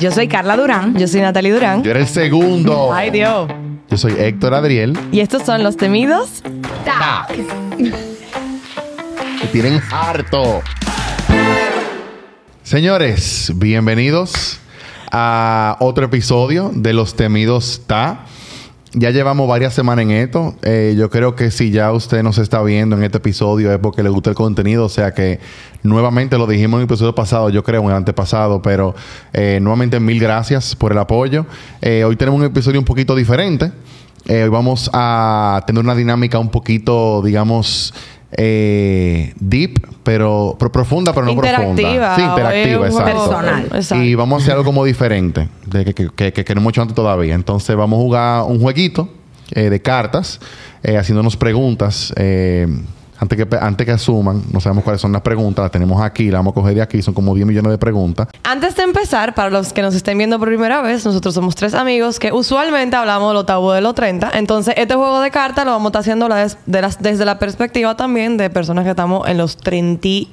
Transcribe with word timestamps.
Yo 0.00 0.12
soy 0.12 0.28
Carla 0.28 0.56
Durán. 0.56 0.96
Yo 0.96 1.08
soy 1.08 1.20
Natalie 1.22 1.52
Durán. 1.52 1.82
Yo 1.82 1.90
era 1.90 1.98
el 1.98 2.06
segundo. 2.06 2.92
Ay, 2.92 3.10
Dios. 3.10 3.50
Yo 3.90 3.96
soy 3.96 4.14
Héctor 4.16 4.54
Adriel. 4.54 4.96
Y 5.10 5.18
estos 5.18 5.42
son 5.42 5.64
los 5.64 5.76
temidos. 5.76 6.42
Que 9.40 9.46
tienen 9.50 9.82
harto. 9.90 10.62
Señores, 12.62 13.52
bienvenidos 13.56 14.60
a 15.10 15.76
otro 15.80 16.04
episodio 16.04 16.70
de 16.72 16.92
Los 16.92 17.16
Temidos 17.16 17.82
Ta. 17.88 18.26
Ya 18.94 19.10
llevamos 19.10 19.46
varias 19.46 19.74
semanas 19.74 20.04
en 20.04 20.12
esto. 20.12 20.54
Eh, 20.62 20.94
yo 20.96 21.10
creo 21.10 21.34
que 21.34 21.50
si 21.50 21.70
ya 21.70 21.92
usted 21.92 22.22
nos 22.22 22.38
está 22.38 22.62
viendo 22.62 22.96
en 22.96 23.02
este 23.02 23.18
episodio 23.18 23.70
es 23.70 23.78
porque 23.78 24.02
le 24.02 24.08
gusta 24.08 24.30
el 24.30 24.36
contenido. 24.36 24.86
O 24.86 24.88
sea 24.88 25.12
que 25.12 25.40
nuevamente 25.82 26.38
lo 26.38 26.46
dijimos 26.46 26.78
en 26.78 26.82
el 26.82 26.84
episodio 26.86 27.14
pasado, 27.14 27.50
yo 27.50 27.62
creo 27.62 27.82
en 27.82 27.90
el 27.90 27.96
antepasado, 27.96 28.62
pero 28.62 28.94
eh, 29.34 29.58
nuevamente 29.60 30.00
mil 30.00 30.18
gracias 30.18 30.74
por 30.74 30.92
el 30.92 30.98
apoyo. 30.98 31.44
Eh, 31.82 32.02
hoy 32.04 32.16
tenemos 32.16 32.40
un 32.40 32.46
episodio 32.46 32.78
un 32.78 32.86
poquito 32.86 33.14
diferente. 33.14 33.72
Eh, 34.24 34.44
hoy 34.44 34.48
vamos 34.48 34.90
a 34.92 35.62
tener 35.66 35.84
una 35.84 35.94
dinámica 35.94 36.38
un 36.38 36.50
poquito, 36.50 37.20
digamos, 37.22 37.92
eh, 38.32 39.32
deep, 39.40 39.80
pero, 40.02 40.56
pero 40.58 40.70
profunda, 40.70 41.12
pero 41.12 41.26
no 41.26 41.32
Interactiva. 41.32 41.74
profunda. 41.74 42.16
Sí, 42.16 42.22
interactiva, 42.22 42.86
exacto. 42.86 43.12
Personal. 43.30 43.68
Exacto. 43.74 44.04
Y 44.04 44.14
vamos 44.14 44.40
a 44.40 44.42
hacer 44.42 44.52
algo 44.52 44.64
como 44.64 44.84
diferente, 44.84 45.48
de 45.66 45.84
que, 45.84 45.94
que, 45.94 46.32
que, 46.32 46.44
que 46.44 46.54
no 46.54 46.60
hemos 46.60 46.72
hecho 46.72 46.82
antes 46.82 46.94
todavía. 46.94 47.34
Entonces 47.34 47.74
vamos 47.76 47.98
a 47.98 48.02
jugar 48.02 48.42
un 48.44 48.60
jueguito 48.60 49.08
eh, 49.52 49.70
de 49.70 49.80
cartas, 49.80 50.40
eh, 50.82 50.96
haciéndonos 50.96 51.36
preguntas. 51.36 52.12
Antes 53.18 53.36
que, 53.46 53.56
antes 53.60 53.84
que 53.84 53.92
asuman, 53.92 54.42
no 54.52 54.60
sabemos 54.60 54.84
cuáles 54.84 55.00
son 55.00 55.12
las 55.12 55.22
preguntas, 55.22 55.62
las 55.64 55.70
tenemos 55.72 56.00
aquí, 56.00 56.30
las 56.30 56.38
vamos 56.40 56.52
a 56.52 56.54
coger 56.54 56.74
de 56.74 56.82
aquí, 56.82 57.02
son 57.02 57.14
como 57.14 57.34
10 57.34 57.46
millones 57.46 57.70
de 57.72 57.78
preguntas. 57.78 58.28
Antes 58.44 58.76
de 58.76 58.82
empezar, 58.84 59.34
para 59.34 59.50
los 59.50 59.72
que 59.72 59.82
nos 59.82 59.94
estén 59.94 60.16
viendo 60.18 60.38
por 60.38 60.48
primera 60.48 60.80
vez, 60.82 61.04
nosotros 61.04 61.34
somos 61.34 61.54
tres 61.54 61.74
amigos 61.74 62.18
que 62.18 62.32
usualmente 62.32 62.96
hablamos 62.96 63.30
de 63.30 63.34
lo 63.34 63.44
tabú 63.44 63.70
de 63.70 63.80
los 63.80 63.94
30. 63.94 64.30
Entonces, 64.34 64.74
este 64.76 64.94
juego 64.94 65.20
de 65.20 65.30
cartas 65.30 65.64
lo 65.64 65.72
vamos 65.72 65.86
a 65.86 65.88
estar 65.90 66.00
haciendo 66.00 66.28
la 66.28 66.36
des- 66.36 66.58
de 66.66 66.80
las- 66.82 67.02
desde 67.02 67.24
la 67.24 67.38
perspectiva 67.38 67.96
también 67.96 68.36
de 68.36 68.50
personas 68.50 68.84
que 68.84 68.90
estamos 68.90 69.26
en 69.28 69.36
los 69.38 69.56
30 69.56 70.06
y 70.08 70.30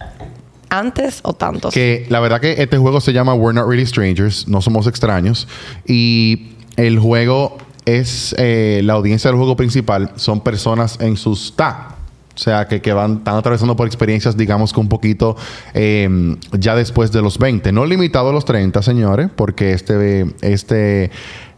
antes 0.69 1.19
o 1.23 1.33
tantos. 1.33 1.73
Que 1.73 2.05
la 2.09 2.19
verdad 2.19 2.41
que 2.41 2.61
este 2.61 2.77
juego 2.77 2.99
se 3.01 3.13
llama 3.13 3.33
We're 3.33 3.53
Not 3.53 3.67
Really 3.67 3.85
Strangers, 3.85 4.47
no 4.47 4.61
somos 4.61 4.87
extraños. 4.87 5.47
Y 5.87 6.49
el 6.75 6.99
juego 6.99 7.57
es, 7.85 8.35
eh, 8.37 8.81
la 8.83 8.93
audiencia 8.93 9.29
del 9.29 9.37
juego 9.37 9.55
principal 9.55 10.11
son 10.15 10.41
personas 10.41 10.97
en 10.99 11.17
sus 11.17 11.55
ta. 11.55 11.94
O 12.35 12.37
sea, 12.37 12.67
que, 12.67 12.81
que 12.81 12.91
van, 12.91 13.17
están 13.17 13.35
atravesando 13.35 13.77
por 13.77 13.87
experiencias, 13.87 14.35
digamos 14.35 14.73
que 14.73 14.79
un 14.81 14.89
poquito 14.89 15.37
eh, 15.73 16.35
ya 16.51 16.75
después 16.75 17.13
de 17.13 17.21
los 17.21 17.39
20. 17.39 17.71
No 17.71 17.85
limitado 17.85 18.29
a 18.29 18.33
los 18.33 18.43
30, 18.43 18.81
señores, 18.81 19.29
porque 19.33 19.71
este, 19.71 20.25
este 20.41 21.11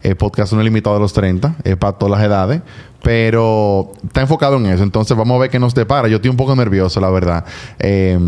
eh, 0.04 0.14
podcast 0.14 0.52
no 0.52 0.60
es 0.60 0.64
limitado 0.64 0.96
a 0.96 1.00
los 1.00 1.12
30, 1.12 1.56
es 1.64 1.76
para 1.76 1.94
todas 1.94 2.16
las 2.18 2.24
edades. 2.24 2.62
Pero 3.02 3.92
está 4.04 4.20
enfocado 4.20 4.56
en 4.56 4.66
eso. 4.66 4.82
Entonces 4.82 5.16
vamos 5.16 5.36
a 5.36 5.38
ver 5.40 5.50
qué 5.50 5.58
nos 5.58 5.74
depara. 5.74 6.08
Yo 6.08 6.16
estoy 6.16 6.30
un 6.30 6.36
poco 6.36 6.54
nervioso, 6.54 7.00
la 7.00 7.10
verdad. 7.10 7.44
Eh, 7.78 8.18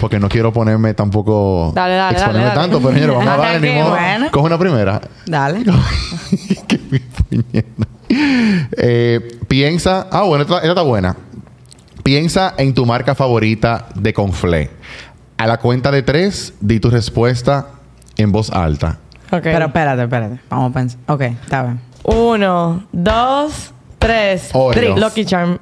porque 0.00 0.18
no 0.18 0.28
quiero 0.28 0.52
ponerme 0.52 0.94
tampoco... 0.94 1.72
Dale, 1.74 1.94
dale, 1.94 2.12
exponerme 2.16 2.48
dale, 2.48 2.56
dale. 2.56 2.72
tanto. 2.72 2.88
Pero 2.88 3.00
señores, 3.00 3.16
vamos 3.16 3.32
a 3.32 3.36
darle. 3.52 3.68
Ni 3.70 3.78
modo. 3.78 3.90
Bueno. 3.90 4.26
Coge 4.30 4.46
una 4.46 4.58
primera. 4.58 5.00
Dale. 5.26 5.64
Qué. 6.68 6.80
Eh, 8.78 9.38
piensa... 9.46 10.06
Ah, 10.10 10.22
bueno, 10.22 10.42
esta, 10.42 10.56
esta 10.56 10.68
está 10.68 10.82
buena. 10.82 11.16
Piensa 12.04 12.52
en 12.58 12.74
tu 12.74 12.84
marca 12.84 13.14
favorita 13.14 13.86
de 13.94 14.12
conflé. 14.12 14.68
A 15.38 15.46
la 15.46 15.56
cuenta 15.56 15.90
de 15.90 16.02
tres, 16.02 16.52
di 16.60 16.78
tu 16.78 16.90
respuesta 16.90 17.70
en 18.18 18.30
voz 18.30 18.50
alta. 18.50 18.98
Ok. 19.32 19.40
Pero 19.42 19.64
espérate, 19.64 20.02
espérate. 20.02 20.38
Vamos 20.50 20.70
a 20.70 20.74
pensar. 20.74 21.00
Ok, 21.08 21.22
está 21.22 21.62
bien. 21.62 21.80
Uno, 22.02 22.84
dos, 22.92 23.72
tres. 23.98 24.50
Oreo. 24.52 24.98
Lucky 24.98 25.24
Charm. 25.24 25.58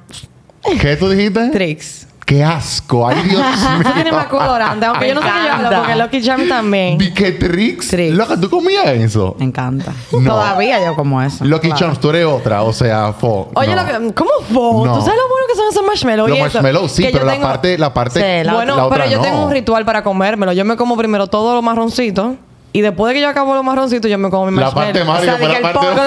¿Qué 0.81 0.97
tú 0.97 1.07
dijiste? 1.09 1.49
Trix. 1.51 2.07
¡Qué 2.25 2.43
asco! 2.43 3.07
¡Ay, 3.07 3.21
Dios 3.23 3.41
mío! 3.41 3.81
Eso 3.81 3.91
tiene 3.93 4.11
más 4.11 4.27
colorante. 4.27 4.85
Aunque 4.85 5.09
yo 5.09 5.15
no 5.15 5.21
sé 5.21 5.27
qué 5.27 5.45
yo 5.47 5.53
hablo, 5.53 5.69
porque 5.77 5.95
Lucky 5.95 6.21
Charm 6.21 6.47
también. 6.47 6.97
Que 6.97 7.31
Trix. 7.33 7.93
Loca, 8.11 8.39
¿tú 8.39 8.49
comías 8.49 8.85
eso? 8.87 9.35
Me 9.39 9.45
encanta. 9.45 9.91
No. 10.11 10.31
Todavía 10.31 10.83
yo 10.85 10.95
como 10.95 11.21
eso. 11.21 11.43
Lucky 11.43 11.67
Claro. 11.67 11.79
Charms, 11.79 11.99
tú 11.99 12.09
eres 12.11 12.25
otra. 12.25 12.63
O 12.63 12.71
sea, 12.71 13.11
fo. 13.13 13.49
Oye, 13.55 13.75
no. 13.75 13.83
lo 13.83 13.87
que, 14.07 14.13
¿cómo 14.13 14.31
fue? 14.47 14.87
No. 14.87 14.95
¿Tú 14.95 15.01
sabes 15.01 15.19
lo 15.19 15.27
bueno 15.29 15.47
que 15.49 15.55
son 15.55 15.67
esos 15.69 15.85
marshmallows? 15.85 16.29
Los 16.29 16.39
marshmallows, 16.39 16.91
sí, 16.91 17.03
Que 17.03 17.09
pero 17.11 17.25
la 17.25 17.33
tengo- 17.33 17.45
parte... 17.47 17.77
La 17.77 17.93
parte 17.93 18.19
Sí, 18.19 18.45
la 18.45 18.53
bueno, 18.53 18.75
la 18.77 18.85
otra 18.85 18.97
pero 18.99 19.09
yo 19.11 19.17
no. 19.17 19.23
tengo 19.23 19.45
un 19.45 19.51
ritual 19.51 19.83
para 19.85 20.03
comérmelo. 20.03 20.53
Yo 20.53 20.63
me 20.65 20.77
como 20.77 20.95
primero 20.97 21.27
todo 21.27 21.53
lo 21.55 21.61
marroncito. 21.61 22.35
Y 22.75 22.81
después 22.81 23.09
de 23.09 23.15
que 23.15 23.21
yo 23.21 23.29
acabo 23.29 23.53
los 23.53 23.63
marroncitos, 23.63 24.09
yo 24.09 24.17
me 24.17 24.29
como 24.31 24.49
mi 24.49 24.57
La 24.57 24.63
marshmallow. 24.71 24.93
parte 24.93 25.05
más 25.05 25.21
O 25.21 25.23
sea, 25.23 25.35
de 25.37 25.47
la 25.47 25.53
el 25.57 25.61
parte... 25.61 25.79
postre, 25.79 26.03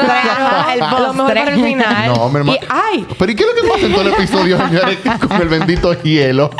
el 0.72 0.78
Lo 0.81 0.84
mejor 0.87 1.16
postre. 1.16 1.34
para 1.41 1.54
el 1.54 1.60
final. 1.65 2.12
No, 2.15 2.28
mi 2.28 2.37
hermano. 2.38 2.59
Y, 2.60 2.66
¡ay! 2.69 3.06
¿Pero 3.19 3.32
y 3.32 3.34
qué 3.37 3.43
es 3.44 3.49
lo 3.54 3.62
que 3.62 3.69
pasa 3.69 3.87
en 3.87 3.93
todo 3.93 4.03
el 4.03 4.09
episodio, 4.09 4.59
señores? 4.69 4.99
Con 5.28 5.41
el 5.43 5.49
bendito 5.49 5.93
hielo. 6.03 6.50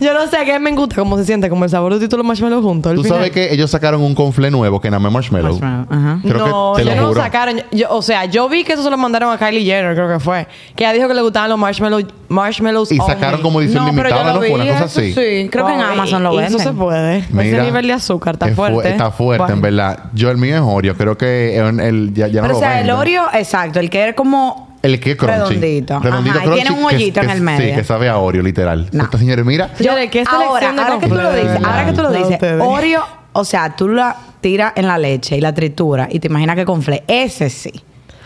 Yo 0.00 0.14
no 0.14 0.26
sé 0.28 0.36
a 0.36 0.44
qué 0.44 0.58
me 0.58 0.70
gusta 0.72 0.96
cómo 0.96 1.16
se 1.18 1.24
siente, 1.24 1.48
como 1.50 1.64
el 1.64 1.70
sabor 1.70 1.98
de 1.98 2.08
los 2.16 2.24
marshmallows 2.24 2.62
juntos. 2.64 2.94
Tú 2.94 3.02
final. 3.02 3.18
sabes 3.18 3.32
que 3.32 3.52
ellos 3.52 3.70
sacaron 3.70 4.00
un 4.02 4.14
conflé 4.14 4.50
nuevo 4.50 4.80
que 4.80 4.90
más 4.90 5.00
marshmallow. 5.12 5.58
Marshmallow, 5.58 5.86
ajá. 5.90 6.18
Creo 6.22 6.46
no, 6.48 6.72
que 6.76 6.84
te 6.84 6.94
lo 6.94 7.00
no 7.02 7.08
juro. 7.08 7.20
sacaron. 7.20 7.62
Yo- 7.72 7.88
o 7.90 8.02
sea, 8.02 8.24
yo 8.26 8.48
vi 8.48 8.64
que 8.64 8.74
eso 8.74 8.82
se 8.82 8.90
lo 8.90 8.96
mandaron 8.96 9.32
a 9.32 9.38
Kylie 9.38 9.64
Jenner, 9.64 9.94
creo 9.94 10.08
que 10.08 10.20
fue. 10.20 10.46
Que 10.76 10.84
ella 10.84 10.92
dijo 10.92 11.08
que 11.08 11.14
le 11.14 11.22
gustaban 11.22 11.50
los 11.50 11.58
marshmallows, 11.58 12.04
marshmallows 12.28 12.92
Y 12.92 12.98
only. 13.00 13.12
sacaron 13.12 13.42
como 13.42 13.60
edición 13.60 13.84
No, 13.86 13.92
pero 13.92 14.08
yo 14.08 14.14
limitada, 14.16 14.34
lo 14.34 14.40
¿no? 14.40 14.46
Fue 14.46 14.54
una 14.54 14.64
cosa 14.72 14.84
eso 14.84 15.00
así. 15.00 15.12
Sí, 15.12 15.48
creo 15.50 15.66
que 15.66 15.72
en 15.74 15.80
Amazon 15.80 16.22
lo 16.22 16.34
y 16.34 16.36
venden. 16.38 16.60
Eso 16.60 16.70
se 16.70 16.74
puede. 16.76 17.18
Ese 17.18 17.32
Mira, 17.32 17.62
nivel 17.64 17.86
de 17.90 17.96
azúcar 17.96 18.34
está 18.34 18.46
es 18.48 18.54
fu- 18.56 18.62
fuerte. 18.62 18.90
Está 18.90 19.10
fuerte, 19.10 19.42
Bueno. 19.42 19.54
en 19.56 19.60
verdad. 19.62 19.98
Yo 20.14 20.30
el 20.30 20.36
mío 20.38 20.56
es 20.56 20.62
Oreo. 20.64 20.96
Creo 20.96 21.16
que 21.18 21.56
el, 21.58 21.80
el- 21.80 22.14
ya, 22.14 22.26
ya 22.28 22.40
no 22.40 22.48
Pero 22.48 22.52
lo 22.54 22.58
o 22.58 22.60
sea, 22.60 22.80
el. 22.80 22.90
Oreo, 22.90 23.24
exacto, 23.32 23.78
el 23.80 23.90
que 23.90 24.08
es 24.10 24.14
como 24.14 24.76
El 24.82 24.98
que 25.00 25.12
es 25.12 25.16
crunchy. 25.16 25.34
Redondito. 25.36 26.00
Redondito, 26.00 26.38
Ajá, 26.38 26.46
y 26.46 26.50
tiene 26.54 26.70
un 26.70 26.84
hoyito 26.84 27.20
que- 27.20 27.26
en 27.26 27.30
el 27.32 27.40
medio. 27.42 27.68
Sí, 27.68 27.74
que 27.74 27.84
sabe 27.84 28.08
a 28.08 28.16
Oreo, 28.18 28.42
literal. 28.42 28.88
No. 28.92 29.04
Esta 29.04 29.18
señora, 29.18 29.44
mira. 29.44 29.70
Señores, 29.76 30.10
¿qué 30.10 30.24
ahora, 30.26 30.60
selección 30.60 30.76
de 30.76 30.82
ahora 30.82 30.98
que 31.00 31.08
tú 31.08 31.14
lo 31.14 31.32
dices, 31.34 31.64
ahora 31.64 31.86
que 31.86 31.92
tú 31.92 32.02
lo 32.02 32.12
dices. 32.12 32.38
Oreo, 32.60 33.02
o 33.32 33.44
sea, 33.44 33.76
tú 33.76 33.88
la 33.88 34.16
tiras 34.40 34.72
en 34.76 34.86
la 34.88 34.96
leche 34.98 35.36
y 35.36 35.40
la 35.40 35.52
tritura 35.54 36.08
y 36.10 36.18
te 36.18 36.28
imaginas 36.28 36.56
que 36.56 36.64
conflé, 36.64 37.04
ese 37.06 37.50
sí. 37.50 37.72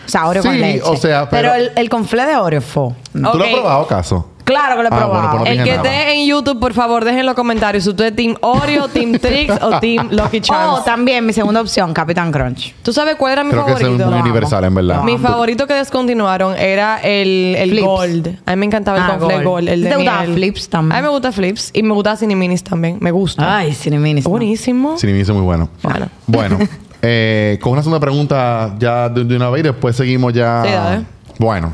O 0.06 0.08
sea, 0.08 0.26
Oreo 0.26 0.42
con 0.42 0.52
Sí, 0.52 0.58
leche. 0.60 0.82
o 0.84 0.96
sea, 0.96 1.28
pero- 1.30 1.54
el, 1.54 1.72
el 1.74 1.88
conflé 1.88 2.24
de 2.26 2.36
Oreo 2.36 2.60
fue. 2.60 2.90
no. 3.14 3.32
¿Tú 3.32 3.38
lo 3.38 3.44
has 3.44 3.50
probado, 3.50 3.82
acaso? 3.82 4.30
Claro 4.44 4.76
que 4.76 4.82
lo 4.82 4.88
he 4.90 4.92
Ah, 4.92 5.06
bueno, 5.06 5.10
probado. 5.12 5.30
pues 5.38 5.40
no 5.40 5.46
El 5.46 5.52
dije 5.58 5.64
que 5.70 5.76
nada. 5.78 5.88
esté 6.00 6.14
en 6.20 6.26
YouTube, 6.28 6.60
por 6.60 6.74
favor, 6.74 7.04
dejen 7.04 7.20
en 7.20 7.26
los 7.26 7.34
comentarios 7.34 7.84
si 7.84 7.90
usted 7.90 8.04
es 8.06 8.16
Team 8.16 8.36
Oreo, 8.42 8.88
Team 8.88 9.18
Trix 9.18 9.52
o 9.62 9.78
Team 9.80 10.08
Lucky 10.12 10.36
O 10.36 10.40
Charms. 10.40 10.84
también 10.84 11.24
mi 11.24 11.32
segunda 11.32 11.60
opción, 11.62 11.94
Capitán 11.94 12.30
Crunch. 12.30 12.74
¿Tú 12.82 12.92
sabes 12.92 13.16
cuál 13.16 13.32
era 13.32 13.44
mi 13.44 13.50
Creo 13.52 13.64
que 13.64 13.72
ese 13.72 13.82
es 13.84 13.88
favorito? 13.88 14.10
muy 14.10 14.20
universal, 14.20 14.64
en 14.64 14.74
verdad. 14.74 15.02
Mi 15.02 15.16
favorito 15.18 15.66
que 15.66 15.74
descontinuaron 15.74 16.56
era 16.58 16.98
el, 17.02 17.54
el 17.58 17.70
Flips. 17.70 17.86
Gold. 17.86 18.38
A 18.44 18.50
mí 18.54 18.60
me 18.60 18.66
encantaba 18.66 18.98
el 18.98 19.04
Ah, 19.04 19.16
Gold. 19.16 19.44
Gold. 19.44 19.68
El 19.68 19.82
de 19.82 19.88
¿Te 19.90 19.96
gustaba 19.96 20.20
miel. 20.22 20.34
Flips 20.34 20.68
también? 20.68 20.92
A 20.92 21.00
mí 21.00 21.02
me 21.06 21.08
gusta 21.08 21.32
Flips 21.32 21.70
y 21.72 21.82
me 21.82 21.94
gusta 21.94 22.16
Cine 22.16 22.36
Minis 22.36 22.62
también. 22.62 22.98
Me 23.00 23.10
gusta. 23.10 23.56
Ay, 23.56 23.72
Cineminis. 23.72 24.24
Buenísimo. 24.24 24.96
Me 25.02 25.18
hizo 25.18 25.32
muy 25.34 25.42
bueno. 25.42 25.70
Bueno. 25.82 26.08
Bueno, 26.26 26.58
eh, 27.02 27.58
con 27.62 27.72
una 27.72 27.82
segunda 27.82 28.00
pregunta 28.00 28.74
ya 28.78 29.08
de, 29.08 29.24
de 29.24 29.36
una 29.36 29.48
vez 29.48 29.60
y 29.60 29.62
después 29.68 29.96
seguimos 29.96 30.32
ya. 30.34 30.62
Sí, 30.64 30.70
dale. 30.70 31.04
Bueno, 31.38 31.72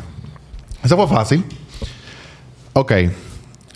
eso 0.85 0.97
fue 0.97 1.09
fácil. 1.09 1.45
Ok. 2.73 2.93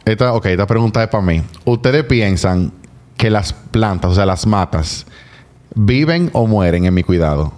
Esta, 0.05 0.33
ok, 0.35 0.47
esta 0.47 0.67
pregunta 0.67 1.03
es 1.03 1.09
para 1.09 1.25
mí. 1.25 1.43
¿Ustedes 1.65 2.05
piensan 2.05 2.73
que 3.17 3.31
las 3.31 3.53
plantas, 3.53 4.11
o 4.11 4.15
sea, 4.15 4.27
las 4.27 4.47
matas, 4.47 5.07
viven 5.75 6.31
o 6.33 6.47
mueren 6.47 6.85
en 6.85 6.95
mi 6.95 7.03
cuidado? 7.03 7.53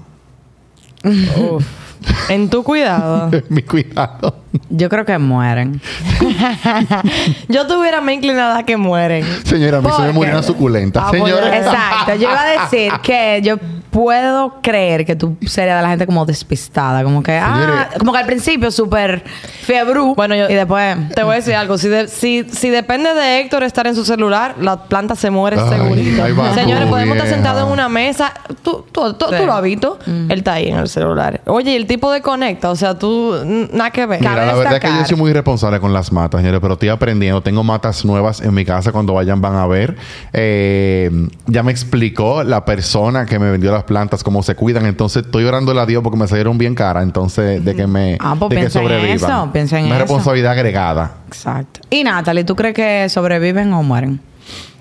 En 2.28 2.48
tu 2.48 2.62
cuidado. 2.62 3.30
En 3.32 3.44
mi 3.48 3.62
cuidado. 3.62 4.42
Yo 4.70 4.88
creo 4.88 5.04
que 5.04 5.18
mueren. 5.18 5.80
Yo 7.48 7.66
tuviera 7.66 8.00
más 8.00 8.14
inclinada 8.14 8.58
a 8.58 8.62
que 8.64 8.76
mueren. 8.76 9.24
Señora, 9.44 9.78
a 9.78 9.80
mí 9.80 9.88
se 9.90 10.02
me 10.02 10.06
¿Por 10.06 10.14
murió 10.14 10.32
una 10.32 10.42
suculenta. 10.42 11.08
Ah, 11.08 11.10
Señora. 11.10 11.56
Exacto. 11.56 12.14
Yo 12.14 12.30
iba 12.30 12.40
a 12.40 12.62
decir 12.62 12.92
que 13.02 13.40
yo 13.42 13.56
puedo 13.96 14.56
creer 14.60 15.06
que 15.06 15.16
tú 15.16 15.38
serías 15.46 15.78
de 15.78 15.82
la 15.82 15.88
gente 15.88 16.04
como 16.04 16.26
despistada. 16.26 17.02
Como 17.02 17.22
que, 17.22 17.32
ah, 17.38 17.88
como 17.98 18.12
que 18.12 18.18
al 18.18 18.26
principio 18.26 18.70
súper 18.70 19.24
fiebrú. 19.62 20.14
Bueno, 20.14 20.34
yo- 20.34 20.50
Y 20.50 20.54
después... 20.54 20.96
Te 21.14 21.22
voy 21.22 21.32
a 21.32 21.36
decir 21.36 21.54
algo. 21.54 21.78
Si, 21.78 21.88
de- 21.88 22.06
si, 22.06 22.44
si 22.52 22.68
depende 22.68 23.14
de 23.14 23.40
Héctor 23.40 23.62
estar 23.62 23.86
en 23.86 23.94
su 23.94 24.04
celular, 24.04 24.56
la 24.60 24.84
planta 24.84 25.14
se 25.14 25.30
muere 25.30 25.56
Ay, 25.58 25.68
segurito. 25.70 26.22
ahí 26.22 26.32
va 26.32 26.52
Señores, 26.54 26.84
tú, 26.84 26.90
podemos 26.90 27.16
estar 27.16 27.30
sentados 27.32 27.66
en 27.66 27.72
una 27.72 27.88
mesa. 27.88 28.34
Tú, 28.62 28.84
tú, 28.92 29.14
tú, 29.14 29.26
Sí. 29.30 29.36
tú 29.38 29.46
lo 29.46 29.54
has 29.54 29.62
visto. 29.62 29.98
Él 30.06 30.30
está 30.30 30.52
ahí 30.52 30.68
en 30.68 30.76
el 30.76 30.88
celular. 30.88 31.40
Oye, 31.46 31.72
y 31.72 31.76
el 31.76 31.86
tipo 31.86 32.12
de 32.12 32.20
conecta. 32.20 32.68
O 32.70 32.76
sea, 32.76 32.98
tú... 32.98 33.34
Nada 33.72 33.90
que 33.92 34.04
ver. 34.04 34.20
Mira, 34.20 34.34
Cabe 34.34 34.46
la 34.46 34.54
verdad 34.56 34.74
es 34.74 34.80
que 34.80 34.88
yo 34.88 35.06
soy 35.06 35.16
muy 35.16 35.32
responsable 35.32 35.80
con 35.80 35.94
las 35.94 36.12
matas, 36.12 36.42
señores, 36.42 36.60
pero 36.60 36.74
estoy 36.74 36.90
aprendiendo. 36.90 37.40
Tengo 37.40 37.64
matas 37.64 38.04
nuevas 38.04 38.42
en 38.42 38.52
mi 38.52 38.66
casa 38.66 38.92
cuando 38.92 39.14
vayan 39.14 39.40
van 39.40 39.54
a 39.56 39.66
ver. 39.66 39.96
Eh, 40.34 41.10
ya 41.46 41.62
me 41.62 41.72
explicó 41.72 42.44
la 42.44 42.66
persona 42.66 43.24
que 43.24 43.38
me 43.38 43.50
vendió 43.50 43.72
las 43.72 43.85
plantas 43.86 44.22
cómo 44.22 44.42
se 44.42 44.54
cuidan. 44.54 44.84
Entonces 44.86 45.24
estoy 45.24 45.44
orándole 45.44 45.80
a 45.80 45.86
Dios 45.86 46.02
porque 46.02 46.18
me 46.18 46.26
salieron 46.28 46.58
bien 46.58 46.74
caras. 46.74 47.02
Entonces, 47.04 47.64
de 47.64 47.74
que 47.74 47.86
me 47.86 48.18
Ah, 48.20 48.34
pues 48.38 48.50
de 48.50 48.56
que 48.56 48.62
en 48.62 48.70
sobrevivan. 48.70 49.10
eso, 49.16 49.50
piensa 49.52 49.78
en 49.78 49.86
Una 49.86 49.94
eso. 49.94 50.02
responsabilidad 50.04 50.52
agregada. 50.52 51.12
Exacto. 51.28 51.80
Y 51.90 52.04
Natalie, 52.04 52.44
¿tú 52.44 52.54
crees 52.56 52.74
que 52.74 53.08
sobreviven 53.08 53.72
o 53.72 53.82
mueren? 53.82 54.20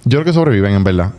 Yo 0.03 0.19
creo 0.19 0.25
que 0.25 0.33
sobreviven, 0.33 0.73
en 0.73 0.83
verdad. 0.83 1.11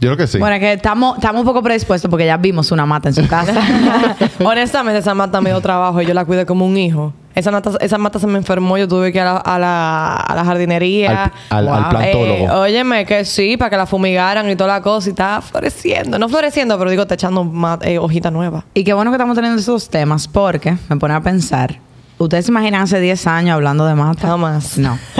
Yo 0.00 0.10
creo 0.10 0.16
que 0.16 0.26
sí. 0.28 0.38
Bueno, 0.38 0.54
es 0.54 0.60
que 0.60 0.72
estamos, 0.74 1.16
estamos 1.18 1.40
un 1.40 1.46
poco 1.46 1.60
predispuestos 1.62 2.08
porque 2.08 2.24
ya 2.24 2.36
vimos 2.36 2.70
una 2.70 2.86
mata 2.86 3.08
en 3.08 3.14
su 3.14 3.26
casa. 3.26 3.52
Honestamente, 4.44 4.98
esa 5.00 5.14
mata 5.14 5.40
me 5.40 5.50
dio 5.50 5.60
trabajo 5.60 6.00
y 6.00 6.06
yo 6.06 6.14
la 6.14 6.24
cuidé 6.24 6.46
como 6.46 6.64
un 6.66 6.76
hijo. 6.76 7.12
Esa 7.38 7.50
mata, 7.52 7.70
esa 7.80 7.98
mata 7.98 8.18
se 8.18 8.26
me 8.26 8.36
enfermó, 8.38 8.76
yo 8.78 8.88
tuve 8.88 9.12
que 9.12 9.18
ir 9.18 9.22
a 9.22 9.34
la, 9.34 9.36
a 9.38 9.58
la, 9.58 10.16
a 10.16 10.34
la 10.34 10.44
jardinería. 10.44 11.24
Al- 11.50 11.68
al- 11.68 11.68
al 11.68 11.88
plantólogo. 11.90 12.44
Eh, 12.46 12.50
óyeme, 12.50 13.06
que 13.06 13.24
sí, 13.24 13.56
para 13.56 13.70
que 13.70 13.76
la 13.76 13.86
fumigaran 13.86 14.48
y 14.50 14.56
toda 14.56 14.74
la 14.74 14.82
cosa 14.82 15.08
y 15.08 15.10
estaba 15.10 15.40
floreciendo. 15.40 16.18
No 16.18 16.28
floreciendo, 16.28 16.76
pero 16.78 16.90
digo, 16.90 17.06
te 17.06 17.14
echando 17.14 17.48
eh, 17.82 17.98
hojita 17.98 18.30
nueva. 18.30 18.64
y 18.74 18.82
qué 18.82 18.92
bueno 18.92 19.10
que 19.12 19.16
estamos 19.16 19.36
teniendo 19.36 19.60
esos 19.60 19.88
temas 19.88 20.26
porque 20.26 20.76
me 20.88 20.96
pone 20.96 21.14
a 21.14 21.20
pensar. 21.20 21.78
¿Ustedes 22.18 22.46
se 22.46 22.50
imaginan 22.50 22.82
hace 22.82 22.98
10 23.00 23.26
años 23.28 23.54
hablando 23.54 23.86
de 23.86 23.94
mata? 23.94 24.26
Jamás. 24.28 24.76
No. 24.76 24.98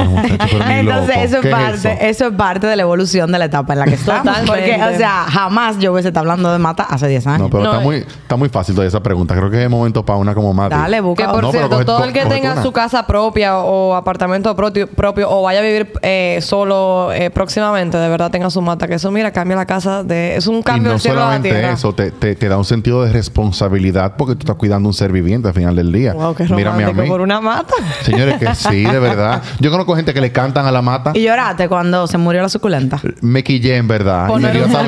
Entonces, 0.69 1.17
eso 1.19 1.37
es, 1.37 1.43
¿Qué 1.43 1.51
parte, 1.51 1.75
eso? 1.77 1.89
eso? 2.01 2.27
es 2.27 2.33
parte 2.35 2.67
de 2.67 2.77
la 2.77 2.83
evolución 2.83 3.31
de 3.31 3.39
la 3.39 3.45
etapa 3.47 3.73
en 3.75 3.79
la 3.81 3.85
que 3.87 3.95
estamos. 3.95 4.25
Totalmente. 4.25 4.73
Porque, 4.79 4.95
o 4.95 4.99
sea, 4.99 5.25
jamás 5.29 5.79
yo 5.79 5.93
hubiese 5.93 6.09
estado 6.09 6.23
hablando 6.25 6.53
de 6.53 6.59
mata 6.59 6.83
hace 6.85 7.07
10 7.09 7.27
años. 7.29 7.41
No, 7.41 7.51
pero 7.51 7.63
No, 7.65 7.71
está, 7.71 7.83
eh. 7.83 7.85
muy, 7.85 7.97
está 7.99 8.37
muy 8.37 8.49
fácil 8.49 8.75
toda 8.75 8.87
esa 8.87 9.01
pregunta. 9.03 9.35
Creo 9.37 9.51
que 9.51 9.59
es 9.59 9.63
el 9.63 9.69
momento 9.71 10.05
para 10.05 10.19
una 10.19 10.35
como 10.35 10.53
más. 10.53 10.71
Dale, 10.71 11.01
busca 11.01 11.27
Que 11.27 11.33
por 11.33 11.43
No, 11.43 11.51
pero 11.51 11.69
cierto, 11.69 11.77
coge- 11.77 11.85
todo 11.87 12.05
el 12.05 12.13
que 12.13 12.27
tenga 12.27 12.53
una. 12.55 12.63
su 12.63 12.73
casa 12.73 13.07
propia 13.07 13.59
o 13.59 13.95
apartamento 13.95 14.55
propio, 14.57 14.87
propio 14.89 15.31
o 15.31 15.43
vaya 15.43 15.61
a 15.61 15.63
vivir 15.63 15.93
eh, 16.03 16.39
solo 16.43 17.13
eh, 17.13 17.31
próximamente, 17.31 17.97
de 17.97 18.09
verdad 18.09 18.31
tenga 18.31 18.51
su 18.51 18.61
mata. 18.61 18.89
Que 18.89 18.95
eso, 18.95 19.11
mira, 19.11 19.31
cambia 19.31 19.57
la 19.57 19.67
casa 19.67 20.03
de... 20.03 20.37
Es 20.37 20.47
un 20.47 20.59
Y 20.59 20.63
cambio 20.63 20.85
no 20.89 20.91
del 20.95 21.01
cielo 21.01 21.19
a 21.19 21.21
la 21.21 21.27
solamente 21.27 21.51
tierra. 21.51 21.73
eso, 21.75 21.93
te, 21.95 22.11
te- 22.11 22.35
te 22.35 22.49
da 22.49 22.57
un 22.59 22.65
sentido 22.65 23.05
de 23.05 23.13
responsabilidad 23.13 24.15
porque 24.17 24.35
tú 24.35 24.41
estás 24.41 24.57
cuidando 24.57 24.89
un 24.89 24.95
ser 24.95 25.13
viviente 25.13 25.49
al 25.49 25.55
final 25.55 25.77
del 25.77 25.93
día. 25.93 26.13
Wow, 26.15 26.35
qué 26.35 26.45
Mírame 26.45 26.88
a 26.89 26.93
romántico 26.93 27.03
mí. 27.03 27.09
por 27.09 27.21
una 27.21 27.41
mata. 27.41 27.75
Señores, 28.03 28.37
que 28.39 28.55
sí, 28.55 28.83
de 28.85 28.99
verdad. 29.01 29.43
Yo 29.61 29.71
conozco 29.71 29.95
gente 29.97 30.13
que 30.15 30.21
le 30.21 30.33
cantan 30.33 30.67
a 30.67 30.73
la 30.73 30.83
mata. 30.83 31.13
Y 31.15 31.23
lloraste 31.23 31.69
cuando 31.69 32.07
se 32.07 32.19
murió 32.19 32.43
la 32.43 32.49
suculenta. 32.49 33.01
Me 33.21 33.43
quillé, 33.45 33.77
en 33.77 33.89
verdad. 33.89 34.29
Y 34.37 34.41
me 34.41 34.53
dio 34.53 34.65
hasta- 34.67 34.85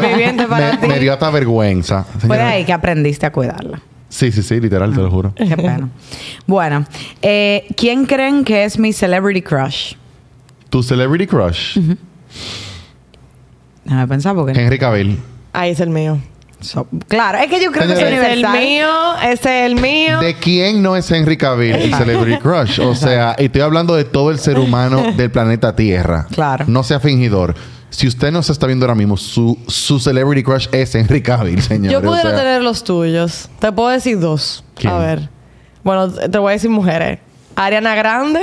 para 0.48 0.72
me- 0.72 0.76
ti. 0.78 0.86
me 0.86 0.98
dio 0.98 1.12
hasta 1.12 1.30
vergüenza. 1.30 2.04
Fue 2.04 2.14
de 2.14 2.20
Señores, 2.20 2.44
ahí 2.44 2.64
que 2.64 2.72
aprendiste 2.72 3.26
a 3.26 3.32
cuidarla. 3.32 3.80
Sí, 4.08 4.32
sí, 4.32 4.42
sí, 4.42 4.60
literal, 4.60 4.92
te 4.92 5.00
lo 5.00 5.08
juro. 5.10 5.32
Qué 5.36 5.56
pena. 5.56 5.88
Bueno, 6.46 6.84
eh, 7.22 7.66
¿quién 7.76 8.06
creen 8.06 8.44
que 8.44 8.64
es 8.64 8.76
mi 8.78 8.92
celebrity 8.92 9.40
crush? 9.40 9.94
Tu 10.68 10.82
celebrity 10.82 11.26
crush, 11.28 11.78
Déjame 13.84 14.08
pensar 14.08 14.34
porque... 14.34 14.52
Henry 14.60 14.78
Cavill. 14.78 15.18
Ahí 15.52 15.70
es 15.70 15.80
el 15.80 15.90
mío. 15.90 16.18
So- 16.60 16.86
claro, 17.08 17.38
es 17.38 17.48
que 17.48 17.62
yo 17.62 17.72
creo 17.72 17.86
que 17.86 17.92
es 17.94 17.98
es 17.98 18.04
el 18.06 18.12
universal. 18.18 18.58
mío, 18.58 18.88
ese 19.22 19.60
es 19.64 19.66
el 19.70 19.80
mío. 19.80 20.20
¿De 20.20 20.34
quién 20.34 20.82
no 20.82 20.94
es 20.96 21.10
Henry 21.10 21.36
Cavill 21.36 21.74
el 21.74 21.94
celebrity 21.94 22.38
crush? 22.38 22.80
O 22.80 22.94
sea, 22.94 23.32
estoy 23.32 23.62
hablando 23.62 23.94
de 23.94 24.04
todo 24.04 24.30
el 24.30 24.38
ser 24.38 24.58
humano 24.58 25.02
del 25.16 25.30
planeta 25.30 25.74
Tierra. 25.74 26.26
Claro. 26.30 26.64
No 26.68 26.82
sea 26.82 27.00
fingidor. 27.00 27.54
Si 27.88 28.06
usted 28.06 28.30
no 28.30 28.42
se 28.42 28.52
está 28.52 28.66
viendo 28.66 28.84
ahora 28.86 28.94
mismo, 28.94 29.16
su, 29.16 29.58
su 29.66 29.98
celebrity 29.98 30.42
crush 30.44 30.68
es 30.70 30.94
Henry 30.94 31.22
Cavill, 31.22 31.60
señor. 31.62 31.92
Yo 31.92 32.02
pudiera 32.02 32.36
tener 32.36 32.62
los 32.62 32.84
tuyos. 32.84 33.48
Te 33.58 33.72
puedo 33.72 33.88
decir 33.88 34.20
dos. 34.20 34.62
¿Quién? 34.74 34.92
A 34.92 34.98
ver. 34.98 35.28
Bueno, 35.82 36.08
te 36.12 36.38
voy 36.38 36.50
a 36.50 36.52
decir 36.52 36.70
mujeres. 36.70 37.18
Ariana 37.56 37.94
Grande, 37.96 38.40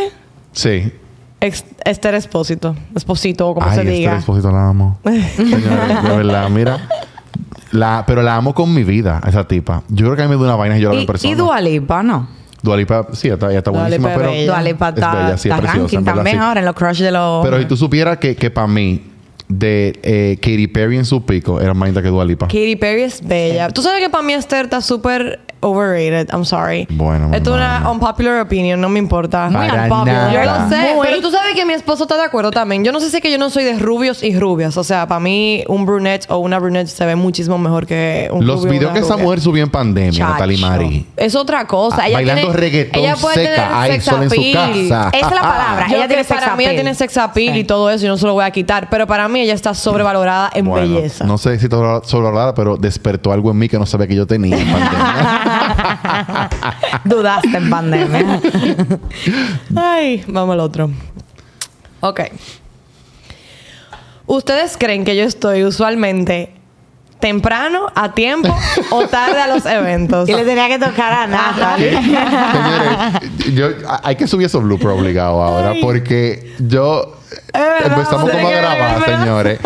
Sí. 0.51 0.91
ex- 1.39 1.63
Esther 1.85 2.15
Espósito. 2.15 2.75
Esposito, 2.95 3.47
o 3.47 3.53
como 3.53 3.65
Ay, 3.67 3.75
se 3.75 3.81
Esther 3.81 3.95
diga. 3.95 4.17
Esposito 4.17 4.51
la 4.51 4.67
amo. 4.69 4.99
Señores, 5.35 6.03
de 6.03 6.17
verdad, 6.17 6.49
mira. 6.49 6.87
La, 7.71 8.03
pero 8.07 8.21
la 8.21 8.35
amo 8.35 8.53
con 8.53 8.73
mi 8.73 8.83
vida, 8.83 9.21
esa 9.27 9.47
tipa. 9.47 9.83
Yo 9.89 10.05
creo 10.05 10.15
que 10.15 10.23
a 10.23 10.27
mí 10.27 10.29
me 10.29 10.35
da 10.37 10.49
una 10.49 10.55
vaina 10.55 10.77
y 10.77 10.81
yo 10.81 10.89
la 10.89 10.93
veo 10.93 11.01
en 11.01 11.07
persona. 11.07 11.31
y 11.33 11.35
Dua 11.35 11.61
Lipa, 11.61 12.03
¿no? 12.03 12.27
Dua 12.61 12.77
Lipa, 12.77 13.07
sí, 13.13 13.27
está, 13.27 13.49
ella 13.49 13.59
está 13.59 13.71
Dua 13.71 13.81
buenísima, 13.81 14.09
Lipa 14.09 14.19
pero... 14.19 14.31
bella. 14.31 14.51
Dua 14.51 14.61
Lipa 14.61 14.89
Es 14.89 14.95
está, 14.95 15.13
bella, 15.15 15.27
sí, 15.27 15.33
es 15.33 15.45
está 15.45 15.57
preciosa, 15.57 15.77
ranking 15.77 15.97
verdad, 15.99 16.15
también 16.15 16.37
sí. 16.37 16.43
ahora 16.43 16.59
en 16.59 16.65
los 16.65 16.75
crush 16.75 17.01
de 17.01 17.11
los... 17.11 17.45
Pero 17.45 17.59
si 17.59 17.65
tú 17.65 17.77
supieras 17.77 18.17
que, 18.17 18.35
que 18.35 18.49
para 18.49 18.67
mí, 18.67 19.01
de 19.47 19.99
eh, 20.03 20.37
Katy 20.41 20.67
Perry 20.67 20.97
en 20.97 21.05
su 21.05 21.25
pico, 21.25 21.61
era 21.61 21.73
más 21.73 21.87
linda 21.87 22.01
que 22.01 22.09
Dua 22.09 22.25
Lipa. 22.25 22.47
Katy 22.47 22.75
Perry 22.75 23.03
es 23.03 23.25
bella. 23.25 23.69
Tú 23.69 23.81
sabes 23.81 24.01
que 24.01 24.09
para 24.09 24.23
mí 24.23 24.33
Esther 24.33 24.65
está 24.65 24.81
súper 24.81 25.39
overrated. 25.61 26.29
I'm 26.33 26.45
sorry. 26.45 26.87
Bueno, 26.91 27.31
Esto 27.33 27.51
es 27.51 27.55
una 27.57 27.89
unpopular 27.89 28.39
opinion. 28.41 28.79
No 28.81 28.89
me 28.89 28.99
importa. 28.99 29.49
Muy 29.49 29.67
Para 29.67 29.83
unpopular. 29.83 30.31
Yo 30.33 30.39
nada. 30.45 30.63
lo 30.63 30.69
sé, 30.69 30.95
Muy- 30.95 31.07
pero 31.07 31.21
tú 31.21 31.31
sabes 31.31 31.53
que 31.55 31.65
mi 31.65 31.73
esposo 31.73 32.03
está 32.03 32.15
de 32.17 32.23
acuerdo 32.23 32.51
también. 32.51 32.83
Yo 32.83 32.91
no 32.91 32.99
sé 32.99 33.09
si 33.09 33.17
es 33.17 33.21
que 33.21 33.31
yo 33.31 33.37
no 33.37 33.49
soy 33.49 33.63
de 33.63 33.77
rubios 33.79 34.23
y 34.23 34.37
rubias. 34.37 34.77
O 34.77 34.83
sea, 34.83 35.07
para 35.07 35.19
mí 35.19 35.63
un 35.67 35.85
brunette 35.85 36.25
o 36.29 36.37
una 36.37 36.59
brunette 36.59 36.87
se 36.87 37.05
ve 37.05 37.15
muchísimo 37.15 37.57
mejor 37.57 37.85
que 37.85 38.29
un 38.31 38.45
Los 38.45 38.57
rubio 38.61 38.69
o 38.69 38.71
videos 38.73 38.91
una 38.91 38.99
que 38.99 39.05
esa 39.05 39.13
rubia. 39.13 39.23
mujer 39.25 39.41
subió 39.41 39.63
en 39.63 39.69
pandemia, 39.71 40.11
Chacho. 40.11 40.31
Natalie 40.33 40.57
Mari. 40.57 41.05
Es 41.17 41.35
otra 41.35 41.65
cosa. 41.65 41.97
Ah, 42.01 42.07
Ella 42.07 42.17
bailando 42.17 42.41
tiene, 42.43 42.57
reggaetón 42.57 43.01
ella 43.03 43.15
puede 43.15 43.35
seca, 43.47 43.67
tener 43.69 43.91
sex 43.91 44.05
solo 44.05 44.23
en 44.23 44.29
su 44.29 44.35
appeal. 44.35 44.53
casa. 44.89 45.09
Esa 45.17 45.27
es 45.27 45.35
la 45.35 45.41
palabra. 45.41 45.87
Yo 45.89 45.95
ella 45.95 46.03
que 46.03 46.07
tiene 46.09 46.23
sex 46.23 46.39
para 46.41 46.55
mí 46.55 46.63
ella 46.63 46.69
appeal. 46.71 46.75
tiene 46.83 46.95
sex 46.95 47.17
appeal 47.17 47.53
Sí. 47.53 47.59
y 47.59 47.63
todo 47.63 47.89
eso. 47.89 48.03
Yo 48.05 48.09
no 48.11 48.17
se 48.17 48.25
lo 48.27 48.33
voy 48.33 48.45
a 48.45 48.51
quitar. 48.51 48.87
Pero 48.89 49.07
para 49.07 49.27
mí 49.27 49.39
ella 49.41 49.53
está 49.53 49.73
sobrevalorada 49.73 50.49
en 50.53 50.65
Bueno, 50.65 50.95
belleza. 50.95 51.25
no 51.25 51.37
sé 51.37 51.57
si 51.59 51.65
está 51.65 51.77
sobrevalorada, 52.03 52.53
pero 52.53 52.77
despertó 52.77 53.31
algo 53.31 53.51
en 53.51 53.57
mí 53.57 53.67
que 53.69 53.77
no 53.79 53.85
sabía 53.85 54.07
que 54.07 54.15
yo 54.15 54.27
tenía 54.27 54.57
en 54.57 54.67
pandemia. 54.67 55.41
Dudaste 57.05 57.57
en 57.57 57.69
pandemia. 57.69 58.41
Ay, 59.75 60.23
vamos 60.27 60.53
al 60.53 60.59
otro. 60.59 60.91
Ok. 62.01 62.21
¿Ustedes 64.25 64.77
creen 64.77 65.05
que 65.05 65.15
yo 65.15 65.23
estoy 65.23 65.63
usualmente 65.63 66.53
temprano, 67.19 67.87
a 67.95 68.13
tiempo 68.13 68.55
o 68.91 69.07
tarde 69.07 69.39
a 69.39 69.47
los 69.47 69.65
eventos? 69.65 70.29
y 70.29 70.33
le 70.33 70.43
tenía 70.43 70.67
que 70.67 70.79
tocar 70.79 71.13
a 71.13 71.27
Natalie. 71.27 71.91
Señores, 72.01 73.53
yo, 73.53 73.69
hay 74.03 74.15
que 74.15 74.27
subir 74.27 74.47
esos 74.47 74.63
bloopers 74.63 74.99
obligado 74.99 75.41
ahora 75.41 75.73
porque 75.81 76.53
yo 76.59 77.17
empezamos 77.53 78.29
como 78.29 78.47
a 78.47 78.51
grabar, 78.51 79.05
señores. 79.05 79.59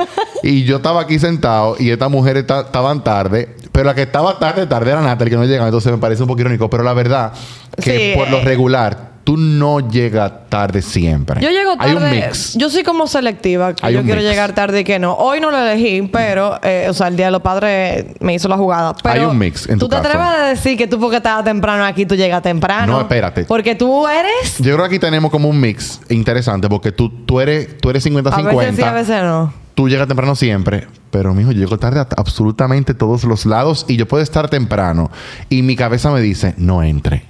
Y 0.43 0.63
yo 0.63 0.77
estaba 0.77 1.01
aquí 1.01 1.19
sentado 1.19 1.75
y 1.79 1.89
estas 1.91 2.09
mujeres 2.09 2.45
ta- 2.47 2.61
estaban 2.61 3.03
tarde, 3.03 3.55
pero 3.71 3.85
la 3.85 3.95
que 3.95 4.01
estaba 4.03 4.37
tarde, 4.39 4.65
tarde 4.67 4.91
era 4.91 5.01
Natalie, 5.01 5.31
que 5.31 5.37
no 5.37 5.45
llegaba. 5.45 5.67
Entonces 5.67 5.91
me 5.91 5.97
parece 5.97 6.23
un 6.23 6.27
poco 6.27 6.41
irónico, 6.41 6.69
pero 6.69 6.83
la 6.83 6.93
verdad 6.93 7.33
que 7.81 8.13
Sí, 8.13 8.17
por 8.19 8.29
lo 8.29 8.37
eh. 8.39 8.43
regular 8.43 9.11
tú 9.23 9.37
no 9.37 9.87
llegas 9.87 10.31
tarde 10.49 10.81
siempre. 10.81 11.39
Yo 11.41 11.49
llego 11.51 11.77
tarde. 11.77 11.91
Hay 11.91 11.95
un 11.95 12.09
mix. 12.09 12.55
Yo 12.55 12.71
soy 12.71 12.81
como 12.81 13.05
selectiva. 13.05 13.75
que 13.75 13.85
Hay 13.85 13.93
yo 13.93 13.99
un 13.99 14.05
quiero 14.05 14.19
mix. 14.19 14.29
llegar 14.31 14.53
tarde 14.55 14.79
y 14.79 14.83
que 14.83 14.97
no. 14.97 15.13
Hoy 15.13 15.39
no 15.39 15.51
lo 15.51 15.59
elegí, 15.59 16.01
pero, 16.11 16.59
eh, 16.63 16.87
o 16.89 16.93
sea, 16.93 17.07
el 17.07 17.15
día 17.15 17.27
de 17.27 17.31
los 17.33 17.41
padres 17.43 18.07
me 18.19 18.33
hizo 18.33 18.47
la 18.49 18.57
jugada. 18.57 18.95
Pero 19.03 19.13
Hay 19.13 19.21
un 19.29 19.37
mix 19.37 19.69
en 19.69 19.77
¿Tú 19.77 19.85
tu 19.85 19.89
te 19.89 19.97
caso. 19.97 20.07
atreves 20.09 20.27
a 20.27 20.45
decir 20.47 20.75
que 20.75 20.87
tú 20.87 20.99
porque 20.99 21.17
estabas 21.17 21.45
temprano 21.45 21.85
aquí, 21.85 22.07
tú 22.07 22.15
llegas 22.15 22.41
temprano? 22.41 22.93
No, 22.93 23.01
espérate. 23.01 23.43
Porque 23.45 23.75
tú 23.75 24.07
eres. 24.07 24.57
Yo 24.57 24.73
creo 24.73 24.77
que 24.79 24.95
aquí 24.95 24.99
tenemos 24.99 25.29
como 25.29 25.47
un 25.47 25.59
mix 25.61 26.01
interesante 26.09 26.67
porque 26.67 26.91
tú, 26.91 27.09
tú 27.25 27.39
eres, 27.39 27.77
tú 27.77 27.91
eres 27.91 28.03
50-50. 28.03 28.49
A 28.49 28.55
veces 28.55 28.75
sí, 28.75 28.81
a 28.81 28.91
veces 28.91 29.21
no. 29.23 29.53
Tú 29.75 29.87
llegas 29.87 30.07
temprano 30.07 30.35
siempre, 30.35 30.87
pero 31.11 31.33
mijo, 31.33 31.51
yo 31.51 31.59
llego 31.59 31.79
tarde 31.79 32.01
a 32.01 32.07
absolutamente 32.17 32.93
todos 32.93 33.23
los 33.23 33.45
lados 33.45 33.85
y 33.87 33.95
yo 33.95 34.07
puedo 34.07 34.21
estar 34.21 34.49
temprano 34.49 35.09
y 35.49 35.61
mi 35.61 35.75
cabeza 35.75 36.11
me 36.11 36.19
dice, 36.19 36.53
no 36.57 36.83
entre, 36.83 37.23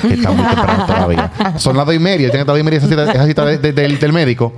que 0.00 0.14
está 0.14 0.30
muy 0.30 0.44
temprano 0.46 0.86
todavía. 0.86 1.32
Son 1.58 1.76
las 1.76 1.84
dos 1.86 1.94
y 1.94 1.98
media, 1.98 2.30
tengo 2.30 2.38
las 2.44 2.46
dos 2.46 2.60
y 2.60 2.62
media 2.62 2.78
esa 2.78 2.88
cita, 2.88 3.12
esa 3.12 3.26
cita 3.26 3.44
de- 3.44 3.58
de- 3.58 3.72
del, 3.72 3.98
del 3.98 4.12
médico. 4.12 4.54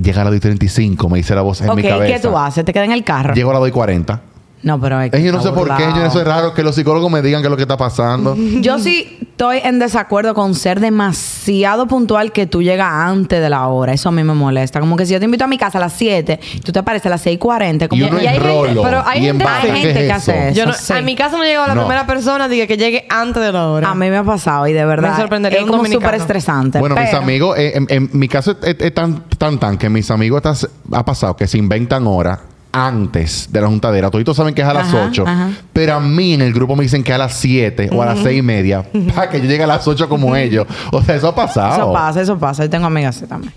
Llega 0.00 0.20
a 0.20 0.24
las 0.24 0.30
dos 0.32 0.36
y 0.38 0.40
35, 0.40 1.08
me 1.08 1.18
dice 1.18 1.34
la 1.34 1.42
voz 1.42 1.60
en 1.62 1.70
ok, 1.70 1.76
mi 1.76 1.82
cabeza. 1.82 2.14
¿qué 2.14 2.20
tú 2.28 2.38
haces? 2.38 2.64
¿Te 2.64 2.72
quedas 2.72 2.86
en 2.86 2.92
el 2.92 3.02
carro? 3.02 3.34
Llego 3.34 3.50
a 3.50 3.54
las 3.54 3.60
dos 3.60 3.68
y 3.70 3.72
40. 3.72 4.20
No, 4.62 4.80
pero 4.80 5.00
es 5.00 5.10
que 5.12 5.22
yo 5.22 5.30
no 5.32 5.40
sé 5.40 5.50
por 5.52 5.74
qué, 5.76 5.84
yo 5.94 6.04
eso 6.04 6.20
es 6.20 6.26
raro 6.26 6.52
que 6.52 6.62
los 6.64 6.74
psicólogos 6.74 7.10
me 7.12 7.22
digan 7.22 7.40
qué 7.42 7.46
es 7.46 7.50
lo 7.50 7.56
que 7.56 7.62
está 7.62 7.76
pasando. 7.76 8.36
Yo 8.60 8.78
sí 8.80 9.16
estoy 9.20 9.58
en 9.62 9.78
desacuerdo 9.78 10.34
con 10.34 10.56
ser 10.56 10.80
demasiado 10.80 11.86
puntual 11.86 12.32
que 12.32 12.46
tú 12.48 12.60
llegas 12.60 12.88
antes 12.92 13.40
de 13.40 13.48
la 13.48 13.68
hora. 13.68 13.92
Eso 13.92 14.08
a 14.08 14.12
mí 14.12 14.24
me 14.24 14.34
molesta. 14.34 14.80
Como 14.80 14.96
que 14.96 15.06
si 15.06 15.12
yo 15.12 15.20
te 15.20 15.26
invito 15.26 15.44
a 15.44 15.46
mi 15.46 15.58
casa 15.58 15.78
a 15.78 15.80
las 15.80 15.92
7, 15.92 16.40
tú 16.64 16.72
te 16.72 16.78
apareces 16.80 17.06
a 17.06 17.10
las 17.10 17.24
6.40. 17.24 17.86
Como 17.86 18.02
Y 18.04 18.08
uno 18.08 18.18
hay 18.18 18.26
en 18.26 18.32
gente- 18.32 18.48
rolo. 18.48 18.82
pero 18.82 19.02
hay 19.06 19.20
y 19.24 19.28
en 19.28 19.36
gente- 19.38 19.44
base, 19.44 19.70
hay 19.70 19.72
¿qué 19.74 19.86
gente 19.86 20.00
es 20.00 20.06
que 20.06 20.12
hace 20.12 20.48
eso? 20.48 20.56
Yo 20.58 20.66
no, 20.66 20.72
sí. 20.72 20.92
A 20.92 21.00
mi 21.02 21.14
casa 21.14 21.36
no 21.36 21.44
llegó 21.44 21.64
la 21.66 21.74
No. 21.76 21.82
primera 21.82 22.06
persona 22.06 22.48
dije 22.48 22.66
que 22.66 22.76
llegue 22.76 23.06
antes 23.08 23.40
de 23.40 23.52
la 23.52 23.68
hora. 23.68 23.88
A 23.90 23.94
mí 23.94 24.10
me 24.10 24.16
ha 24.16 24.24
pasado 24.24 24.66
y 24.66 24.72
de 24.72 24.84
verdad 24.84 25.12
Me 25.12 25.16
sorprendería 25.18 25.58
es 25.60 25.64
un 25.66 25.70
como 25.70 25.84
súper 25.86 26.14
estresante. 26.16 26.80
Bueno, 26.80 26.96
mis 26.96 27.14
amigos, 27.14 27.56
eh, 27.58 27.72
en, 27.76 27.86
en 27.90 28.10
mi 28.12 28.26
caso 28.26 28.50
es, 28.50 28.56
es- 28.62 28.76
es 28.80 28.94
tan, 28.94 29.22
tan, 29.38 29.58
tan 29.58 29.78
que 29.78 29.88
mis 29.88 30.10
amigos 30.10 30.38
estás- 30.38 30.68
ha 30.92 31.04
pasado 31.04 31.36
que 31.36 31.46
se 31.46 31.58
inventan 31.58 32.08
horas 32.08 32.40
antes 32.86 33.48
de 33.52 33.60
la 33.60 33.66
juntadera. 33.66 34.10
Todos 34.10 34.36
saben 34.36 34.54
que 34.54 34.62
es 34.62 34.68
a 34.68 34.74
las 34.74 34.88
Ajá, 34.88 35.06
8. 35.08 35.24
ajá. 35.26 35.50
Pero 35.72 35.94
a 35.94 36.00
mí 36.00 36.34
en 36.34 36.42
el 36.42 36.52
grupo 36.52 36.76
me 36.76 36.82
dicen 36.82 37.02
que 37.02 37.12
a 37.12 37.18
las 37.18 37.34
7 37.34 37.90
o 37.92 38.02
a 38.02 38.06
las 38.06 38.18
6 38.20 38.38
y 38.38 38.42
media 38.42 38.84
para 39.14 39.28
que 39.30 39.40
yo 39.40 39.46
llegue 39.46 39.64
a 39.64 39.66
las 39.66 39.86
8 39.86 40.08
como 40.08 40.34
ellos. 40.36 40.66
O 40.92 41.02
sea, 41.02 41.16
eso 41.16 41.28
ha 41.28 41.34
pasado. 41.34 41.74
Eso 41.74 41.92
pasa, 41.92 42.20
eso 42.22 42.38
pasa. 42.38 42.64
Yo 42.64 42.70
tengo 42.70 42.86
amigas 42.86 43.16
así 43.16 43.26
también. 43.26 43.52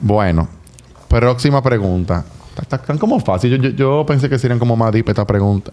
Bueno, 0.00 0.48
próxima 1.08 1.62
pregunta. 1.62 2.24
Está- 2.60 2.76
Están 2.76 2.98
como 2.98 3.18
fácil. 3.20 3.50
Yo, 3.50 3.56
yo, 3.56 3.70
yo 3.70 4.04
pensé 4.06 4.28
que 4.28 4.38
serían 4.38 4.58
como 4.58 4.76
más 4.76 4.92
deep 4.92 5.08
esta 5.08 5.26
pregunta. 5.26 5.72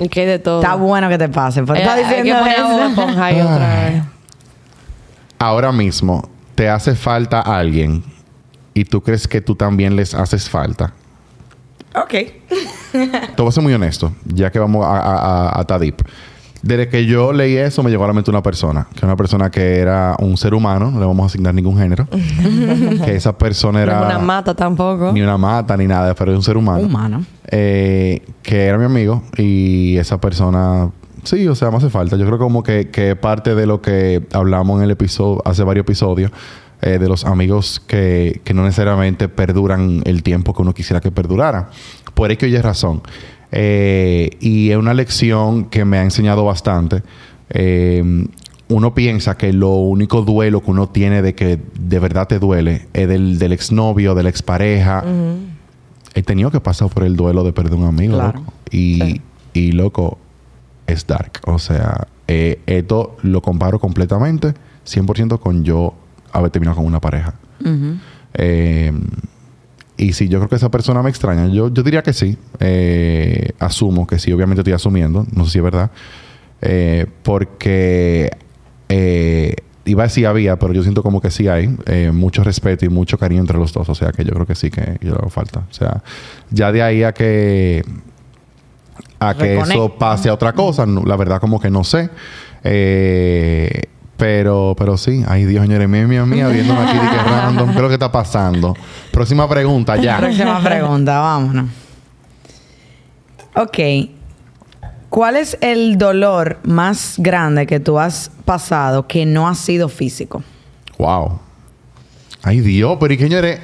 Y 0.00 0.08
que 0.08 0.26
de 0.26 0.38
todo. 0.38 0.60
Está 0.62 0.74
bueno 0.76 1.08
que 1.08 1.18
te 1.18 1.28
pase. 1.28 1.62
Pero 1.62 1.74
Eh, 1.74 1.78
está 1.80 1.94
hay 1.94 2.04
que 2.04 2.08
diciendo 2.22 2.40
Bob 2.42 2.48
eso. 2.48 2.88
Esponja 2.88 3.24
ahí 3.24 3.40
otra 3.40 3.68
vez. 3.84 4.02
Ahora 5.38 5.70
mismo, 5.72 6.28
¿te 6.54 6.68
hace 6.68 6.94
falta 6.96 7.40
alguien 7.40 8.02
y 8.74 8.84
tú 8.84 9.00
crees 9.02 9.28
que 9.28 9.40
tú 9.40 9.54
también 9.54 9.94
les 9.94 10.14
haces 10.14 10.48
falta? 10.50 10.92
Ok. 11.94 12.10
Te 12.92 13.42
voy 13.42 13.48
a 13.48 13.52
ser 13.52 13.62
muy 13.62 13.72
honesto, 13.72 14.12
ya 14.24 14.50
que 14.50 14.58
vamos 14.58 14.84
a, 14.84 14.98
a, 14.98 15.48
a, 15.48 15.60
a 15.60 15.64
Tadip. 15.64 16.02
Desde 16.62 16.88
que 16.88 17.06
yo 17.06 17.32
leí 17.32 17.56
eso, 17.56 17.82
me 17.82 17.90
llegó 17.90 18.04
a 18.04 18.08
la 18.08 18.12
mente 18.12 18.30
una 18.30 18.42
persona. 18.42 18.88
Que 18.94 19.06
una 19.06 19.16
persona 19.16 19.50
que 19.50 19.78
era 19.78 20.16
un 20.18 20.36
ser 20.36 20.54
humano. 20.54 20.90
No 20.90 20.98
le 20.98 21.06
vamos 21.06 21.24
a 21.24 21.26
asignar 21.26 21.54
ningún 21.54 21.78
género. 21.78 22.06
que 23.04 23.14
esa 23.14 23.36
persona 23.36 23.82
era... 23.82 24.00
No 24.00 24.06
una 24.06 24.18
mata 24.18 24.54
tampoco. 24.54 25.12
Ni 25.12 25.22
una 25.22 25.38
mata, 25.38 25.76
ni 25.76 25.86
nada. 25.86 26.14
Pero 26.14 26.32
es 26.32 26.36
un 26.36 26.42
ser 26.42 26.56
humano. 26.56 26.84
Humano. 26.84 27.24
Eh, 27.50 28.22
que 28.42 28.64
era 28.64 28.76
mi 28.76 28.84
amigo. 28.84 29.22
Y 29.36 29.96
esa 29.98 30.20
persona... 30.20 30.90
Sí, 31.22 31.46
o 31.46 31.54
sea, 31.54 31.70
me 31.70 31.76
hace 31.76 31.90
falta. 31.90 32.16
Yo 32.16 32.26
creo 32.26 32.38
como 32.38 32.62
que, 32.62 32.90
que 32.90 33.14
parte 33.14 33.54
de 33.54 33.66
lo 33.66 33.80
que 33.80 34.26
hablamos 34.32 34.78
en 34.78 34.84
el 34.84 34.90
episodio... 34.90 35.42
Hace 35.44 35.62
varios 35.62 35.84
episodios... 35.84 36.32
eh, 36.82 36.98
de 36.98 37.08
los 37.08 37.24
amigos 37.24 37.80
que, 37.86 38.40
que 38.44 38.54
no 38.54 38.62
necesariamente 38.64 39.28
perduran 39.28 40.02
el 40.04 40.22
tiempo 40.22 40.54
que 40.54 40.62
uno 40.62 40.74
quisiera 40.74 41.00
que 41.00 41.10
perdurara. 41.10 41.70
Por 42.14 42.30
ello 42.30 42.46
es 42.58 42.62
razón. 42.62 43.02
Eh, 43.50 44.30
y 44.40 44.70
es 44.70 44.76
una 44.76 44.94
lección 44.94 45.64
que 45.66 45.84
me 45.84 45.98
ha 45.98 46.02
enseñado 46.02 46.44
bastante. 46.44 47.02
Eh, 47.50 48.26
uno 48.68 48.94
piensa 48.94 49.36
que 49.36 49.52
lo 49.52 49.70
único 49.70 50.22
duelo 50.22 50.62
que 50.62 50.70
uno 50.70 50.88
tiene 50.88 51.22
de 51.22 51.34
que 51.34 51.58
de 51.80 51.98
verdad 51.98 52.28
te 52.28 52.38
duele 52.38 52.88
es 52.92 53.08
del, 53.08 53.38
del 53.38 53.52
exnovio, 53.52 54.14
de 54.14 54.22
la 54.22 54.28
expareja. 54.28 55.02
He 56.14 56.22
tenido 56.22 56.50
que 56.50 56.60
pasar 56.60 56.88
por 56.90 57.04
el 57.04 57.16
duelo 57.16 57.44
de 57.44 57.52
perder 57.52 57.74
un 57.74 57.84
amigo. 57.86 58.16
Claro. 58.16 58.40
loco. 58.40 58.52
Y, 58.70 59.00
Sí. 59.00 59.20
y, 59.54 59.72
loco, 59.72 60.18
es 60.86 61.06
dark. 61.06 61.40
O 61.46 61.58
sea, 61.58 62.08
eh, 62.26 62.60
esto 62.66 63.16
lo 63.22 63.40
comparo 63.40 63.78
completamente, 63.78 64.52
100% 64.84 65.38
con 65.38 65.64
yo 65.64 65.94
haber 66.32 66.50
terminado 66.50 66.76
con 66.76 66.86
una 66.86 67.00
pareja. 67.00 67.34
Eh, 68.34 68.92
y 69.96 70.12
si 70.12 70.28
yo 70.28 70.38
creo 70.38 70.48
que 70.48 70.56
esa 70.56 70.70
persona 70.70 71.02
me 71.02 71.10
extraña, 71.10 71.48
yo, 71.48 71.72
yo 71.72 71.82
diría 71.82 72.02
que 72.02 72.12
sí. 72.12 72.36
Eh, 72.60 73.50
asumo 73.58 74.06
que 74.06 74.18
sí, 74.18 74.32
obviamente 74.32 74.60
estoy 74.60 74.72
asumiendo, 74.74 75.26
no 75.34 75.44
sé 75.44 75.50
si 75.52 75.58
es 75.58 75.64
verdad. 75.64 75.90
Eh, 76.62 77.06
porque 77.24 78.30
eh, 78.88 79.56
iba 79.84 80.02
a 80.04 80.06
decir 80.06 80.26
había, 80.26 80.56
pero 80.58 80.72
yo 80.72 80.82
siento 80.82 81.02
como 81.02 81.20
que 81.20 81.30
sí 81.30 81.48
hay 81.48 81.74
eh, 81.86 82.10
mucho 82.12 82.44
respeto 82.44 82.84
y 82.84 82.88
mucho 82.88 83.18
cariño 83.18 83.40
entre 83.40 83.58
los 83.58 83.72
dos. 83.72 83.88
O 83.88 83.94
sea 83.94 84.12
que 84.12 84.24
yo 84.24 84.32
creo 84.32 84.46
que 84.46 84.54
sí 84.54 84.70
que 84.70 84.98
yo 85.00 85.10
le 85.12 85.16
hago 85.18 85.30
falta. 85.30 85.60
O 85.68 85.72
sea, 85.74 86.02
ya 86.50 86.70
de 86.70 86.82
ahí 86.82 87.02
a 87.02 87.12
que 87.12 87.82
a 89.20 89.34
que 89.34 89.56
eso 89.72 89.98
pase 89.98 90.28
a 90.28 90.34
otra 90.34 90.52
cosa, 90.52 90.86
no- 90.86 91.04
la 91.04 91.16
verdad 91.16 91.40
como 91.40 91.58
que 91.60 91.70
no 91.70 91.82
sé. 91.82 92.08
Eh, 92.62 93.82
pero, 94.18 94.74
pero 94.76 94.98
sí, 94.98 95.24
ay 95.26 95.44
Dios, 95.46 95.62
señores, 95.64 95.88
mía, 95.88 96.06
mía, 96.06 96.26
mía, 96.26 96.48
viéndome 96.48 96.80
aquí 96.82 96.98
de 96.98 97.08
que 97.08 97.16
random, 97.22 97.68
¿qué 97.70 97.76
es 97.76 97.80
lo 97.82 97.88
que 97.88 97.94
está 97.94 98.12
pasando? 98.12 98.76
Próxima 99.12 99.48
pregunta, 99.48 99.96
ya. 99.96 100.18
Próxima 100.18 100.60
pregunta, 100.62 101.18
vámonos. 101.20 101.66
Ok. 103.54 103.78
¿Cuál 105.08 105.36
es 105.36 105.56
el 105.62 105.96
dolor 105.96 106.58
más 106.64 107.14
grande 107.16 107.66
que 107.66 107.80
tú 107.80 107.98
has 107.98 108.30
pasado 108.44 109.06
que 109.06 109.24
no 109.24 109.48
ha 109.48 109.54
sido 109.54 109.88
físico? 109.88 110.42
Wow. 110.98 111.38
Ay 112.42 112.60
Dios, 112.60 112.98
pero 113.00 113.14
y 113.14 113.16
que 113.16 113.24
señores, 113.24 113.60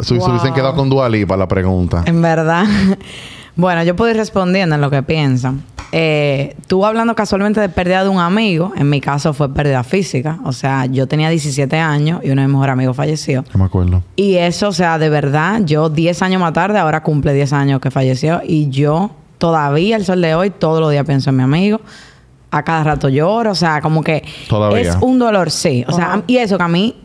se 0.00 0.14
hubiesen 0.14 0.30
Wow. 0.48 0.54
quedado 0.54 0.74
con 0.74 0.88
Dualí 0.90 1.24
para 1.24 1.40
la 1.40 1.48
pregunta. 1.48 2.02
En 2.06 2.20
verdad. 2.20 2.64
bueno, 3.56 3.82
yo 3.84 3.94
puedo 3.94 4.10
ir 4.10 4.16
respondiendo 4.16 4.74
en 4.74 4.80
lo 4.80 4.90
que 4.90 5.02
piensan. 5.02 5.62
Eh, 5.92 6.54
tú 6.66 6.84
hablando 6.84 7.14
casualmente 7.14 7.60
de 7.60 7.68
pérdida 7.68 8.02
de 8.02 8.10
un 8.10 8.18
amigo, 8.18 8.72
en 8.76 8.90
mi 8.90 9.00
caso 9.00 9.32
fue 9.32 9.52
pérdida 9.52 9.82
física. 9.82 10.38
O 10.44 10.52
sea, 10.52 10.86
yo 10.86 11.06
tenía 11.06 11.30
17 11.30 11.76
años 11.78 12.20
y 12.22 12.30
uno 12.30 12.42
de 12.42 12.48
mis 12.48 12.54
mejores 12.54 12.72
amigos 12.74 12.96
falleció. 12.96 13.44
No 13.54 13.58
me 13.60 13.64
acuerdo. 13.64 14.02
Y 14.16 14.34
eso, 14.36 14.68
o 14.68 14.72
sea, 14.72 14.98
de 14.98 15.08
verdad, 15.08 15.62
yo 15.64 15.88
10 15.88 16.22
años 16.22 16.40
más 16.40 16.52
tarde, 16.52 16.78
ahora 16.78 17.02
cumple 17.02 17.32
10 17.32 17.52
años 17.52 17.80
que 17.80 17.90
falleció. 17.90 18.40
Y 18.44 18.68
yo 18.68 19.10
todavía, 19.38 19.96
el 19.96 20.04
sol 20.04 20.20
de 20.20 20.34
hoy, 20.34 20.50
todos 20.50 20.80
los 20.80 20.90
días 20.90 21.06
pienso 21.06 21.30
en 21.30 21.36
mi 21.36 21.42
amigo. 21.42 21.80
A 22.50 22.62
cada 22.62 22.82
rato 22.82 23.08
lloro, 23.10 23.50
o 23.50 23.54
sea, 23.54 23.82
como 23.82 24.02
que 24.02 24.24
Todavía. 24.48 24.80
es 24.80 24.96
un 25.02 25.18
dolor, 25.18 25.50
sí. 25.50 25.84
O 25.86 25.92
sea, 25.92 26.22
y 26.26 26.38
eso 26.38 26.56
que 26.56 26.62
a 26.64 26.68
mí, 26.68 26.96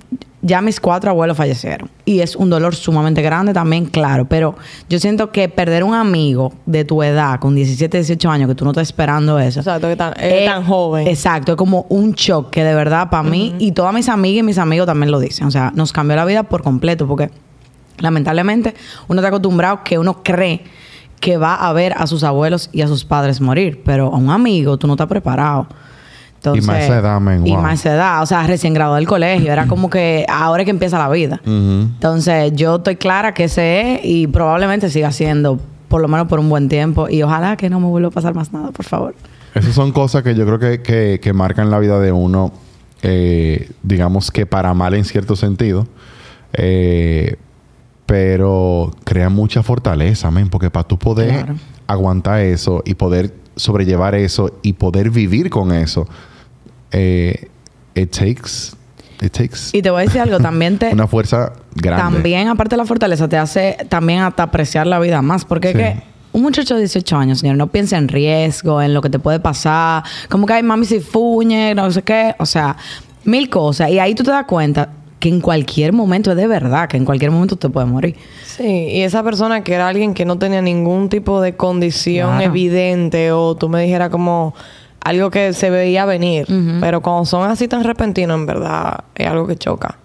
ya 0.44 0.62
mis 0.62 0.80
cuatro 0.80 1.10
abuelos 1.10 1.38
fallecieron. 1.38 1.90
Y 2.06 2.20
es 2.20 2.36
un 2.36 2.50
dolor 2.50 2.76
sumamente 2.76 3.22
grande 3.22 3.54
también, 3.54 3.86
claro. 3.86 4.26
Pero 4.26 4.56
yo 4.90 5.00
siento 5.00 5.32
que 5.32 5.48
perder 5.48 5.84
un 5.84 5.96
amigo 5.96 6.54
de 6.66 6.84
tu 6.84 7.02
edad, 7.02 7.40
con 7.40 7.56
17, 7.56 7.98
18 7.98 8.30
años, 8.30 8.50
que 8.50 8.56
tú 8.56 8.66
no 8.66 8.72
estás 8.72 8.90
esperando 8.90 9.40
eso. 9.40 9.62
Exacto, 9.62 9.88
que 9.88 9.96
tan, 9.96 10.14
es 10.20 10.46
tan 10.46 10.66
joven. 10.66 11.08
Exacto, 11.08 11.54
es 11.54 11.58
como 11.58 11.86
un 11.90 12.12
shock 12.12 12.52
que 12.52 12.64
de 12.64 12.76
verdad 12.76 13.10
para 13.10 13.24
mí 13.24 13.56
y 13.58 13.72
todas 13.72 13.94
mis 13.94 14.10
amigas 14.10 14.42
y 14.42 14.44
mis 14.44 14.58
amigos 14.58 14.86
también 14.86 15.12
lo 15.12 15.20
dicen. 15.20 15.48
O 15.48 15.52
sea, 15.52 15.72
nos 15.74 15.94
cambió 15.94 16.18
la 16.18 16.26
vida 16.26 16.44
por 16.44 16.62
completo 16.62 17.08
porque 17.08 17.32
lamentablemente 18.00 18.76
uno 19.08 19.22
está 19.22 19.30
acostumbrado 19.30 19.84
que 19.84 19.98
uno 19.98 20.24
cree 20.24 20.62
que 21.22 21.38
va 21.38 21.56
a 21.56 21.72
ver 21.72 21.94
a 21.98 22.06
sus 22.06 22.26
abuelos 22.26 22.70
y 22.74 22.82
a 22.82 22.88
sus 22.88 23.06
padres 23.06 23.40
morir, 23.40 23.82
pero 23.86 24.08
a 24.08 24.18
un 24.18 24.30
amigo 24.30 24.78
tú 24.78 24.88
no 24.88 24.94
estás 24.94 25.08
preparado. 25.08 25.68
Entonces, 26.46 26.64
Y 26.66 26.68
más 26.68 26.90
edad, 26.90 27.22
men, 27.22 27.48
Y 27.48 27.52
wow. 27.52 27.62
más 27.62 27.80
esa 27.80 27.94
edad, 27.96 28.22
o 28.22 28.26
sea, 28.26 28.46
recién 28.46 28.74
graduado 28.74 28.96
del 28.98 29.08
colegio, 29.08 29.52
era 29.52 29.66
como 29.68 29.90
que 29.90 30.26
ahora 30.28 30.64
es 30.64 30.66
que 30.66 30.72
empieza 30.72 30.98
la 31.00 31.08
vida. 31.10 31.40
Entonces, 31.46 32.52
yo 32.54 32.76
estoy 32.76 32.98
clara 32.98 33.34
que 33.34 33.46
ese 33.46 33.94
es 33.96 34.00
y 34.04 34.28
probablemente 34.28 34.90
siga 34.90 35.12
siendo, 35.14 35.60
por 35.88 36.02
lo 36.02 36.08
menos 36.10 36.28
por 36.28 36.40
un 36.40 36.50
buen 36.50 36.68
tiempo. 36.68 37.08
Y 37.10 37.24
ojalá 37.24 37.56
que 37.56 37.70
no 37.70 37.80
me 37.80 37.88
vuelva 37.88 38.10
a 38.10 38.12
pasar 38.12 38.34
más 38.36 38.52
nada, 38.52 38.72
por 38.72 38.86
favor. 38.86 39.16
Esas 39.56 39.74
son 39.74 39.92
cosas 39.94 40.24
que 40.24 40.36
yo 40.36 40.46
creo 40.46 40.60
que, 40.60 40.82
que- 40.82 41.20
que 41.22 41.32
marcan 41.34 41.70
la 41.72 41.80
vida 41.80 42.00
de 42.00 42.12
uno, 42.12 42.52
eh, 43.04 43.70
digamos 43.82 44.30
que 44.32 44.46
para 44.46 44.74
mal 44.74 44.94
en 44.96 45.06
cierto 45.06 45.36
sentido, 45.38 45.88
eh, 46.54 47.38
pero 48.06 48.92
crea 49.06 49.30
mucha 49.30 49.64
fortaleza, 49.64 50.30
men, 50.30 50.50
porque 50.50 50.70
para 50.70 50.88
tú 50.88 50.98
poder 51.00 51.30
Claro. 51.30 51.56
aguantar 51.88 52.42
eso 52.42 52.82
y 52.86 52.96
poder 52.96 53.34
sobrellevar 53.56 54.16
eso 54.16 54.52
y 54.62 54.74
poder 54.74 55.10
vivir 55.10 55.50
con 55.50 55.72
eso, 55.72 56.08
eh, 56.94 57.50
it 57.96 58.12
takes, 58.12 58.76
it 59.22 59.32
takes 59.32 59.58
Y 59.74 59.82
te 59.82 59.90
voy 59.90 60.04
a 60.04 60.06
decir 60.06 60.22
algo, 60.22 60.40
también 60.40 60.78
te... 60.78 60.90
una 60.94 61.08
fuerza 61.08 61.54
grande. 61.76 62.04
También, 62.16 62.48
aparte 62.48 62.76
de 62.76 62.78
la 62.78 62.86
fortaleza, 62.86 63.28
te 63.28 63.38
hace 63.38 63.78
también 63.90 64.22
hasta 64.22 64.44
apreciar 64.44 64.88
la 64.88 65.00
vida 65.00 65.22
más. 65.22 65.44
Porque 65.46 65.72
Sí. 65.72 65.78
es 65.80 65.84
que 65.96 66.04
un 66.34 66.42
muchacho 66.42 66.74
de 66.76 66.82
18 66.82 67.18
años, 67.18 67.40
señor, 67.40 67.58
no 67.58 67.68
piensa 67.68 67.98
en 67.98 68.08
riesgo, 68.08 68.82
en 68.82 68.94
lo 68.94 69.02
que 69.02 69.10
te 69.10 69.20
puede 69.20 69.40
pasar. 69.40 70.04
Como 70.30 70.46
que 70.46 70.54
hay 70.54 70.64
mami 70.64 70.86
si 70.86 71.00
fuñe, 71.00 71.76
no 71.76 71.92
sé 71.92 72.02
qué. 72.04 72.36
O 72.40 72.46
sea, 72.46 72.76
mil 73.26 73.50
cosas. 73.50 73.90
Y 73.92 74.00
ahí 74.00 74.16
tú 74.16 74.24
te 74.24 74.32
das 74.32 74.46
cuenta 74.46 74.90
que 75.20 75.30
en 75.30 75.40
cualquier 75.40 75.94
momento 75.94 76.32
es 76.32 76.38
de 76.38 76.48
verdad, 76.48 76.90
que 76.90 76.98
en 76.98 77.06
cualquier 77.06 77.32
momento 77.32 77.56
te 77.56 77.70
puedes 77.70 77.90
morir. 77.90 78.16
Sí, 78.46 78.64
y 78.66 79.02
esa 79.04 79.24
persona 79.24 79.64
que 79.64 79.74
era 79.74 79.88
alguien 79.88 80.14
que 80.14 80.26
no 80.26 80.38
tenía 80.38 80.62
ningún 80.62 81.08
tipo 81.08 81.40
de 81.40 81.56
condición 81.56 82.30
Claro. 82.32 82.46
evidente 82.46 83.32
o 83.32 83.56
tú 83.56 83.70
me 83.70 83.82
dijeras 83.82 84.10
como 84.10 84.54
algo 85.03 85.29
que 85.31 85.53
se 85.53 85.69
veía 85.69 86.05
venir, 86.05 86.48
pero 86.79 87.01
cuando 87.01 87.25
son 87.25 87.50
así 87.50 87.67
tan 87.67 87.83
repentinos, 87.83 88.36
en 88.38 88.45
verdad, 88.45 89.03
es 89.15 89.27
algo 89.27 89.45
que 89.48 89.55
choca. 89.57 89.98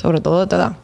Sobre 0.00 0.20
todo 0.20 0.40
de 0.40 0.46
tu 0.46 0.56
edad. 0.56 0.76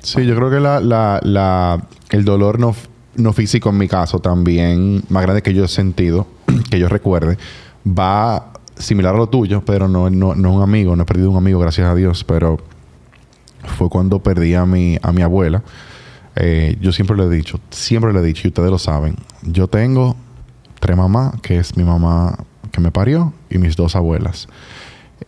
Sí, 0.00 0.24
yo 0.26 0.34
creo 0.36 0.50
que 0.50 0.60
la, 0.60 0.80
la, 0.80 1.20
la- 1.22 1.84
el 2.10 2.24
dolor 2.24 2.58
no, 2.58 2.74
no 3.16 3.32
físico 3.32 3.68
en 3.70 3.78
mi 3.78 3.88
caso 3.88 4.18
también, 4.20 5.02
más 5.08 5.22
grande 5.22 5.42
que 5.42 5.52
yo 5.54 5.64
he 5.64 5.68
sentido, 5.68 6.26
que 6.70 6.78
yo 6.78 6.88
recuerde, 6.88 7.38
va 7.86 8.52
similar 8.76 9.14
a 9.14 9.18
lo 9.18 9.28
tuyo, 9.28 9.62
pero 9.64 9.86
no, 9.88 10.10
no, 10.10 10.34
no 10.34 10.52
un 10.54 10.62
amigo, 10.62 10.96
no 10.96 11.02
he 11.02 11.06
perdido 11.06 11.30
un 11.30 11.36
amigo, 11.36 11.58
gracias 11.60 11.88
a 11.88 11.94
Dios, 11.94 12.24
pero 12.24 12.58
fue 13.76 13.88
cuando 13.88 14.18
perdí 14.20 14.54
a 14.54 14.64
mi, 14.66 14.98
a 15.02 15.12
mi 15.12 15.22
abuela. 15.22 15.62
Eh, 16.36 16.76
yo 16.80 16.92
siempre 16.92 17.16
le 17.16 17.24
he 17.24 17.28
dicho, 17.28 17.60
siempre 17.70 18.12
le 18.12 18.20
he 18.20 18.22
dicho, 18.22 18.42
y 18.46 18.48
ustedes 18.48 18.70
lo 18.70 18.78
saben, 18.78 19.16
yo 19.42 19.68
tengo 19.68 20.16
tres 20.80 20.96
mamás, 20.96 21.34
que 21.42 21.58
es 21.58 21.76
mi 21.76 21.84
mamá 21.84 22.36
que 22.72 22.80
me 22.80 22.90
parió, 22.90 23.32
y 23.50 23.58
mis 23.58 23.76
dos 23.76 23.94
abuelas. 23.94 24.48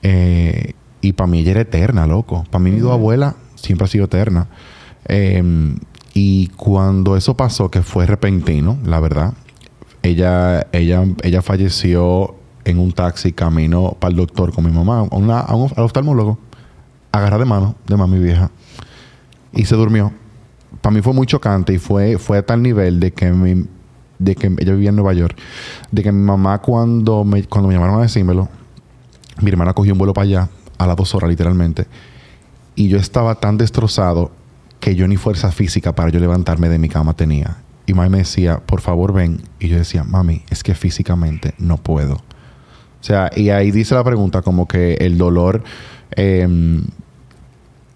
Eh, 0.02 0.72
y 1.00 1.12
para 1.12 1.26
mí 1.28 1.40
ella 1.40 1.52
era 1.52 1.60
eterna, 1.60 2.06
loco. 2.06 2.44
Para 2.50 2.64
mí 2.64 2.70
mi 2.72 2.80
dos 2.80 2.92
abuela 2.92 3.36
siempre 3.54 3.84
ha 3.84 3.88
sido 3.88 4.06
eterna. 4.06 4.48
Eh, 5.06 5.42
y 6.14 6.48
cuando 6.56 7.16
eso 7.16 7.36
pasó, 7.36 7.70
que 7.70 7.82
fue 7.82 8.06
repentino, 8.06 8.78
la 8.84 9.00
verdad, 9.00 9.34
ella, 10.02 10.66
ella, 10.72 11.04
ella 11.22 11.42
falleció 11.42 12.34
en 12.64 12.78
un 12.78 12.92
taxi 12.92 13.32
camino 13.32 13.96
para 13.98 14.10
el 14.12 14.16
doctor 14.16 14.52
con 14.52 14.64
mi 14.64 14.70
mamá, 14.72 15.00
a, 15.10 15.16
una- 15.16 15.40
a 15.40 15.54
un, 15.54 15.70
al 15.76 15.84
oftalmólogo, 15.84 16.38
agarra 17.12 17.38
de 17.38 17.44
mano 17.44 17.74
de 17.86 17.96
mami 17.96 18.18
vieja. 18.18 18.50
Y 19.52 19.66
se 19.66 19.76
durmió. 19.76 20.12
Para 20.80 20.94
mí 20.94 21.02
fue 21.02 21.12
muy 21.12 21.26
chocante 21.26 21.72
y 21.74 21.78
fue, 21.78 22.18
fue 22.18 22.38
a 22.38 22.46
tal 22.46 22.62
nivel 22.62 23.00
de 23.00 23.12
que 23.12 23.30
mi, 23.30 23.66
de 24.24 24.34
que 24.34 24.46
ella 24.46 24.72
vivía 24.72 24.90
en 24.90 24.96
Nueva 24.96 25.12
York, 25.12 25.36
de 25.90 26.02
que 26.02 26.12
mi 26.12 26.22
mamá 26.22 26.60
cuando 26.60 27.24
me, 27.24 27.44
cuando 27.44 27.68
me 27.68 27.74
llamaron 27.74 27.98
a 27.98 28.02
decírmelo, 28.02 28.48
mi 29.40 29.50
hermana 29.50 29.74
cogió 29.74 29.92
un 29.92 29.98
vuelo 29.98 30.14
para 30.14 30.24
allá 30.24 30.48
a 30.78 30.86
las 30.86 30.96
dos 30.96 31.14
horas 31.14 31.30
literalmente. 31.30 31.86
Y 32.74 32.88
yo 32.88 32.98
estaba 32.98 33.36
tan 33.36 33.56
destrozado 33.56 34.32
que 34.80 34.94
yo 34.94 35.06
ni 35.06 35.16
fuerza 35.16 35.52
física 35.52 35.94
para 35.94 36.10
yo 36.10 36.20
levantarme 36.20 36.68
de 36.68 36.78
mi 36.78 36.88
cama 36.88 37.14
tenía. 37.14 37.58
Y 37.86 37.94
mami 37.94 38.08
me 38.08 38.18
decía, 38.18 38.58
por 38.58 38.80
favor 38.80 39.12
ven. 39.12 39.42
Y 39.60 39.68
yo 39.68 39.76
decía, 39.76 40.04
mami, 40.04 40.42
es 40.50 40.62
que 40.62 40.74
físicamente 40.74 41.54
no 41.58 41.76
puedo. 41.76 42.14
O 42.14 43.06
sea, 43.06 43.30
y 43.36 43.50
ahí 43.50 43.70
dice 43.70 43.94
la 43.94 44.02
pregunta 44.02 44.42
como 44.42 44.66
que 44.66 44.94
el 44.94 45.18
dolor 45.18 45.62
em, 46.12 46.84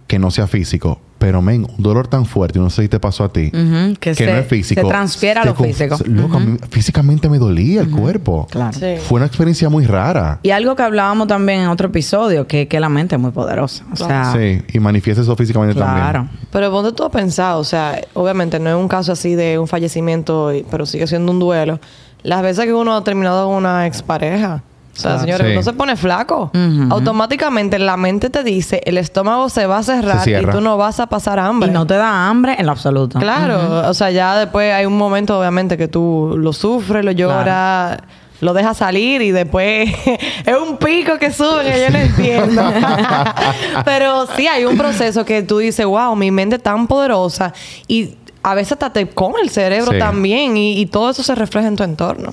que 0.06 0.18
no 0.18 0.30
sea 0.30 0.46
físico. 0.46 1.00
Pero, 1.18 1.42
men, 1.42 1.66
un 1.76 1.82
dolor 1.82 2.06
tan 2.06 2.24
fuerte, 2.26 2.58
no 2.60 2.70
sé 2.70 2.82
si 2.82 2.88
te 2.88 3.00
pasó 3.00 3.24
a 3.24 3.32
ti, 3.32 3.50
que 3.98 4.14
se- 4.14 4.26
no 4.26 4.38
es 4.38 4.46
físico. 4.46 4.80
se 4.82 4.86
transfiere 4.86 5.40
a 5.40 5.44
lo 5.44 5.54
físico. 5.54 5.96
Loco, 6.06 6.40
físicamente 6.70 7.28
me 7.28 7.38
dolía 7.38 7.80
el 7.80 7.90
cuerpo. 7.90 8.46
Claro. 8.50 8.72
Sí. 8.72 8.94
Fue 9.02 9.16
una 9.16 9.26
experiencia 9.26 9.68
muy 9.68 9.84
rara. 9.84 10.38
Y 10.42 10.50
algo 10.50 10.76
que 10.76 10.82
hablábamos 10.82 11.26
también 11.26 11.60
en 11.62 11.68
otro 11.68 11.88
episodio, 11.88 12.46
que, 12.46 12.68
que 12.68 12.78
la 12.78 12.88
mente 12.88 13.16
es 13.16 13.20
muy 13.20 13.32
poderosa. 13.32 13.84
O 13.92 13.96
sea, 13.96 14.32
Sí, 14.32 14.62
y 14.72 14.78
manifiesta 14.78 15.22
eso 15.22 15.34
físicamente 15.34 15.74
claro. 15.74 16.12
también. 16.20 16.38
Pero 16.52 16.70
ponte 16.70 16.92
tú 16.92 17.02
a 17.04 17.10
pensar, 17.10 17.56
o 17.56 17.64
sea, 17.64 18.00
obviamente 18.14 18.60
no 18.60 18.70
es 18.70 18.76
un 18.76 18.86
caso 18.88 19.12
así 19.12 19.34
de 19.34 19.58
un 19.58 19.66
fallecimiento, 19.66 20.52
pero 20.70 20.86
sigue 20.86 21.06
siendo 21.06 21.32
un 21.32 21.40
duelo. 21.40 21.80
Las 22.22 22.42
veces 22.42 22.64
que 22.64 22.74
uno 22.74 22.96
ha 22.96 23.02
terminado 23.04 23.46
con 23.48 23.56
una 23.56 23.86
expareja. 23.86 24.62
O 24.98 25.00
sea, 25.00 25.10
Claro. 25.12 25.20
señores, 25.26 25.46
Sí. 25.46 25.52
uno 25.52 25.62
se 25.62 25.72
pone 25.74 25.96
flaco. 25.96 26.50
Ujú. 26.52 26.88
Automáticamente 26.92 27.78
la 27.78 27.96
mente 27.96 28.30
te 28.30 28.42
dice, 28.42 28.80
el 28.84 28.98
estómago 28.98 29.48
se 29.48 29.66
va 29.66 29.78
a 29.78 29.82
cerrar 29.84 30.24
Se 30.24 30.42
y 30.42 30.44
tú 30.46 30.60
no 30.60 30.76
vas 30.76 30.98
a 30.98 31.06
pasar 31.06 31.38
hambre. 31.38 31.68
Y 31.70 31.72
no 31.72 31.86
te 31.86 31.94
da 31.94 32.28
hambre 32.28 32.56
en 32.58 32.66
lo 32.66 32.72
absoluto. 32.72 33.18
Claro, 33.20 33.88
o 33.88 33.94
sea, 33.94 34.10
ya 34.10 34.36
después 34.36 34.72
hay 34.74 34.86
un 34.86 34.98
momento, 34.98 35.38
obviamente, 35.38 35.76
que 35.76 35.86
tú 35.86 36.34
lo 36.36 36.52
sufres, 36.52 37.04
lo 37.04 37.12
lloras, 37.12 37.98
lo 38.40 38.52
dejas 38.54 38.76
salir 38.76 39.22
y 39.22 39.30
después 39.30 39.88
es 40.46 40.56
un 40.56 40.76
pico 40.78 41.16
que 41.18 41.32
sube 41.32 41.62
que 41.62 41.80
yo 41.80 41.90
no 41.90 41.98
entiendo. 41.98 42.62
Pero 43.84 44.26
sí 44.36 44.46
hay 44.46 44.64
un 44.64 44.76
proceso 44.76 45.24
que 45.24 45.42
tú 45.42 45.58
dices, 45.58 45.86
wow, 45.86 46.14
mi 46.16 46.30
mente 46.30 46.56
es 46.56 46.62
tan 46.62 46.86
poderosa 46.86 47.52
y 47.86 48.14
a 48.42 48.54
veces 48.54 48.72
hasta 48.72 48.92
te 48.92 49.06
come 49.08 49.40
el 49.42 49.50
cerebro 49.50 49.92
Sí. 49.92 49.98
también 49.98 50.56
y, 50.56 50.78
y 50.80 50.86
todo 50.86 51.10
eso 51.10 51.22
se 51.22 51.34
refleja 51.34 51.68
en 51.68 51.76
tu 51.76 51.82
entorno. 51.84 52.32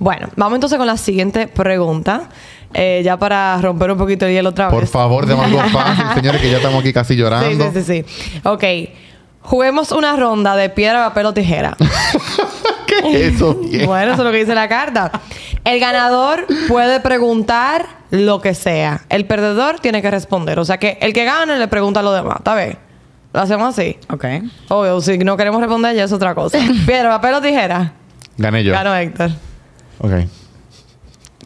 Bueno, 0.00 0.28
vamos 0.34 0.56
entonces 0.56 0.76
con 0.78 0.86
la 0.86 0.96
siguiente 0.96 1.46
pregunta. 1.46 2.28
Eh, 2.72 3.02
ya 3.04 3.16
para 3.18 3.60
romper 3.60 3.90
un 3.90 3.98
poquito 3.98 4.26
el 4.26 4.32
hielo 4.32 4.48
otra 4.50 4.70
Por 4.70 4.80
vez. 4.82 4.90
favor, 4.90 5.26
de 5.26 5.34
algo 5.34 5.58
fácil, 5.72 6.04
señores, 6.14 6.40
que 6.40 6.50
ya 6.50 6.56
estamos 6.56 6.80
aquí 6.80 6.92
casi 6.92 7.14
llorando. 7.16 7.48
Sí, 7.70 7.70
sí, 7.74 7.82
sí, 7.82 8.04
sí. 8.04 8.40
Ok. 8.44 8.64
Juguemos 9.42 9.92
una 9.92 10.16
ronda 10.16 10.56
de 10.56 10.70
piedra, 10.70 11.06
papel 11.08 11.26
o 11.26 11.34
tijera. 11.34 11.76
¿Qué 12.86 13.26
es 13.26 13.34
eso? 13.36 13.54
bueno, 13.86 14.12
eso 14.12 14.22
es 14.22 14.26
lo 14.26 14.30
que 14.32 14.38
dice 14.38 14.54
la 14.54 14.68
carta. 14.68 15.10
El 15.64 15.80
ganador 15.80 16.46
puede 16.68 17.00
preguntar 17.00 17.86
lo 18.10 18.40
que 18.40 18.54
sea. 18.54 19.02
El 19.10 19.26
perdedor 19.26 19.80
tiene 19.80 20.00
que 20.02 20.10
responder. 20.10 20.58
O 20.58 20.64
sea 20.64 20.78
que 20.78 20.96
el 21.02 21.12
que 21.12 21.24
gane 21.24 21.58
le 21.58 21.68
pregunta 21.68 22.00
a 22.00 22.02
los 22.02 22.14
demás. 22.14 22.36
¿Está 22.38 22.54
bien? 22.54 22.78
Lo 23.32 23.40
hacemos 23.40 23.78
así. 23.78 23.96
Ok. 24.10 24.24
Obvio, 24.68 25.00
si 25.00 25.18
no 25.18 25.36
queremos 25.36 25.60
responder 25.60 25.94
ya 25.94 26.04
es 26.04 26.12
otra 26.12 26.34
cosa. 26.34 26.58
Piedra, 26.86 27.10
papel 27.10 27.34
o 27.34 27.40
tijera. 27.42 27.92
Gané 28.38 28.64
yo. 28.64 28.72
Ganó 28.72 28.94
Héctor. 28.94 29.30
Ok. 30.00 30.12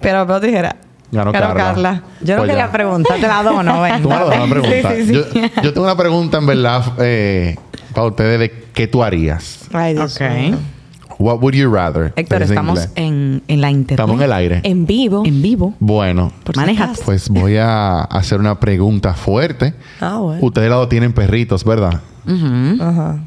Piedra, 0.00 0.26
papel 0.26 0.36
o 0.36 0.40
tijera. 0.40 0.76
Ganó 1.12 1.32
Carla. 1.32 2.02
Yo 2.22 2.34
no 2.34 2.40
Pues 2.40 2.50
quería 2.50 2.66
ya. 2.66 2.72
preguntarte 2.72 3.22
la 3.26 3.42
dono, 3.42 3.80
ven. 3.82 4.02
Tú 4.02 4.08
me 4.08 4.18
lo 4.18 4.28
das 4.28 4.38
una 4.40 4.50
pregunta. 4.50 4.94
Sí, 4.94 5.02
sí, 5.02 5.06
sí. 5.06 5.12
Yo, 5.14 5.62
yo 5.62 5.72
tengo 5.72 5.86
una 5.86 5.96
pregunta, 5.96 6.38
en 6.38 6.46
verdad, 6.46 6.84
eh, 6.98 7.56
para 7.94 8.06
ustedes 8.08 8.40
de 8.40 8.64
qué 8.72 8.86
tú 8.88 9.02
harías. 9.04 9.68
Ay, 9.72 9.94
Dios 9.94 10.16
Ok. 10.16 10.22
mío. 10.34 10.58
What 11.20 11.38
would 11.40 11.54
you 11.54 11.72
rather? 11.72 12.12
Héctor, 12.16 12.42
estamos 12.42 12.88
en, 12.96 13.42
en 13.46 13.60
la 13.60 13.70
internet. 13.70 14.00
Estamos 14.00 14.16
en 14.16 14.22
el 14.24 14.32
aire. 14.32 14.60
En 14.64 14.84
vivo. 14.84 15.22
En 15.24 15.40
vivo. 15.42 15.74
Bueno, 15.78 16.32
acaso. 16.44 17.02
pues 17.04 17.28
voy 17.28 17.56
a 17.56 18.00
hacer 18.00 18.40
una 18.40 18.58
pregunta 18.58 19.14
fuerte. 19.14 19.74
Ah, 20.00 20.16
bueno. 20.18 20.44
Ustedes 20.44 20.68
lado 20.68 20.88
tienen 20.88 21.12
perritos, 21.12 21.62
¿verdad? 21.64 22.00
Ajá. 22.80 23.18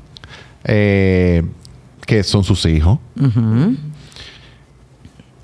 Eh, 0.65 1.43
que 2.05 2.23
son 2.23 2.43
sus 2.43 2.65
hijos. 2.65 2.99
ujú. 3.17 3.77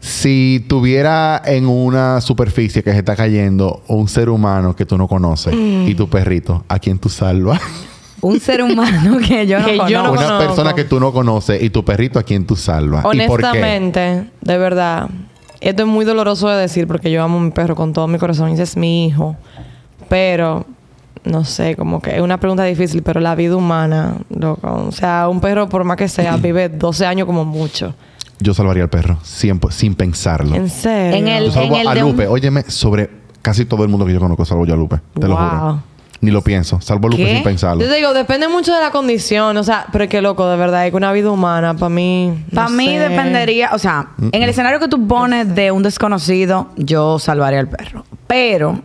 Si 0.06 0.66
tuviera 0.68 1.42
en 1.46 1.66
una 1.66 2.20
superficie 2.20 2.84
que 2.84 2.92
se 2.92 2.98
está 2.98 3.16
cayendo 3.16 3.84
un 3.88 4.10
ser 4.10 4.30
humano 4.30 4.76
que 4.76 4.86
tú 4.86 4.98
no 4.98 5.08
conoces 5.08 5.56
Mm. 5.56 5.88
y 5.88 5.96
tu 5.96 6.10
perrito, 6.10 6.66
¿a 6.68 6.78
quién 6.78 7.00
tú 7.00 7.08
salvas? 7.08 7.62
Un 8.22 8.40
ser 8.42 8.62
humano 8.64 9.18
que 9.26 9.48
yo 9.48 9.60
no 9.60 9.66
Que 9.66 9.78
yo 9.78 9.84
conozco. 9.84 10.04
no 10.04 10.12
una 10.12 10.22
conozco. 10.22 10.38
persona 10.40 10.74
que 10.74 10.84
tú 10.86 11.00
no 11.00 11.12
conoces 11.14 11.62
y 11.64 11.70
tu 11.70 11.84
perrito, 11.86 12.20
¿a 12.20 12.24
quién 12.24 12.46
tú 12.46 12.56
salvas? 12.58 13.02
¿Y 13.14 13.18
por 13.28 13.40
qué? 13.42 13.48
Honestamente, 13.48 14.28
de 14.42 14.58
verdad, 14.58 15.10
esto 15.62 15.84
es 15.84 15.88
muy 15.90 16.04
doloroso 16.06 16.48
de 16.50 16.58
decir 16.58 16.86
porque 16.88 17.10
yo 17.12 17.22
amo 17.24 17.38
a 17.38 17.42
mi 17.42 17.52
perro 17.52 17.76
con 17.76 17.92
todo 17.94 18.08
mi 18.08 18.18
corazón 18.18 18.50
y 18.50 18.54
ese 18.54 18.64
es 18.64 18.76
mi 18.78 19.08
hijo. 19.08 19.36
Pero, 20.10 20.66
no 21.26 21.44
sé, 21.46 21.76
como 21.76 22.02
que 22.02 22.16
es 22.16 22.22
una 22.22 22.38
pregunta 22.40 22.64
difícil, 22.66 23.04
pero 23.04 23.20
la 23.20 23.36
vida 23.36 23.56
humana, 23.58 24.16
loco, 24.30 24.86
o 24.88 24.92
sea, 24.92 25.28
un 25.30 25.40
perro, 25.42 25.68
por 25.70 25.84
más 25.86 25.98
que 25.98 26.08
sea, 26.08 26.36
vive 26.42 26.70
12 26.70 27.06
años 27.06 27.26
como 27.26 27.44
mucho. 27.46 27.94
Yo 28.40 28.54
salvaría 28.54 28.84
al 28.84 28.90
perro, 28.90 29.20
siempre, 29.24 29.72
sin 29.72 29.96
pensarlo. 29.96 30.56
En 30.56 30.70
serio. 30.70 31.18
En 31.18 31.28
el- 31.28 31.46
Yo 31.46 31.52
salvo 31.52 31.78
el 31.78 31.88
a 31.88 31.94
de 31.94 32.04
un- 32.04 32.12
Lupe. 32.12 32.28
Óyeme, 32.28 32.64
sobre 32.64 33.10
casi 33.42 33.66
todo 33.66 33.84
el 33.84 33.90
mundo 33.90 34.06
que 34.06 34.14
yo 34.14 34.20
conozco 34.20 34.44
salvo 34.46 34.66
yo 34.66 34.74
a 34.74 34.78
Lupe. 34.78 34.98
Te 35.20 35.28
lo 35.28 35.36
juro. 35.36 35.82
Ni 36.22 36.32
lo 36.32 36.42
pienso. 36.42 36.80
Salvo 36.80 37.08
a 37.08 37.12
Lupe 37.12 37.26
¿Qué? 37.26 37.34
sin 37.36 37.44
pensarlo. 37.44 37.84
Yo 37.84 37.90
te 37.90 37.96
digo, 37.98 38.14
depende 38.14 38.48
mucho 38.48 38.74
de 38.74 38.80
la 38.80 38.92
condición, 38.92 39.58
o 39.58 39.64
sea, 39.64 39.88
pero 39.92 40.06
es 40.06 40.10
que 40.10 40.22
loco, 40.22 40.48
de 40.48 40.56
verdad, 40.56 40.86
es 40.86 40.92
que 40.92 40.96
una 40.98 41.12
vida 41.12 41.30
humana, 41.30 41.74
para 41.74 41.90
mí. 41.90 42.28
no 42.50 42.56
Para 42.56 42.70
mí 42.70 42.86
sé. 42.86 43.00
dependería, 43.00 43.72
o 43.74 43.78
sea, 43.80 44.08
en 44.32 44.42
el 44.42 44.50
escenario 44.50 44.80
que 44.80 44.88
tú 44.88 45.06
pones 45.06 45.54
de 45.54 45.72
un 45.72 45.84
desconocido, 45.84 46.70
yo 46.78 47.20
salvaría 47.20 47.60
al 47.60 47.68
perro. 47.68 48.06
Pero 48.28 48.80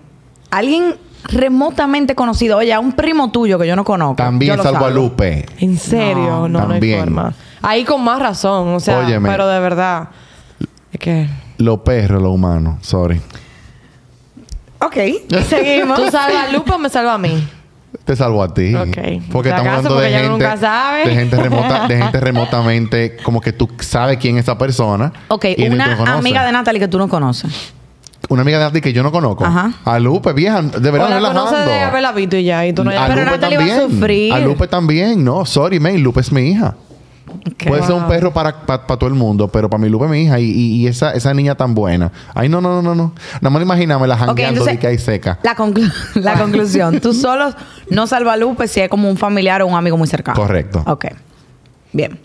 alguien 0.51 0.97
remotamente 1.31 2.15
conocido, 2.17 2.57
oye, 2.59 2.73
a 2.73 2.81
un 2.81 2.93
primo 2.93 3.31
tuyo 3.31 3.59
que 3.59 3.67
yo 3.69 3.77
no 3.77 3.85
conozco. 3.85 4.17
También 4.17 4.53
yo 4.53 4.57
lo 4.57 4.63
salvo 4.65 4.87
a. 4.87 4.91
Lupe. 4.91 5.47
En 5.59 5.79
serio, 5.79 6.49
no, 6.49 6.49
no, 6.49 6.59
hay 6.61 6.69
también. 6.69 6.99
forma. 7.01 7.35
Ahí 7.63 7.85
con 7.85 8.03
más 8.05 8.19
razón, 8.21 8.69
o 8.75 8.81
sea, 8.81 8.99
Óyeme. 8.99 9.29
pero 9.29 9.47
de 9.49 9.59
verdad. 9.61 10.09
Es 10.93 10.99
que. 11.01 11.29
Los 11.59 11.81
perros, 11.81 12.23
los 12.23 12.33
humanos. 12.33 12.77
Sorry. 12.87 13.21
Ok, 14.81 14.97
seguimos. 15.49 15.97
¿Tú 15.99 16.11
salvas 16.11 16.49
a 16.49 16.53
Lupe 16.53 16.73
o 16.73 16.79
me 16.79 16.89
salvas 16.89 17.15
a 17.17 17.19
mí? 17.19 17.49
Te 18.05 18.15
salvo 18.15 18.43
a 18.43 18.55
ti. 18.55 18.75
Ok. 18.75 18.87
Porque 18.95 19.21
Por 19.33 19.47
estamos 19.49 19.67
hablando 19.69 19.99
de 19.99 20.11
gente, 20.11 20.29
nunca 20.29 20.57
sabe. 20.57 21.05
de 21.09 21.15
gente 21.15 21.37
remota, 21.37 21.89
de 21.89 21.97
gente 22.03 22.21
remotamente, 22.21 23.17
como 23.23 23.41
que 23.41 23.53
tú 23.53 23.69
sabes 23.81 24.19
quién 24.19 24.37
es 24.37 24.45
esa 24.45 24.57
persona. 24.57 25.13
Ok, 25.29 25.47
y 25.57 25.67
una 25.69 25.97
amiga 26.17 26.45
de 26.45 26.53
Natalie 26.53 26.81
que 26.81 26.89
tú 26.89 26.99
no 26.99 27.09
conoces. 27.09 27.73
Una 28.29 28.43
amiga 28.43 28.59
de 28.59 28.65
Natalie 28.65 28.83
que 28.83 28.93
yo 28.93 29.03
no 29.03 29.11
conozco. 29.11 29.45
Ajá. 29.45 29.73
A 29.85 29.99
Lupe, 29.99 30.33
vieja, 30.33 30.61
de 30.63 30.89
O 30.89 30.93
verdad, 30.93 31.09
la 31.09 31.15
relajando. 31.17 31.45
conoces 31.47 31.67
de 31.67 31.81
haberla 31.81 32.13
visto 32.13 32.37
y 32.37 32.45
ya, 32.45 32.65
y 32.67 32.73
tú 32.73 32.85
no 32.85 32.91
a 32.91 33.07
Pero 33.09 33.21
Lupe 33.23 33.31
Natalie 33.33 33.57
va 33.59 33.65
a 33.65 33.69
también. 33.69 33.91
sufrir. 33.91 34.33
A 34.35 34.39
Lupe 34.41 34.69
también. 34.69 35.25
No, 35.25 35.45
sorry, 35.45 35.81
man. 35.81 36.01
Lupe 36.03 36.21
es 36.21 36.31
mi 36.31 36.43
hija. 36.51 36.77
Puede 37.67 37.83
ser 37.83 37.95
un 37.95 38.07
perro 38.09 38.33
para, 38.33 38.67
para, 38.67 38.87
todo 38.87 39.07
el 39.09 39.15
mundo, 39.15 39.49
pero 39.49 39.69
para 39.69 39.81
mi 39.83 39.89
Lupe 39.89 40.05
es 40.07 40.11
mi 40.11 40.23
hija. 40.23 40.39
Y, 40.41 40.45
y- 40.51 40.75
y 40.83 40.87
esa, 40.87 41.13
esa 41.13 41.33
niña 41.35 41.55
tan 41.55 41.75
buena. 41.75 42.11
Ay, 42.35 42.49
no, 42.49 42.61
no, 42.61 42.81
no, 42.81 42.83
no. 42.83 42.95
no. 42.95 43.15
Nada 43.41 43.51
más 43.51 43.63
imagíname 43.63 44.07
la 44.07 44.17
jangueando 44.17 44.65
de 44.65 44.79
que 44.79 44.87
hay 44.87 44.99
seca. 44.99 45.39
La, 45.43 45.57
conclu- 45.57 45.93
la 46.15 46.35
conclusión. 46.39 47.01
Tú 47.01 47.13
solo 47.13 47.55
no 47.91 48.07
salvas 48.07 48.35
a 48.35 48.37
Lupe 48.37 48.69
si 48.69 48.81
es 48.81 48.89
como 48.89 49.09
un 49.11 49.17
familiar 49.17 49.63
o 49.63 49.67
un 49.67 49.75
amigo 49.75 49.97
muy 49.97 50.09
cercano. 50.09 50.37
Correcto. 50.41 50.83
Ok. 50.87 51.07
Bien. 51.93 52.19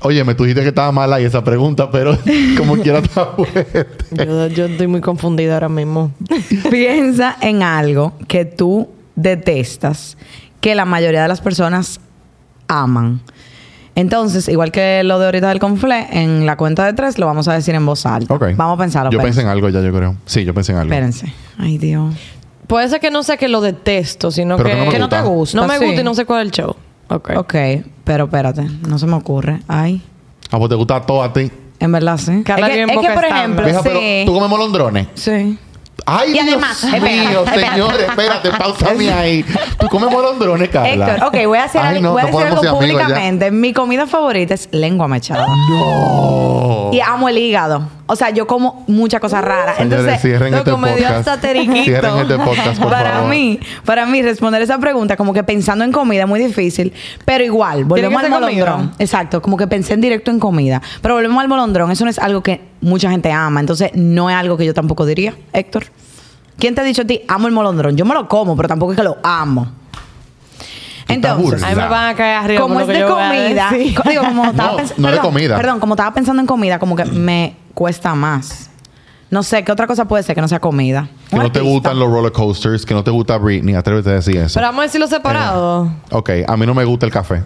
Oye, 0.00 0.24
me 0.24 0.34
tú 0.34 0.44
dijiste 0.44 0.62
que 0.62 0.68
estaba 0.68 0.90
mala 0.92 1.16
ahí 1.16 1.24
esa 1.24 1.44
pregunta, 1.44 1.90
pero 1.90 2.18
como 2.58 2.76
quiera 2.76 2.98
está 2.98 3.26
fuerte. 3.26 3.86
Yo, 4.10 4.46
yo 4.48 4.64
estoy 4.66 4.86
muy 4.86 5.00
confundida 5.00 5.54
ahora 5.54 5.68
mismo. 5.68 6.10
Piensa 6.70 7.36
en 7.40 7.62
algo 7.62 8.12
que 8.26 8.44
tú 8.44 8.88
detestas, 9.14 10.16
que 10.60 10.74
la 10.74 10.84
mayoría 10.84 11.22
de 11.22 11.28
las 11.28 11.40
personas 11.40 12.00
aman. 12.66 13.20
Entonces, 13.96 14.48
igual 14.48 14.72
que 14.72 15.02
lo 15.04 15.18
de 15.20 15.26
ahorita 15.26 15.48
del 15.50 15.60
conflé, 15.60 16.06
en 16.10 16.46
la 16.46 16.56
cuenta 16.56 16.84
de 16.84 16.94
tres 16.94 17.18
lo 17.18 17.26
vamos 17.26 17.46
a 17.48 17.54
decir 17.54 17.74
en 17.74 17.86
voz 17.86 18.06
alta. 18.06 18.34
Ok. 18.34 18.46
Vamos 18.56 18.76
a 18.78 18.82
pensarlo. 18.82 19.10
Yo 19.10 19.18
espérense. 19.18 19.40
pensé 19.40 19.46
en 19.46 19.52
algo 19.52 19.68
ya, 19.68 19.80
yo 19.80 19.92
creo. 19.96 20.16
Sí, 20.26 20.44
yo 20.44 20.52
pensé 20.52 20.72
en 20.72 20.78
algo. 20.78 20.92
Espérense. 20.92 21.32
Ay, 21.58 21.78
Dios. 21.78 22.14
Puede 22.66 22.88
ser 22.88 22.98
que 22.98 23.10
no 23.10 23.22
sea 23.22 23.36
que 23.36 23.46
lo 23.48 23.60
detesto, 23.60 24.30
sino 24.30 24.56
Pero 24.56 24.68
que, 24.68 24.74
que 24.74 24.78
no 24.78 24.84
me 24.86 24.90
Que 24.92 24.98
no 24.98 25.08
te 25.08 25.20
gusta. 25.22 25.56
no 25.60 25.66
me 25.68 25.78
sí. 25.78 25.84
gusta 25.84 26.00
y 26.00 26.04
no 26.04 26.14
sé 26.14 26.24
cuál 26.24 26.40
es 26.40 26.46
el 26.46 26.50
show. 26.52 26.76
Ok. 27.08 27.30
Ok, 27.36 27.54
pero 28.02 28.24
espérate. 28.24 28.62
No 28.88 28.98
se 28.98 29.06
me 29.06 29.14
ocurre. 29.14 29.60
Ay. 29.68 30.02
¿A 30.50 30.56
vos 30.56 30.68
te 30.68 30.74
gusta 30.74 31.00
todo 31.02 31.22
a 31.22 31.32
ti? 31.32 31.50
En 31.78 31.92
verdad, 31.92 32.16
sí. 32.18 32.42
Carla 32.44 32.68
es 32.68 32.74
que, 32.74 32.82
es 32.82 32.88
que, 32.88 32.96
boca 32.96 33.14
por 33.14 33.24
estándar. 33.24 33.38
ejemplo, 33.40 33.64
Vieja, 33.66 33.80
pero 33.82 34.00
sí. 34.00 34.22
tú 34.26 34.32
comes 34.34 34.48
molondrones. 34.50 35.08
Sí. 35.14 35.58
Ay, 36.06 36.30
Y 36.30 36.32
Dios 36.34 36.44
además, 36.48 36.84
mío, 36.84 36.92
espérate, 36.94 37.32
espérate. 37.44 37.70
señores, 37.70 38.00
espérate, 38.08 38.50
pausame 38.50 39.10
ahí. 39.12 39.44
Tú 39.78 39.88
comes 39.88 40.10
molondrones, 40.10 40.68
Carla. 40.68 40.90
Héctor, 41.14 41.28
ok, 41.28 41.46
voy 41.46 41.58
a 41.58 41.64
hacer, 41.64 41.80
Ay, 41.80 41.96
algo, 41.96 42.02
no, 42.02 42.12
voy 42.12 42.22
a 42.22 42.30
no 42.30 42.38
algo 42.38 42.78
públicamente. 42.78 43.50
Mi 43.50 43.72
comida 43.72 44.06
favorita 44.06 44.52
es 44.54 44.68
lengua 44.72 45.08
mechada. 45.08 45.46
No. 45.46 46.90
Y 46.92 47.00
amo 47.00 47.28
el 47.28 47.38
hígado. 47.38 47.88
O 48.06 48.16
sea, 48.16 48.28
yo 48.30 48.46
como 48.46 48.84
muchas 48.86 49.18
cosas 49.20 49.42
raras. 49.42 49.76
Señores, 49.78 50.00
Entonces, 50.00 50.20
cierren 50.20 50.52
este 50.54 50.70
podcast. 50.70 51.40
Cierren 51.84 52.18
este 52.18 52.36
podcast, 52.36 52.78
por 52.80 52.90
para 52.90 53.12
favor. 53.14 53.30
mí, 53.30 53.58
para 53.86 54.04
mí 54.04 54.20
responder 54.22 54.60
esa 54.60 54.78
pregunta 54.78 55.16
como 55.16 55.32
que 55.32 55.42
pensando 55.42 55.84
en 55.84 55.92
comida 55.92 56.22
es 56.24 56.28
muy 56.28 56.38
difícil, 56.40 56.92
pero 57.24 57.42
igual, 57.44 57.84
volvemos 57.84 58.22
al 58.22 58.28
molondrón. 58.30 58.76
comida. 58.76 58.92
Exacto, 58.98 59.40
como 59.40 59.56
que 59.56 59.66
pensé 59.66 59.94
en 59.94 60.02
directo 60.02 60.30
en 60.30 60.38
comida, 60.38 60.82
pero 61.00 61.14
volvemos 61.14 61.40
al 61.40 61.48
molondrón, 61.48 61.90
eso 61.90 62.04
no 62.04 62.10
es 62.10 62.18
algo 62.18 62.42
que 62.42 62.60
mucha 62.84 63.10
gente 63.10 63.32
ama, 63.32 63.60
entonces 63.60 63.90
no 63.94 64.30
es 64.30 64.36
algo 64.36 64.56
que 64.56 64.64
yo 64.64 64.74
tampoco 64.74 65.04
diría, 65.06 65.34
Héctor. 65.52 65.86
¿Quién 66.58 66.74
te 66.74 66.80
ha 66.82 66.84
dicho 66.84 67.02
a 67.02 67.04
ti 67.04 67.22
amo 67.26 67.48
el 67.48 67.52
molondrón? 67.52 67.96
Yo 67.96 68.04
me 68.04 68.14
lo 68.14 68.28
como, 68.28 68.54
pero 68.56 68.68
tampoco 68.68 68.92
es 68.92 68.96
que 68.98 69.02
lo 69.04 69.16
amo. 69.24 69.66
Entonces. 71.08 71.62
Ahí 71.62 71.74
me 71.74 71.86
van 71.86 72.14
a 72.14 72.16
caer 72.16 72.36
arriba 72.38 72.62
como 72.62 72.80
es 72.80 72.86
de 72.86 73.02
a 73.02 73.06
comida, 73.06 73.70
digo, 74.06 74.22
como 74.24 74.44
estaba 74.46 74.72
No, 74.72 74.78
pens- 74.78 74.94
no 74.96 75.10
de 75.10 75.18
comida. 75.18 75.56
Perdón, 75.56 75.80
como 75.80 75.94
estaba 75.94 76.14
pensando 76.14 76.40
en 76.40 76.46
comida, 76.46 76.78
como 76.78 76.96
que 76.96 77.04
me 77.04 77.56
cuesta 77.74 78.14
más. 78.14 78.70
No 79.30 79.42
sé, 79.42 79.64
¿qué 79.64 79.72
otra 79.72 79.86
cosa 79.86 80.04
puede 80.06 80.22
ser 80.22 80.34
que 80.34 80.40
no 80.40 80.48
sea 80.48 80.60
comida? 80.60 81.08
Que 81.28 81.36
no 81.36 81.50
te 81.50 81.60
gustan 81.60 81.98
los 81.98 82.08
roller 82.08 82.30
coasters, 82.32 82.86
que 82.86 82.94
no 82.94 83.02
te 83.02 83.10
gusta 83.10 83.36
Britney, 83.36 83.74
atrévete 83.74 84.10
a 84.10 84.14
decir 84.14 84.36
eso. 84.36 84.54
Pero 84.54 84.68
vamos 84.68 84.80
a 84.80 84.82
decirlo 84.84 85.06
separado. 85.08 85.90
Ok, 86.10 86.30
a 86.46 86.56
mí 86.56 86.66
no 86.66 86.74
me 86.74 86.84
gusta 86.84 87.04
el 87.06 87.12
café. 87.12 87.42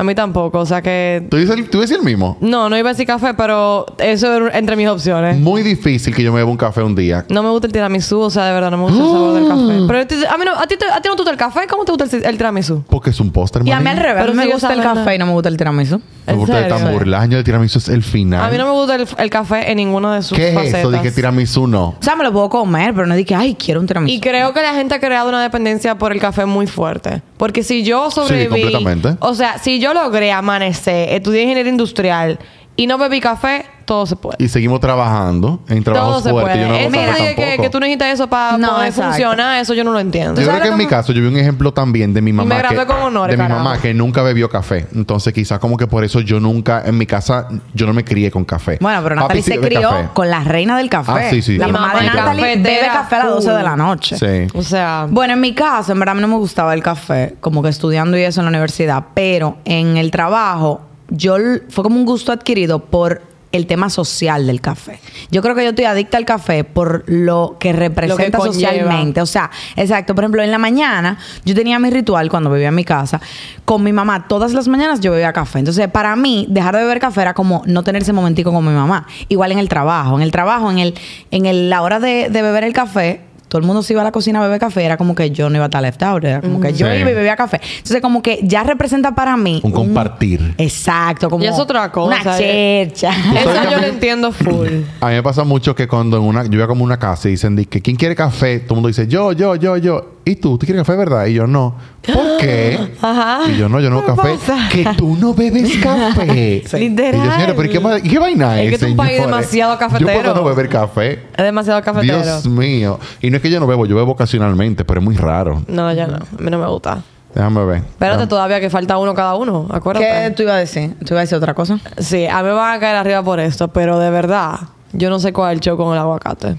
A 0.00 0.04
mí 0.04 0.14
tampoco. 0.14 0.58
O 0.60 0.64
sea 0.64 0.80
que... 0.80 1.26
¿Tú 1.30 1.36
dices, 1.36 1.54
el- 1.58 1.68
tú 1.68 1.82
dices 1.82 1.98
el 1.98 2.02
mismo? 2.02 2.38
No, 2.40 2.70
no 2.70 2.78
iba 2.78 2.88
a 2.88 2.92
decir 2.94 3.06
café, 3.06 3.34
pero 3.34 3.84
eso 3.98 4.32
era 4.34 4.56
entre 4.58 4.74
mis 4.74 4.88
opciones. 4.88 5.36
Muy 5.38 5.62
difícil 5.62 6.14
que 6.14 6.22
yo 6.22 6.32
me 6.32 6.38
beba 6.38 6.50
un 6.50 6.56
café 6.56 6.82
un 6.82 6.94
día. 6.94 7.26
No 7.28 7.42
me 7.42 7.50
gusta 7.50 7.66
el 7.66 7.72
tiramisú, 7.74 8.18
o 8.20 8.30
sea, 8.30 8.46
de 8.46 8.54
verdad 8.54 8.70
no 8.70 8.78
me 8.78 8.84
gusta 8.84 8.98
el 8.98 9.10
sabor 9.10 9.34
del 9.34 9.48
café. 9.48 10.06
Pero 10.16 10.32
a 10.32 10.38
mí 10.38 10.44
no, 10.46 10.58
a 10.58 10.66
ti, 10.66 10.76
te- 10.78 10.86
a 10.90 11.02
ti 11.02 11.08
no 11.10 11.16
te 11.16 11.20
gusta 11.22 11.30
el 11.32 11.36
café, 11.36 11.66
¿cómo 11.68 11.84
te 11.84 11.92
gusta 11.92 12.16
el, 12.16 12.24
el 12.24 12.36
tiramisú? 12.38 12.82
Porque 12.88 13.10
es 13.10 13.20
un 13.20 13.30
póster, 13.30 13.60
Y 13.66 13.70
a 13.72 13.80
mí 13.80 13.88
al 13.90 13.98
revés. 13.98 14.22
Pero 14.22 14.32
me 14.34 14.42
sigue 14.44 14.54
gusta 14.54 14.68
el 14.72 14.76
sabiendo- 14.78 15.00
café 15.04 15.14
y 15.14 15.18
no 15.18 15.26
me 15.26 15.32
gusta 15.32 15.48
el 15.50 15.56
tiramisú. 15.58 15.98
Me 16.26 16.32
¿En 16.32 16.38
gusta 16.38 16.58
el 16.58 16.64
serio? 16.70 16.78
tamburlaño, 16.78 17.36
el 17.38 17.44
tiramisú 17.44 17.78
es 17.78 17.88
el 17.88 18.02
final. 18.02 18.42
A 18.44 18.50
mí 18.50 18.56
no 18.56 18.64
me 18.66 18.72
gusta 18.72 18.94
el, 18.94 19.06
el 19.18 19.30
café 19.30 19.70
en 19.70 19.76
ninguna 19.76 20.14
de 20.14 20.22
sus 20.22 20.38
¿Qué 20.38 20.48
es 20.48 20.54
facetas. 20.54 20.80
eso 20.80 20.90
de 20.90 21.00
que 21.02 21.10
tiramisú 21.10 21.66
no? 21.66 21.88
O 21.88 21.96
sea, 22.00 22.16
me 22.16 22.24
lo 22.24 22.32
puedo 22.32 22.48
comer, 22.48 22.94
pero 22.94 23.06
no 23.06 23.14
dije, 23.16 23.34
ay, 23.34 23.54
quiero 23.54 23.80
un 23.80 23.86
tiramisú. 23.86 24.14
Y 24.14 24.20
creo 24.20 24.54
que 24.54 24.62
la 24.62 24.72
gente 24.74 24.94
ha 24.94 25.00
creado 25.00 25.28
una 25.28 25.42
dependencia 25.42 25.98
por 25.98 26.12
el 26.12 26.20
café 26.20 26.46
muy 26.46 26.66
fuerte. 26.66 27.20
Porque 27.36 27.62
si 27.62 27.82
yo 27.82 28.10
sobreviví... 28.10 28.48
completamente. 28.72 29.16
O 29.20 29.34
sea, 29.34 29.58
si 29.58 29.80
yo 29.80 29.89
logré 29.94 30.32
amanecer, 30.32 31.10
estudié 31.10 31.42
ingeniería 31.42 31.70
industrial 31.70 32.38
y 32.76 32.86
no 32.86 32.98
bebí 32.98 33.20
café, 33.20 33.66
todo 33.90 34.06
se 34.06 34.14
puede. 34.14 34.36
Y 34.38 34.46
seguimos 34.46 34.78
trabajando 34.78 35.58
en 35.68 35.82
Todo 35.82 35.94
trabajos 35.94 36.22
se 36.22 36.30
fuertes. 36.30 36.52
puede. 36.54 36.62
Yo 36.62 36.88
no 36.88 36.96
café 37.08 37.22
de 37.24 37.34
que, 37.34 37.56
que 37.60 37.70
tú 37.70 37.80
necesitas 37.80 38.14
eso 38.14 38.28
para 38.28 38.56
No, 38.56 38.68
poder 38.68 38.86
exacto. 38.86 39.10
funcionar, 39.10 39.60
eso 39.60 39.74
yo 39.74 39.82
no 39.82 39.90
lo 39.90 39.98
entiendo. 39.98 40.40
Yo 40.40 40.46
creo 40.46 40.60
que 40.60 40.66
en 40.68 40.70
lo 40.70 40.76
mi 40.76 40.86
caso, 40.86 41.12
yo 41.12 41.20
vi 41.20 41.26
un 41.26 41.36
ejemplo 41.36 41.72
también 41.74 42.14
de 42.14 42.22
mi 42.22 42.32
mamá. 42.32 42.48
me 42.54 42.58
gradué 42.60 42.78
que, 42.78 42.86
con 42.86 43.02
honores, 43.02 43.36
De 43.36 43.42
mi 43.42 43.48
carajo. 43.48 43.64
mamá 43.64 43.80
que 43.80 43.92
nunca 43.92 44.22
bebió 44.22 44.48
café. 44.48 44.86
Entonces, 44.94 45.32
quizás 45.32 45.58
como 45.58 45.76
que 45.76 45.88
por 45.88 46.04
eso 46.04 46.20
yo 46.20 46.38
nunca, 46.38 46.84
en 46.86 46.98
mi 46.98 47.04
casa, 47.06 47.48
yo 47.74 47.84
no 47.88 47.92
me 47.92 48.04
crié 48.04 48.30
con 48.30 48.44
café. 48.44 48.78
Bueno, 48.80 49.00
pero 49.02 49.16
Natalie 49.16 49.42
se 49.42 49.58
crió 49.58 49.90
café. 49.90 50.08
con 50.14 50.30
la 50.30 50.44
reina 50.44 50.78
del 50.78 50.88
café. 50.88 51.10
Ah, 51.12 51.28
sí, 51.28 51.42
sí. 51.42 51.58
La 51.58 51.66
mamá, 51.66 51.88
mamá 51.88 52.00
de 52.00 52.06
Natalie 52.06 52.56
bebe 52.58 52.86
café 52.86 53.16
a 53.16 53.24
las 53.24 53.28
12 53.34 53.50
de 53.50 53.62
la 53.64 53.74
noche. 53.74 54.16
Sí. 54.16 54.56
O 54.56 54.62
sea... 54.62 55.08
Bueno, 55.10 55.32
en 55.32 55.40
mi 55.40 55.52
caso, 55.52 55.90
en 55.90 55.98
verdad 55.98 56.12
a 56.12 56.14
mí 56.14 56.20
no 56.20 56.28
me 56.28 56.36
gustaba 56.36 56.74
el 56.74 56.82
café, 56.84 57.34
como 57.40 57.60
que 57.60 57.68
estudiando 57.70 58.16
y 58.16 58.22
eso 58.22 58.40
en 58.40 58.44
la 58.44 58.50
universidad, 58.50 59.06
pero 59.14 59.56
en 59.64 59.96
el 59.96 60.12
trabajo, 60.12 60.82
yo 61.08 61.36
fue 61.70 61.82
como 61.82 61.96
un 61.96 62.04
gusto 62.04 62.30
adquirido 62.30 62.78
por 62.78 63.28
el 63.52 63.66
tema 63.66 63.90
social 63.90 64.46
del 64.46 64.60
café. 64.60 65.00
Yo 65.30 65.42
creo 65.42 65.54
que 65.54 65.62
yo 65.64 65.70
estoy 65.70 65.84
adicta 65.84 66.16
al 66.16 66.24
café 66.24 66.64
por 66.64 67.04
lo 67.06 67.56
que 67.58 67.72
representa 67.72 68.38
socialmente. 68.38 69.20
O 69.20 69.26
sea, 69.26 69.50
exacto. 69.76 70.14
Por 70.14 70.24
ejemplo, 70.24 70.42
en 70.42 70.50
la 70.50 70.58
mañana, 70.58 71.18
yo 71.44 71.54
tenía 71.54 71.78
mi 71.78 71.90
ritual 71.90 72.30
cuando 72.30 72.50
vivía 72.50 72.68
en 72.68 72.74
mi 72.74 72.84
casa. 72.84 73.20
Con 73.64 73.82
mi 73.82 73.92
mamá, 73.92 74.28
todas 74.28 74.52
las 74.52 74.68
mañanas 74.68 75.00
yo 75.00 75.12
bebía 75.12 75.32
café. 75.32 75.58
Entonces, 75.58 75.88
para 75.88 76.14
mí, 76.16 76.46
dejar 76.48 76.76
de 76.76 76.82
beber 76.82 77.00
café 77.00 77.22
era 77.22 77.34
como 77.34 77.62
no 77.66 77.82
tener 77.82 78.02
ese 78.02 78.12
momentico 78.12 78.52
con 78.52 78.64
mi 78.64 78.72
mamá. 78.72 79.06
Igual 79.28 79.52
en 79.52 79.58
el 79.58 79.68
trabajo. 79.68 80.16
En 80.16 80.22
el 80.22 80.30
trabajo, 80.30 80.70
en 80.70 80.78
el, 80.78 80.94
en 81.30 81.46
el, 81.46 81.70
la 81.70 81.82
hora 81.82 81.98
de, 81.98 82.28
de 82.30 82.42
beber 82.42 82.64
el 82.64 82.72
café, 82.72 83.20
todo 83.50 83.58
el 83.58 83.66
mundo 83.66 83.82
se 83.82 83.94
iba 83.94 84.02
a 84.02 84.04
la 84.04 84.12
cocina 84.12 84.38
a 84.38 84.42
beber 84.42 84.60
café, 84.60 84.84
era 84.84 84.96
como 84.96 85.16
que 85.16 85.32
yo 85.32 85.50
no 85.50 85.56
iba 85.56 85.64
a 85.64 85.66
estar 85.66 85.82
left 85.82 86.00
out, 86.04 86.22
era 86.22 86.40
como 86.40 86.60
que 86.60 86.72
yo 86.72 86.86
Sí. 86.86 86.98
iba 87.00 87.10
y 87.10 87.14
bebía 87.14 87.34
café. 87.34 87.60
Entonces, 87.78 88.00
como 88.00 88.22
que 88.22 88.38
ya 88.44 88.62
representa 88.62 89.12
para 89.16 89.36
mí. 89.36 89.60
Un 89.64 89.72
compartir. 89.72 90.54
Exacto, 90.56 91.28
como. 91.28 91.42
Y 91.42 91.48
es 91.48 91.58
otra 91.58 91.90
cosa, 91.90 92.20
Una 92.22 92.38
eh. 92.38 92.86
chercha. 92.92 93.10
Eso 93.10 93.70
yo 93.70 93.78
lo 93.80 93.86
entiendo 93.88 94.30
full. 94.30 94.68
A 95.00 95.08
mí 95.08 95.14
me 95.14 95.22
pasa 95.24 95.42
mucho 95.42 95.74
que 95.74 95.88
cuando 95.88 96.16
en 96.18 96.22
una, 96.22 96.44
yo 96.44 96.50
voy 96.52 96.62
a 96.62 96.66
como 96.68 96.84
una 96.84 96.98
casa 96.98 97.26
y 97.28 97.32
dicen 97.32 97.56
di 97.56 97.66
que 97.66 97.82
¿quién 97.82 97.96
quiere 97.96 98.14
café? 98.14 98.60
Todo 98.60 98.74
el 98.74 98.76
mundo 98.76 98.86
dice 98.88 99.08
yo, 99.08 99.32
yo, 99.32 99.56
yo, 99.56 99.76
yo. 99.76 100.19
¿Y 100.24 100.36
tú? 100.36 100.58
¿Tú 100.58 100.66
quieres 100.66 100.82
café, 100.84 100.96
verdad? 100.96 101.26
Y 101.26 101.34
yo 101.34 101.46
no. 101.46 101.74
¿Por 102.06 102.36
qué? 102.38 102.78
Ajá. 103.02 103.40
Y 103.50 103.56
yo 103.56 103.68
no, 103.68 103.80
yo 103.80 103.88
no 103.90 104.00
¿Qué 104.02 104.06
café. 104.06 104.34
pasa? 104.34 104.68
Que 104.70 104.84
tú 104.96 105.16
no 105.16 105.34
bebes 105.34 105.76
café. 105.82 106.62
Literal. 106.78 107.14
Y 107.14 107.26
yo, 107.26 107.32
señora, 107.32 107.54
¿pero 107.56 107.64
¿y 107.64 108.02
qué, 108.02 108.08
qué 108.10 108.18
vaina 108.18 108.60
Es 108.60 108.72
es? 108.72 108.78
que 108.78 108.84
es 108.86 108.90
un 108.92 108.96
país 108.96 109.20
demasiado 109.20 109.78
cafetero. 109.78 110.10
Yo 110.12 110.20
puedo 110.20 110.34
no 110.34 110.44
beber 110.44 110.68
café. 110.68 111.12
Es 111.36 111.44
demasiado 111.44 111.82
cafetero. 111.82 112.22
Dios 112.22 112.46
mío. 112.46 112.98
Y 113.22 113.30
no 113.30 113.36
es 113.36 113.42
que 113.42 113.50
yo 113.50 113.58
no 113.60 113.66
bebo, 113.66 113.86
yo 113.86 113.96
bebo 113.96 114.12
ocasionalmente, 114.12 114.84
pero 114.84 115.00
es 115.00 115.04
muy 115.04 115.16
raro. 115.16 115.62
No, 115.66 115.92
ya 115.92 116.06
no. 116.06 116.16
A 116.16 116.42
mí 116.42 116.50
no 116.50 116.58
me 116.58 116.66
gusta. 116.66 117.02
Déjame 117.34 117.64
ver. 117.64 117.76
Espérate 117.78 118.26
todavía 118.26 118.60
que 118.60 118.68
falta 118.70 118.98
uno 118.98 119.14
cada 119.14 119.36
uno. 119.36 119.66
¿Qué 119.70 119.76
Acuérdate. 119.76 120.30
tú 120.32 120.42
ibas 120.42 120.54
a 120.56 120.58
decir? 120.58 120.94
¿Tú 120.98 121.06
ibas 121.14 121.18
a 121.18 121.20
decir 121.20 121.38
otra 121.38 121.54
cosa? 121.54 121.78
Sí, 121.98 122.26
a 122.26 122.38
mí 122.42 122.48
me 122.48 122.54
van 122.54 122.76
a 122.76 122.80
caer 122.80 122.96
arriba 122.96 123.22
por 123.22 123.38
esto, 123.40 123.68
pero 123.68 123.98
de 124.00 124.10
verdad, 124.10 124.58
yo 124.92 125.10
no 125.10 125.18
sé 125.20 125.32
cuál 125.32 125.52
es 125.52 125.54
el 125.58 125.60
show 125.60 125.76
con 125.76 125.92
el 125.92 125.98
aguacate. 126.00 126.56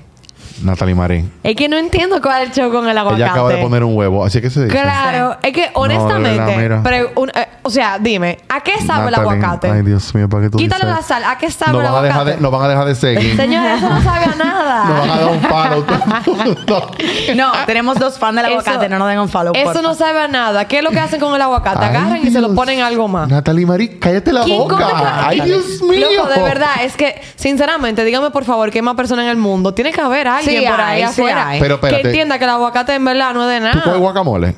Natalie 0.63 0.95
Marín. 0.95 1.31
Es 1.43 1.55
que 1.55 1.67
no 1.69 1.77
entiendo 1.77 2.21
cuál 2.21 2.43
es 2.43 2.49
el 2.49 2.55
show 2.55 2.71
con 2.71 2.87
el 2.87 2.97
aguacate. 2.97 3.21
Ella 3.23 3.31
acaba 3.31 3.49
de 3.49 3.57
poner 3.57 3.83
un 3.83 3.95
huevo, 3.95 4.23
así 4.25 4.41
que 4.41 4.49
se 4.49 4.65
dice. 4.65 4.71
Claro, 4.81 5.37
es 5.41 5.53
que 5.53 5.69
honestamente, 5.73 6.79
pero 6.83 7.09
un- 7.15 7.29
eh, 7.29 7.47
o 7.63 7.69
sea, 7.69 7.97
dime, 7.99 8.37
¿a 8.49 8.61
qué 8.61 8.73
sabe 8.85 9.07
el 9.09 9.15
aguacate? 9.15 9.69
Ay, 9.69 9.81
Dios 9.83 10.13
mío, 10.15 10.27
¿para 10.29 10.43
qué 10.43 10.49
tú 10.49 10.57
Quítale 10.57 10.85
dices? 10.85 11.01
la 11.01 11.07
sal, 11.07 11.23
¿a 11.23 11.37
qué 11.37 11.49
sabe 11.51 11.73
Nos 11.73 11.81
el 11.85 11.91
van, 11.91 11.95
a 11.95 12.01
dejar 12.03 12.19
aguacate? 12.21 12.35
de, 12.37 12.41
nos 12.41 12.51
van 12.51 12.61
a 12.63 12.67
dejar 12.67 12.85
de 12.85 12.95
seguir. 12.95 13.35
Señora, 13.37 13.75
eso 13.77 13.89
no 13.89 14.01
sabe 14.03 14.25
a 14.25 14.35
nada. 14.35 14.85
nos 14.89 14.99
van 14.99 15.09
a 15.09 15.15
dar 15.17 15.29
un 15.31 15.41
palo. 15.41 15.85
No, 17.35 17.51
tenemos 17.65 17.97
dos 17.97 18.17
fans 18.19 18.35
del 18.35 18.45
Eso- 18.45 18.53
aguacate, 18.59 18.89
no 18.89 18.99
nos 18.99 19.07
den 19.07 19.19
un 19.19 19.29
follow. 19.29 19.53
Eso 19.55 19.65
porfa. 19.65 19.81
no 19.81 19.93
sabe 19.95 20.19
a 20.21 20.27
nada. 20.27 20.67
¿Qué 20.67 20.79
es 20.79 20.83
lo 20.83 20.89
que 20.91 20.99
hacen 20.99 21.19
con 21.19 21.33
el 21.33 21.41
aguacate? 21.41 21.79
Ay, 21.85 21.95
Agarran 21.95 22.17
y 22.27 22.31
se 22.31 22.41
lo 22.41 22.47
Dios. 22.47 22.55
ponen 22.55 22.81
algo 22.81 23.07
más. 23.07 23.27
Natalie 23.29 23.65
Marín, 23.65 23.97
cállate 23.99 24.31
la 24.33 24.43
¿Quién 24.43 24.61
come 24.67 24.83
boca. 24.83 25.27
Ay, 25.27 25.41
Dios 25.41 25.81
mío. 25.81 26.07
Loco, 26.17 26.29
de 26.29 26.41
verdad, 26.41 26.83
es 26.83 26.95
que, 26.95 27.21
sinceramente, 27.35 28.03
dígame 28.03 28.31
por 28.31 28.43
favor, 28.45 28.69
¿qué 28.71 28.81
más 28.81 28.95
persona 28.95 29.23
en 29.23 29.29
el 29.29 29.37
mundo? 29.37 29.73
Tiene 29.73 29.91
que 29.91 30.01
haber 30.01 30.27
alguien 30.27 30.50
Sí 30.59 30.65
por 30.67 30.81
ahí 30.81 31.01
hay, 31.01 31.07
sí 31.07 31.21
afuera 31.21 31.47
hay. 31.49 31.59
Pero 31.59 31.79
que 31.79 32.01
entienda 32.01 32.37
que 32.37 32.43
el 32.45 32.49
aguacate 32.51 32.93
en 32.95 33.05
verdad 33.05 33.33
no 33.33 33.49
es 33.49 33.61
de 33.61 33.69
¿Tú 33.69 33.79
comes 33.79 33.85
nada. 33.87 33.97
guacamole? 33.99 34.55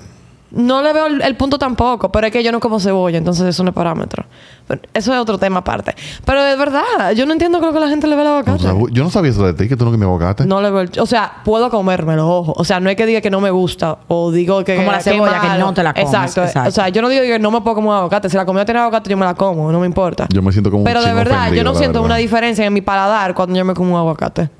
No 0.56 0.84
le 0.84 0.93
veo 0.93 1.08
el, 1.08 1.19
el 1.23 1.36
punto 1.36 1.58
tampoco, 1.58 2.12
pero 2.12 2.27
es 2.27 2.32
que 2.32 2.43
yo 2.43 2.51
no 2.51 2.60
como 2.60 2.79
cebolla, 2.79 3.17
entonces 3.17 3.43
eso 3.47 3.63
no 3.63 3.69
es 3.71 3.75
parámetro. 3.75 4.23
Pero 4.67 4.82
eso 4.93 5.12
es 5.12 5.19
otro 5.19 5.39
tema 5.39 5.62
aparte. 5.62 5.95
Pero 6.25 6.43
de 6.43 6.56
verdad, 6.56 6.84
yo 7.15 7.25
no 7.25 7.34
entiendo 7.34 7.58
creo 7.60 7.73
que 7.73 7.79
la 7.79 7.88
gente 7.89 8.06
le 8.06 8.15
ve 8.15 8.21
el 8.21 8.27
O 8.27 8.32
aguacate. 8.34 8.60
sea, 8.60 8.73
yo 8.91 9.03
no 9.03 9.10
sabía 9.10 9.32
eso 9.32 9.43
de 9.47 9.53
ti, 9.56 9.67
que 9.67 9.75
tú 9.75 9.84
no 9.84 9.89
comes 9.89 10.06
aguacate. 10.06 10.45
No 10.45 10.62
le 10.62 10.69
veo 10.69 10.82
el- 10.82 10.91
O 10.99 11.08
sea, 11.08 11.41
puedo 11.43 11.71
comérmelo, 11.71 12.29
ojo. 12.29 12.53
O 12.56 12.63
sea, 12.63 12.79
no 12.79 12.91
es 12.91 12.95
que 12.95 13.08
diga 13.08 13.19
que 13.19 13.32
no 13.32 13.41
me 13.41 13.49
gusta 13.49 13.97
o 14.08 14.29
digo 14.32 14.63
que... 14.63 14.75
Como 14.75 14.91
la 14.91 14.99
cebolla, 14.99 15.41
que 15.41 15.58
no 15.58 15.73
te 15.73 15.82
la 15.82 15.91
comes, 15.91 16.08
Exacto. 16.13 16.43
exacto. 16.43 16.69
O 16.69 16.71
sea, 16.71 16.89
yo 16.89 17.01
no 17.01 17.10
digo 17.10 17.23
que 17.23 17.39
no 17.39 17.49
me 17.49 17.62
puedo 17.62 17.73
comer 17.73 17.89
un 17.89 17.95
aguacate. 17.95 18.29
Si 18.29 18.38
la 18.38 18.45
comida 18.45 18.63
tiene 18.63 18.79
aguacate, 18.82 19.10
yo 19.10 19.17
me 19.17 19.25
la 19.25 19.34
como. 19.34 19.71
No 19.71 19.79
me 19.79 19.88
importa. 19.88 20.27
Yo 20.32 20.43
me 20.43 20.51
siento 20.51 20.69
como 20.69 20.82
un 20.82 20.86
Pero 20.86 21.01
de 21.01 21.13
verdad, 21.15 21.51
yo 21.51 21.63
no 21.63 21.73
siento 21.73 21.93
verdad. 21.99 22.06
una 22.06 22.17
diferencia 22.17 22.63
en 22.63 22.73
mi 22.73 22.82
paladar 22.82 23.34
cuando 23.34 23.56
yo 23.58 23.65
me 23.65 23.73
como 23.73 23.93
un 23.95 23.97
aguacate. 23.99 24.51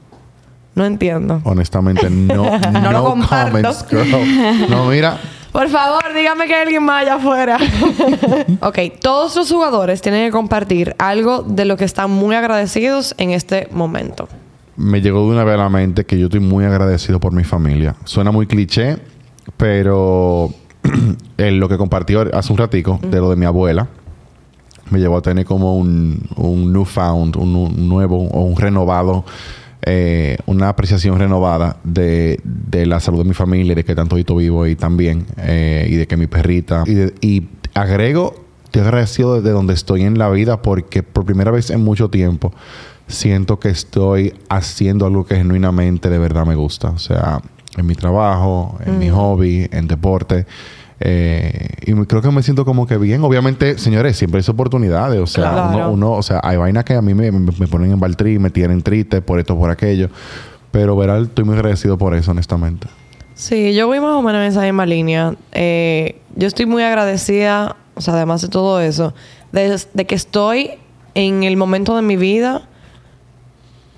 No 0.76 0.86
entiendo. 0.86 1.42
Honestamente, 1.44 2.10
no. 2.10 2.44
No 2.72 2.92
lo 2.92 2.92
no 2.92 3.04
comparto. 3.04 3.52
comments, 3.52 3.86
girl. 3.90 4.70
No, 4.70 4.88
mira. 4.88 5.20
Por 5.52 5.70
favor, 5.70 6.02
dígame 6.16 6.48
que 6.48 6.56
hay 6.56 6.64
alguien 6.64 6.84
más 6.84 7.04
allá 7.04 7.16
afuera. 7.16 7.60
ok, 8.62 8.80
todos 9.00 9.36
los 9.36 9.52
jugadores 9.52 10.02
tienen 10.02 10.26
que 10.26 10.32
compartir 10.32 10.96
algo 10.98 11.44
de 11.44 11.66
lo 11.66 11.78
que 11.78 11.86
están 11.86 12.10
muy 12.10 12.36
agradecidos 12.36 13.14
en 13.20 13.30
este 13.30 13.68
momento. 13.72 14.28
Me 14.76 15.00
llegó 15.02 15.20
de 15.28 15.36
una 15.36 15.44
vez 15.44 15.54
a 15.54 15.58
la 15.58 15.70
mente 15.70 16.06
que 16.08 16.18
yo 16.18 16.26
estoy 16.26 16.40
muy 16.40 16.66
agradecido 16.66 17.20
por 17.20 17.34
mi 17.34 17.44
familia. 17.44 17.96
Suena 18.06 18.32
muy 18.32 18.48
cliché, 18.48 18.98
pero 19.56 20.50
en 21.38 21.60
lo 21.60 21.70
que 21.70 21.78
compartió 21.78 22.26
hace 22.36 22.52
un 22.52 22.58
ratico 22.58 23.00
de 23.04 23.20
lo 23.20 23.30
de 23.30 23.36
mi 23.36 23.46
abuela 23.46 23.88
me 24.90 25.00
llevó 25.00 25.18
a 25.18 25.22
tener 25.22 25.46
como 25.46 25.78
un, 25.78 26.20
un 26.36 26.72
newfound, 26.72 27.36
un, 27.38 27.56
un 27.56 27.90
nuevo 27.90 28.28
o 28.28 28.42
un 28.42 28.56
renovado, 28.56 29.26
eh, 29.86 30.38
una 30.46 30.70
apreciación 30.70 31.20
renovada 31.20 31.78
de, 31.84 32.40
de 32.44 32.86
la 32.86 33.00
salud 33.00 33.20
de 33.20 33.26
mi 33.26 33.34
familia, 33.34 33.76
de 33.76 33.84
que 33.84 33.96
tanto 33.96 34.18
yo 34.18 34.36
vivo 34.36 34.66
y 34.68 34.76
también, 34.76 35.26
eh, 35.38 35.88
y 35.90 35.96
de 35.96 36.08
que 36.08 36.18
mi 36.18 36.28
perrita. 36.28 36.84
Y, 36.86 36.94
de- 36.94 37.14
y 37.22 37.48
agrego, 37.74 38.36
estoy 38.66 38.82
agradecido 38.82 39.42
de 39.42 39.52
donde 39.52 39.74
estoy 39.74 40.04
en 40.04 40.18
la 40.18 40.30
vida 40.30 40.62
porque 40.62 41.04
por 41.04 41.26
primera 41.26 41.52
vez 41.52 41.70
en 41.70 41.84
mucho 41.84 42.10
tiempo 42.10 42.54
siento 43.08 43.60
que 43.60 43.70
estoy 43.70 44.34
haciendo 44.50 45.06
algo 45.06 45.26
que 45.26 45.36
genuinamente 45.36 46.10
de 46.10 46.18
verdad 46.18 46.46
me 46.46 46.56
gusta. 46.56 46.90
O 46.90 46.98
sea, 47.00 47.42
en 47.78 47.86
mi 47.86 47.96
trabajo, 47.96 48.78
en 48.86 48.98
mi 49.00 49.10
hobby, 49.10 49.68
en 49.72 49.88
deporte. 49.88 50.46
Eh, 51.06 51.68
y 51.86 51.94
creo 52.06 52.22
que 52.22 52.32
me 52.32 52.42
siento 52.44 52.64
como 52.64 52.88
que 52.88 52.98
bien. 52.98 53.24
Obviamente, 53.26 53.78
señores, 53.78 54.16
siempre 54.16 54.40
hay 54.40 54.46
oportunidades. 54.50 55.20
O 55.20 55.28
sea, 55.28 55.52
Claro. 55.52 55.68
uno, 55.70 55.92
uno- 55.92 56.12
o 56.14 56.24
sea, 56.24 56.40
hay 56.42 56.56
vainas 56.56 56.86
que 56.86 56.94
a 56.94 57.02
mí 57.02 57.14
me, 57.14 57.30
me- 57.30 57.52
me 57.60 57.68
ponen 57.68 57.92
en 57.92 58.00
baltrí, 58.00 58.40
me 58.40 58.50
tienen 58.50 58.82
triste 58.82 59.22
por 59.22 59.38
esto, 59.40 59.58
por 59.58 59.70
aquello. 59.70 60.10
Pero, 60.72 60.96
verá, 60.96 61.20
estoy 61.20 61.44
muy 61.44 61.56
agradecido 61.56 61.98
por 61.98 62.16
eso, 62.16 62.32
honestamente. 62.32 62.88
Sí, 63.36 63.74
yo 63.74 63.88
voy 63.88 64.00
más 64.00 64.12
o 64.16 64.22
menos 64.22 64.42
en 64.42 64.48
esa 64.48 64.62
misma 64.62 64.86
línea. 64.86 65.36
Eh, 65.52 66.22
yo 66.38 66.48
estoy 66.48 66.66
muy 66.68 66.84
agradecida, 66.84 67.76
o 67.96 68.02
sea, 68.02 68.14
además 68.14 68.42
de 68.42 68.48
todo 68.48 68.80
eso, 68.80 69.14
de, 69.52 69.78
de 69.94 70.06
que 70.06 70.16
estoy 70.16 70.72
en 71.16 71.44
el 71.44 71.58
momento 71.58 71.96
de 71.98 72.02
mi 72.02 72.16
vida, 72.16 72.62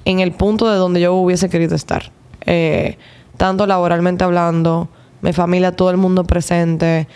en 0.05 0.19
el 0.21 0.31
punto 0.31 0.69
de 0.69 0.77
donde 0.77 1.01
yo 1.01 1.13
hubiese 1.13 1.49
querido 1.49 1.75
estar. 1.75 2.11
Eh, 2.47 2.97
tanto 3.37 3.67
laboralmente 3.67 4.23
hablando, 4.23 4.89
mi 5.21 5.33
familia, 5.33 5.71
todo 5.71 5.89
el 5.89 5.97
mundo 5.97 6.23
presente, 6.23 7.07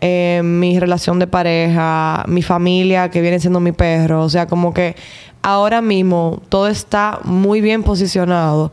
eh, 0.00 0.42
mi 0.44 0.78
relación 0.78 1.18
de 1.18 1.26
pareja, 1.26 2.24
mi 2.28 2.42
familia 2.42 3.10
que 3.10 3.20
viene 3.20 3.40
siendo 3.40 3.60
mi 3.60 3.72
perro. 3.72 4.22
O 4.22 4.28
sea, 4.28 4.46
como 4.46 4.72
que 4.72 4.94
ahora 5.42 5.82
mismo 5.82 6.42
todo 6.48 6.68
está 6.68 7.20
muy 7.24 7.60
bien 7.60 7.82
posicionado. 7.82 8.72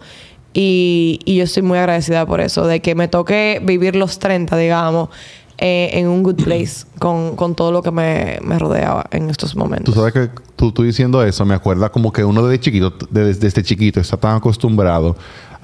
Y, 0.54 1.20
y 1.26 1.36
yo 1.36 1.44
estoy 1.44 1.64
muy 1.64 1.78
agradecida 1.78 2.26
por 2.26 2.40
eso, 2.40 2.66
de 2.66 2.80
que 2.82 2.96
me 2.96 3.10
toque 3.10 3.62
vivir 3.62 3.98
los 3.98 4.20
30, 4.20 4.56
digamos, 4.56 5.10
eh, 5.58 5.90
en 5.94 6.08
un 6.08 6.24
good 6.24 6.44
place 6.44 6.86
con, 7.00 7.36
con 7.36 7.56
todo 7.56 7.72
lo 7.72 7.82
que 7.82 7.92
me, 7.92 8.40
me 8.42 8.58
rodeaba 8.60 9.06
en 9.12 9.30
estos 9.30 9.52
Tú 9.52 9.60
momentos. 9.60 9.96
sabes 9.96 10.14
que 10.14 10.30
tú, 10.56 10.72
tú 10.72 10.84
diciendo 10.84 11.24
eso, 11.24 11.46
me 11.46 11.56
acuerda 11.56 11.90
como 11.90 12.12
que 12.14 12.24
uno 12.24 12.46
desde 12.46 12.62
chiquito, 12.62 12.94
desde, 13.10 13.40
desde 13.40 13.64
chiquito, 13.64 14.00
está 14.00 14.18
tan 14.18 14.38
acostumbrado 14.38 15.18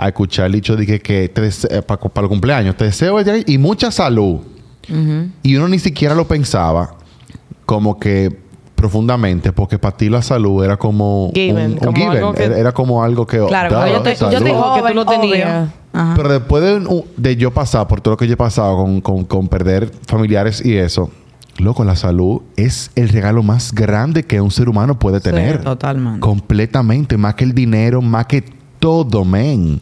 a 0.03 0.07
escuchar 0.07 0.47
el 0.47 0.53
dicho 0.53 0.75
de 0.75 0.85
que, 0.85 0.99
que 0.99 1.29
te 1.29 1.41
dese- 1.43 1.81
para, 1.83 2.01
para 2.01 2.25
el 2.25 2.29
cumpleaños, 2.29 2.75
te 2.75 2.85
deseo 2.85 3.17
y 3.45 3.57
mucha 3.57 3.91
salud. 3.91 4.39
Y 5.43 5.55
uno 5.55 5.67
ni 5.67 5.79
siquiera 5.79 6.15
lo 6.15 6.27
pensaba 6.27 6.95
como 7.65 7.97
que 7.99 8.35
profundamente, 8.75 9.53
porque 9.53 9.77
para 9.77 9.95
ti 9.95 10.09
la 10.09 10.21
salud 10.23 10.63
era 10.63 10.75
como 10.75 11.29
Given, 11.35 11.65
un, 11.65 11.71
un 11.73 11.77
como 11.77 11.93
given. 11.95 12.11
algo 12.17 12.33
que- 12.33 12.43
Era, 12.45 12.57
era 12.57 12.71
como 12.71 13.03
algo 13.03 13.27
que... 13.27 13.37
Claro, 13.45 13.87
yo 13.87 14.01
te- 14.01 14.15
yo 14.15 14.29
te 14.29 14.43
digo- 14.43 14.73
que 14.75 14.81
tú 14.89 14.93
lo 14.95 15.05
tenías. 15.05 15.69
Ajá. 15.93 16.13
Pero 16.15 16.29
después 16.29 16.63
de, 16.63 17.03
de 17.17 17.35
yo 17.35 17.51
pasar 17.51 17.87
por 17.87 18.01
todo 18.01 18.13
lo 18.13 18.17
que 18.17 18.25
yo 18.27 18.33
he 18.33 18.37
pasado 18.37 18.77
con, 18.77 19.01
con- 19.01 19.23
con 19.25 19.47
perder 19.49 19.91
familiares 20.07 20.65
y 20.65 20.75
eso, 20.77 21.11
loco, 21.59 21.83
la 21.83 21.95
salud 21.95 22.41
es 22.57 22.89
el 22.95 23.09
regalo 23.09 23.43
más 23.43 23.73
grande 23.73 24.23
que 24.23 24.41
un 24.41 24.49
ser 24.49 24.67
humano 24.67 24.97
puede 24.97 25.19
tener. 25.21 25.61
totalmente. 25.61 26.19
Completamente. 26.21 27.17
Más 27.17 27.35
que 27.35 27.43
el 27.43 27.53
dinero, 27.53 28.01
más 28.01 28.25
que 28.25 28.43
todo, 28.81 29.23
men. 29.23 29.79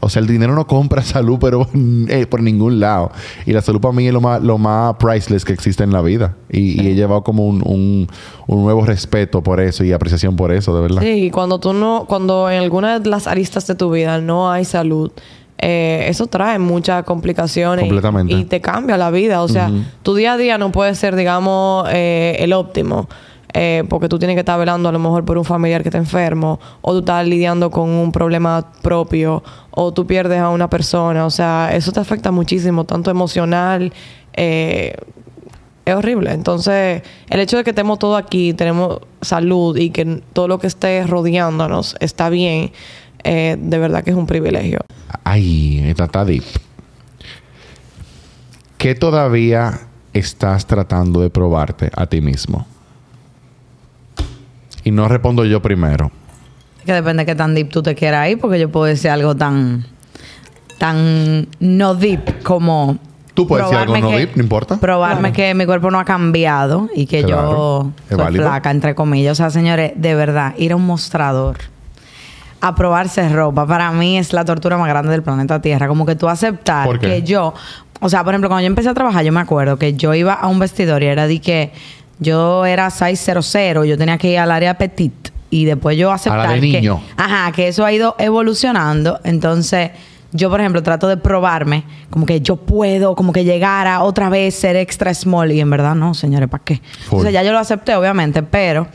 O 0.00 0.08
sea, 0.08 0.20
el 0.22 0.28
dinero 0.28 0.54
no 0.54 0.66
compra 0.66 1.02
salud, 1.02 1.36
pero 1.38 1.68
eh, 2.08 2.24
por 2.26 2.42
ningún 2.42 2.80
lado. 2.80 3.10
Y 3.44 3.52
la 3.52 3.60
salud 3.60 3.80
para 3.80 3.92
mí 3.92 4.06
es 4.06 4.12
lo 4.14 4.20
más, 4.22 4.40
lo 4.42 4.56
más 4.56 4.94
priceless 4.94 5.44
que 5.44 5.52
existe 5.52 5.84
en 5.84 5.92
la 5.92 6.00
vida. 6.00 6.36
Y, 6.48 6.80
y 6.80 6.86
he 6.88 6.94
llevado 6.94 7.22
como 7.24 7.46
un, 7.46 7.60
un- 7.66 8.06
un 8.46 8.62
nuevo 8.62 8.86
respeto 8.86 9.42
por 9.42 9.60
eso 9.60 9.84
y 9.84 9.92
apreciación 9.92 10.36
por 10.36 10.52
eso, 10.52 10.74
de 10.74 10.80
verdad. 10.80 11.02
Sí, 11.02 11.08
y 11.26 11.30
cuando 11.30 11.60
tú 11.60 11.72
no, 11.74 12.06
cuando 12.08 12.48
en 12.50 12.60
alguna 12.60 12.98
de 13.00 13.10
las 13.10 13.26
aristas 13.26 13.66
de 13.66 13.74
tu 13.74 13.90
vida 13.90 14.20
no 14.20 14.50
hay 14.50 14.64
salud, 14.64 15.10
eh, 15.58 16.06
eso 16.08 16.26
trae 16.26 16.58
muchas 16.58 17.04
complicaciones 17.04 17.82
Completamente. 17.82 18.32
Y, 18.32 18.44
te 18.44 18.60
cambia 18.62 18.96
la 18.96 19.10
vida. 19.10 19.42
O 19.42 19.48
sea, 19.48 19.70
tu 20.02 20.14
día 20.14 20.32
a 20.34 20.36
día 20.38 20.56
no 20.56 20.72
puede 20.72 20.94
ser, 20.94 21.16
digamos, 21.16 21.86
eh, 21.92 22.36
el 22.38 22.52
óptimo. 22.54 23.08
Eh, 23.52 23.84
porque 23.88 24.08
tú 24.08 24.18
tienes 24.18 24.36
que 24.36 24.40
estar 24.40 24.58
velando 24.58 24.88
a 24.88 24.92
lo 24.92 24.98
mejor 24.98 25.24
por 25.24 25.38
un 25.38 25.44
familiar 25.44 25.82
que 25.82 25.88
está 25.88 25.98
enfermo, 25.98 26.60
o 26.80 26.92
tú 26.92 26.98
estás 27.00 27.26
lidiando 27.26 27.70
con 27.70 27.88
un 27.88 28.12
problema 28.12 28.72
propio, 28.82 29.42
o 29.70 29.92
tú 29.92 30.06
pierdes 30.06 30.40
a 30.40 30.50
una 30.50 30.70
persona. 30.70 31.26
O 31.26 31.30
sea, 31.30 31.70
eso 31.74 31.92
te 31.92 32.00
afecta 32.00 32.30
muchísimo, 32.30 32.84
tanto 32.84 33.10
emocional, 33.10 33.92
eh, 34.34 34.94
es 35.84 35.94
horrible. 35.94 36.32
Entonces, 36.32 37.02
el 37.28 37.40
hecho 37.40 37.56
de 37.56 37.64
que 37.64 37.70
estemos 37.70 37.98
todos 37.98 38.20
aquí, 38.20 38.54
tenemos 38.54 39.00
salud 39.20 39.76
y 39.76 39.90
que 39.90 40.22
todo 40.32 40.48
lo 40.48 40.58
que 40.58 40.66
esté 40.66 41.04
rodeándonos 41.06 41.96
está 42.00 42.28
bien, 42.28 42.72
eh, 43.24 43.56
de 43.58 43.78
verdad 43.78 44.04
que 44.04 44.10
es 44.10 44.16
un 44.16 44.26
privilegio. 44.26 44.80
Ay, 45.24 45.82
esta 45.86 46.04
está 46.04 46.24
deep. 46.24 46.44
¿Qué 48.78 48.94
todavía 48.94 49.80
estás 50.12 50.66
tratando 50.66 51.20
de 51.20 51.30
probarte 51.30 51.90
a 51.94 52.06
ti 52.06 52.20
mismo? 52.20 52.66
Y 54.84 54.90
no 54.90 55.08
respondo 55.08 55.44
yo 55.44 55.60
primero. 55.60 56.10
Que 56.84 56.92
depende 56.92 57.22
de 57.22 57.26
qué 57.26 57.34
tan 57.34 57.54
deep 57.54 57.70
tú 57.70 57.82
te 57.82 57.94
quieras 57.94 58.28
ir, 58.30 58.38
porque 58.38 58.58
yo 58.58 58.70
puedo 58.70 58.86
decir 58.86 59.10
algo 59.10 59.34
tan, 59.36 59.84
tan 60.78 61.46
no 61.60 61.94
deep 61.94 62.42
como. 62.42 62.98
Tú 63.34 63.46
puedes 63.46 63.66
decir 63.66 63.78
algo 63.78 63.96
no 63.98 64.10
deep, 64.10 64.30
no 64.36 64.42
importa. 64.42 64.78
Probarme 64.78 65.32
que 65.32 65.54
mi 65.54 65.64
cuerpo 65.66 65.90
no 65.90 65.98
ha 66.00 66.04
cambiado 66.04 66.88
y 66.94 67.06
que 67.06 67.22
Claro, 67.22 67.50
yo 67.52 67.92
es 68.04 68.08
soy 68.08 68.18
válido. 68.18 68.44
flaca, 68.44 68.70
entre 68.70 68.94
comillas. 68.94 69.32
O 69.32 69.34
sea, 69.36 69.50
señores, 69.50 69.92
de 69.96 70.14
verdad, 70.14 70.54
ir 70.58 70.72
a 70.72 70.76
un 70.76 70.86
mostrador 70.86 71.58
a 72.62 72.74
probarse 72.74 73.26
ropa, 73.30 73.66
para 73.66 73.90
mí 73.92 74.18
es 74.18 74.34
la 74.34 74.44
tortura 74.44 74.76
más 74.76 74.88
grande 74.88 75.10
del 75.12 75.22
planeta 75.22 75.62
Tierra. 75.62 75.88
Como 75.88 76.04
que 76.04 76.14
tú 76.16 76.28
aceptar 76.28 76.98
que 76.98 77.22
yo. 77.22 77.54
O 78.00 78.08
sea, 78.08 78.24
por 78.24 78.32
ejemplo, 78.34 78.48
cuando 78.48 78.62
yo 78.62 78.66
empecé 78.66 78.88
a 78.88 78.94
trabajar, 78.94 79.24
yo 79.24 79.32
me 79.32 79.40
acuerdo 79.40 79.78
que 79.78 79.94
yo 79.94 80.14
iba 80.14 80.32
a 80.34 80.46
un 80.48 80.58
vestidor 80.58 81.02
y 81.02 81.06
era 81.06 81.26
de 81.26 81.40
que 81.40 81.72
yo 82.20 82.64
era 82.64 82.90
size 82.90 83.42
00, 83.42 83.84
yo 83.84 83.98
tenía 83.98 84.18
que 84.18 84.32
ir 84.32 84.38
al 84.38 84.50
área 84.50 84.78
petit 84.78 85.30
y 85.50 85.64
después 85.64 85.96
yo 85.98 86.12
aceptar 86.12 86.60
de 86.60 86.60
que, 86.60 86.96
ajá, 87.16 87.50
que 87.52 87.68
eso 87.68 87.84
ha 87.84 87.92
ido 87.92 88.14
evolucionando, 88.18 89.18
entonces 89.24 89.90
yo 90.32 90.48
por 90.48 90.60
ejemplo 90.60 90.82
trato 90.82 91.08
de 91.08 91.16
probarme 91.16 91.84
como 92.08 92.24
que 92.24 92.40
yo 92.40 92.56
puedo 92.56 93.16
como 93.16 93.32
que 93.32 93.44
llegar 93.44 93.88
a 93.88 94.02
otra 94.02 94.28
vez 94.28 94.54
ser 94.54 94.76
extra 94.76 95.12
small 95.12 95.50
y 95.50 95.60
en 95.60 95.70
verdad 95.70 95.96
no, 95.96 96.14
señores, 96.14 96.48
¿para 96.48 96.62
qué? 96.62 96.80
Full. 97.08 97.18
O 97.18 97.22
sea, 97.22 97.30
ya 97.32 97.42
yo 97.42 97.50
lo 97.50 97.58
acepté 97.58 97.96
obviamente, 97.96 98.42
pero 98.44 98.86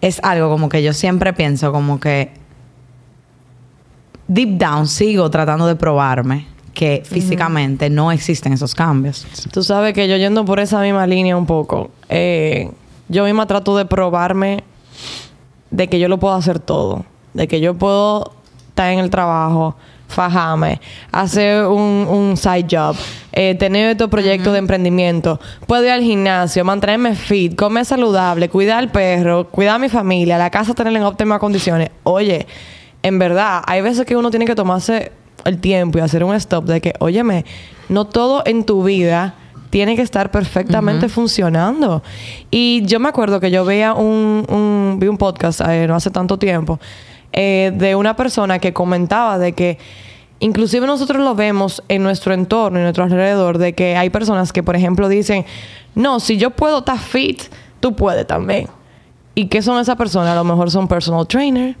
es 0.00 0.20
algo 0.22 0.48
como 0.48 0.68
que 0.68 0.82
yo 0.82 0.94
siempre 0.94 1.34
pienso 1.34 1.72
como 1.72 2.00
que 2.00 2.32
deep 4.26 4.58
down 4.58 4.86
sigo 4.86 5.28
tratando 5.28 5.66
de 5.66 5.76
probarme 5.76 6.46
que 6.74 7.02
físicamente 7.04 7.90
no 7.90 8.12
existen 8.12 8.52
esos 8.52 8.74
cambios. 8.74 9.26
Tú 9.52 9.62
sabes 9.62 9.92
que 9.92 10.08
yo 10.08 10.16
yendo 10.16 10.44
por 10.44 10.60
esa 10.60 10.80
misma 10.80 11.06
línea 11.06 11.36
un 11.36 11.46
poco, 11.46 11.90
eh, 12.08 12.70
yo 13.08 13.24
misma 13.24 13.46
trato 13.46 13.76
de 13.76 13.84
probarme 13.84 14.62
de 15.70 15.88
que 15.88 15.98
yo 15.98 16.08
lo 16.08 16.18
puedo 16.18 16.34
hacer 16.34 16.58
todo, 16.58 17.04
de 17.34 17.48
que 17.48 17.60
yo 17.60 17.74
puedo 17.74 18.32
estar 18.68 18.92
en 18.92 19.00
el 19.00 19.10
trabajo, 19.10 19.76
fajarme, 20.08 20.80
hacer 21.12 21.64
un, 21.66 22.06
un 22.08 22.36
side 22.36 22.66
job, 22.70 22.96
eh, 23.32 23.54
tener 23.54 23.90
estos 23.90 24.08
proyectos 24.08 24.52
de 24.52 24.58
emprendimiento, 24.58 25.40
puedo 25.66 25.84
ir 25.84 25.90
al 25.90 26.02
gimnasio, 26.02 26.64
mantenerme 26.64 27.14
fit, 27.14 27.54
comer 27.56 27.84
saludable, 27.84 28.48
cuidar 28.48 28.78
al 28.78 28.90
perro, 28.90 29.48
cuidar 29.48 29.76
a 29.76 29.78
mi 29.78 29.88
familia, 29.88 30.38
la 30.38 30.50
casa 30.50 30.74
tenerla 30.74 30.98
en 30.98 31.04
óptimas 31.04 31.38
condiciones. 31.38 31.90
Oye, 32.02 32.46
en 33.02 33.18
verdad, 33.18 33.62
hay 33.66 33.80
veces 33.80 34.04
que 34.04 34.16
uno 34.16 34.30
tiene 34.30 34.44
que 34.44 34.54
tomarse 34.54 35.12
el 35.44 35.58
tiempo 35.60 35.98
y 35.98 36.00
hacer 36.00 36.24
un 36.24 36.34
stop 36.34 36.64
de 36.66 36.80
que, 36.80 36.94
óyeme, 37.00 37.44
no 37.88 38.04
todo 38.06 38.42
en 38.46 38.64
tu 38.64 38.82
vida 38.84 39.34
tiene 39.70 39.94
que 39.96 40.02
estar 40.02 40.30
perfectamente 40.30 41.08
funcionando. 41.08 42.02
Y 42.50 42.82
yo 42.86 42.98
me 43.00 43.08
acuerdo 43.08 43.38
que 43.40 43.50
yo 43.50 43.64
veía 43.64 43.94
un, 43.94 44.44
un- 44.48 44.96
vi 45.00 45.06
un 45.08 45.16
podcast 45.16 45.60
eh, 45.68 45.86
no 45.86 45.94
hace 45.94 46.10
tanto 46.10 46.38
tiempo 46.38 46.80
eh, 47.32 47.72
de 47.74 47.94
una 47.94 48.16
persona 48.16 48.58
que 48.58 48.72
comentaba 48.72 49.38
de 49.38 49.52
que 49.52 49.78
inclusive 50.40 50.86
nosotros 50.86 51.22
lo 51.22 51.34
vemos 51.34 51.82
en 51.88 52.02
nuestro 52.02 52.34
entorno, 52.34 52.78
en 52.78 52.84
nuestro 52.84 53.04
alrededor, 53.04 53.58
de 53.58 53.74
que 53.74 53.96
hay 53.96 54.10
personas 54.10 54.52
que, 54.52 54.62
por 54.62 54.74
ejemplo, 54.74 55.08
dicen, 55.08 55.44
no, 55.94 56.18
si 56.18 56.36
yo 56.36 56.50
puedo 56.50 56.78
estar 56.78 56.98
fit, 56.98 57.42
tú 57.78 57.94
puedes 57.94 58.26
también. 58.26 58.66
¿Y 59.34 59.46
qué 59.46 59.62
son 59.62 59.78
esas 59.80 59.96
personas? 59.96 60.30
A 60.30 60.34
lo 60.34 60.42
mejor 60.44 60.70
son 60.70 60.88
personal 60.88 61.26
trainer, 61.28 61.76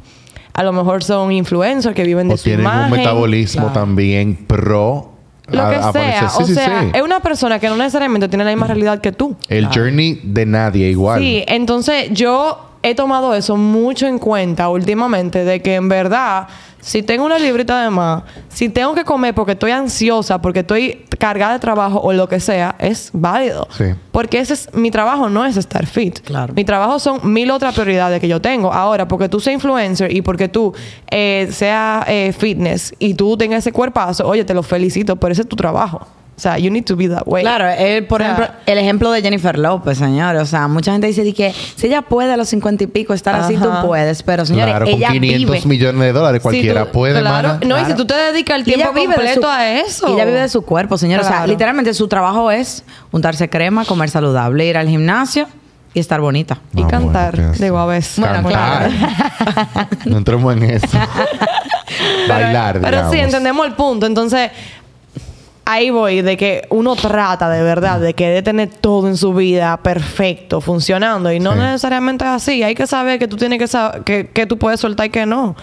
a 0.52 0.62
lo 0.62 0.72
mejor 0.72 1.02
son 1.04 1.32
influencers 1.32 1.94
que 1.94 2.02
viven 2.04 2.28
de 2.28 2.34
O 2.34 2.36
su 2.36 2.44
tienen 2.44 2.62
imagen. 2.62 2.92
un 2.92 2.98
metabolismo 2.98 3.66
también 3.72 4.36
pro. 4.46 5.12
Lo 5.48 5.68
que 5.68 5.74
a 5.76 5.90
sea. 5.92 6.28
Sí, 6.28 6.42
o 6.42 6.46
sí, 6.46 6.54
sea, 6.54 6.80
sí. 6.82 6.90
es 6.94 7.02
una 7.02 7.20
persona 7.20 7.58
que 7.58 7.68
no 7.68 7.76
necesariamente 7.76 8.28
tiene 8.28 8.44
la 8.44 8.50
misma 8.52 8.68
realidad 8.68 9.00
que 9.00 9.10
tú. 9.10 9.36
El 9.48 9.66
journey 9.66 10.20
de 10.22 10.46
nadie 10.46 10.88
igual. 10.90 11.20
Sí, 11.20 11.44
entonces 11.48 12.10
yo 12.12 12.69
he 12.82 12.94
tomado 12.94 13.34
eso 13.34 13.56
mucho 13.56 14.06
en 14.06 14.18
cuenta 14.18 14.68
últimamente 14.68 15.44
de 15.44 15.60
que 15.60 15.74
en 15.74 15.88
verdad, 15.88 16.48
si 16.80 17.02
tengo 17.02 17.24
una 17.24 17.38
librita 17.38 17.82
de 17.82 17.90
más, 17.90 18.22
si 18.48 18.68
tengo 18.68 18.94
que 18.94 19.04
comer 19.04 19.34
porque 19.34 19.52
estoy 19.52 19.70
ansiosa, 19.70 20.40
porque 20.40 20.60
estoy 20.60 21.04
cargada 21.18 21.52
de 21.52 21.58
trabajo 21.58 22.00
o 22.00 22.12
lo 22.12 22.28
que 22.28 22.40
sea, 22.40 22.76
es 22.78 23.10
válido. 23.12 23.68
Sí. 23.76 23.84
Porque 24.12 24.38
ese 24.38 24.54
es 24.54 24.72
mi 24.72 24.90
trabajo, 24.90 25.28
no 25.28 25.44
es 25.44 25.56
estar 25.56 25.86
fit. 25.86 26.20
Claro. 26.20 26.54
Mi 26.54 26.64
trabajo 26.64 26.98
son 26.98 27.32
mil 27.32 27.50
otras 27.50 27.74
prioridades 27.74 28.20
que 28.20 28.28
yo 28.28 28.40
tengo. 28.40 28.72
Ahora, 28.72 29.06
porque 29.06 29.28
tú 29.28 29.40
seas 29.40 29.54
influencer 29.54 30.14
y 30.14 30.22
porque 30.22 30.48
tú 30.48 30.72
eh, 31.10 31.48
seas 31.52 32.04
eh, 32.08 32.34
fitness 32.36 32.94
y 32.98 33.14
tú 33.14 33.36
tengas 33.36 33.58
ese 33.58 33.72
cuerpazo, 33.72 34.26
oye, 34.26 34.44
te 34.44 34.54
lo 34.54 34.62
felicito, 34.62 35.16
pero 35.16 35.32
ese 35.32 35.42
es 35.42 35.48
tu 35.48 35.56
trabajo. 35.56 36.06
O 36.40 36.42
sea, 36.42 36.56
you 36.56 36.70
need 36.70 36.84
to 36.84 36.96
be 36.96 37.06
that 37.06 37.24
way. 37.26 37.42
Claro, 37.42 37.68
él, 37.68 38.06
por 38.06 38.22
O 38.22 38.24
sea, 38.24 38.32
ejemplo, 38.32 38.54
el 38.64 38.78
ejemplo 38.78 39.10
de 39.12 39.20
Jennifer 39.20 39.58
López, 39.58 39.98
señores. 39.98 40.40
O 40.40 40.46
sea, 40.46 40.68
mucha 40.68 40.90
gente 40.90 41.06
dice 41.06 41.30
que 41.34 41.52
si 41.76 41.86
ella 41.86 42.00
puede 42.00 42.32
a 42.32 42.38
los 42.38 42.48
cincuenta 42.48 42.82
y 42.82 42.86
pico 42.86 43.12
estar 43.12 43.34
así, 43.34 43.58
tú 43.58 43.68
puedes. 43.84 44.22
Pero, 44.22 44.46
señores, 44.46 44.72
claro, 44.72 44.86
con 44.86 44.94
ella 44.94 45.08
500 45.10 45.50
vive. 45.56 45.68
millones 45.68 46.00
de 46.00 46.12
dólares 46.12 46.40
cualquiera 46.40 46.86
tú- 46.86 46.92
puede, 46.92 47.20
claro. 47.20 47.48
mana. 47.48 47.60
No, 47.60 47.76
y 47.76 47.80
Claro. 47.80 47.86
si 47.88 47.94
tú 47.94 48.06
te 48.06 48.14
dedicas 48.14 48.56
el 48.56 48.62
Y 48.62 48.72
tiempo 48.72 48.90
vive 48.94 49.14
completo 49.14 49.42
su- 49.42 49.48
a 49.48 49.68
eso. 49.70 50.08
Y 50.08 50.12
ella 50.14 50.24
vive 50.24 50.40
de 50.40 50.48
su 50.48 50.62
cuerpo, 50.62 50.96
señor. 50.96 51.20
O 51.20 51.24
sea, 51.24 51.32
Claro. 51.32 51.46
literalmente 51.48 51.92
su 51.92 52.08
trabajo 52.08 52.50
es 52.50 52.84
untarse 53.10 53.50
crema, 53.50 53.84
comer 53.84 54.08
saludable, 54.08 54.64
ir 54.64 54.78
al 54.78 54.88
gimnasio 54.88 55.46
y 55.92 56.00
estar 56.00 56.22
bonita. 56.22 56.56
Y 56.74 56.84
Ah, 56.84 56.88
cantar, 56.88 57.36
bueno, 57.36 57.52
¿qué 57.54 57.64
digo, 57.64 57.78
a 57.78 57.84
veces. 57.84 58.18
Bueno, 58.18 58.42
Cantar. 58.48 58.90
no 60.06 60.16
entremos 60.16 60.56
en 60.56 60.62
eso. 60.62 60.86
Bailar, 62.28 62.78
Pero 62.80 62.88
digamos. 62.96 63.12
sí, 63.12 63.18
entendemos 63.20 63.66
el 63.66 63.72
punto. 63.74 64.06
Entonces, 64.06 64.50
ahí 65.72 65.90
voy, 65.90 66.22
de 66.22 66.36
que 66.36 66.66
uno 66.70 66.96
trata 66.96 67.48
de 67.50 67.62
verdad, 67.62 68.00
de 68.00 68.14
que 68.14 68.28
de 68.28 68.42
tener 68.42 68.68
todo 68.70 69.08
en 69.08 69.16
su 69.16 69.32
vida 69.34 69.76
perfecto, 69.82 70.60
funcionando. 70.60 71.32
Y 71.32 71.40
no 71.40 71.52
Sí. 71.52 71.58
necesariamente 71.58 72.24
es 72.24 72.30
así. 72.30 72.62
Hay 72.62 72.74
que 72.74 72.86
saber 72.86 73.18
que 73.18 73.28
tú 73.28 73.36
tienes 73.36 73.58
que 73.58 73.66
saber 73.68 74.02
que, 74.02 74.28
que 74.28 74.46
tú 74.46 74.58
puedes 74.58 74.80
soltar 74.80 75.06
y 75.06 75.10
que 75.10 75.26
no. 75.26 75.56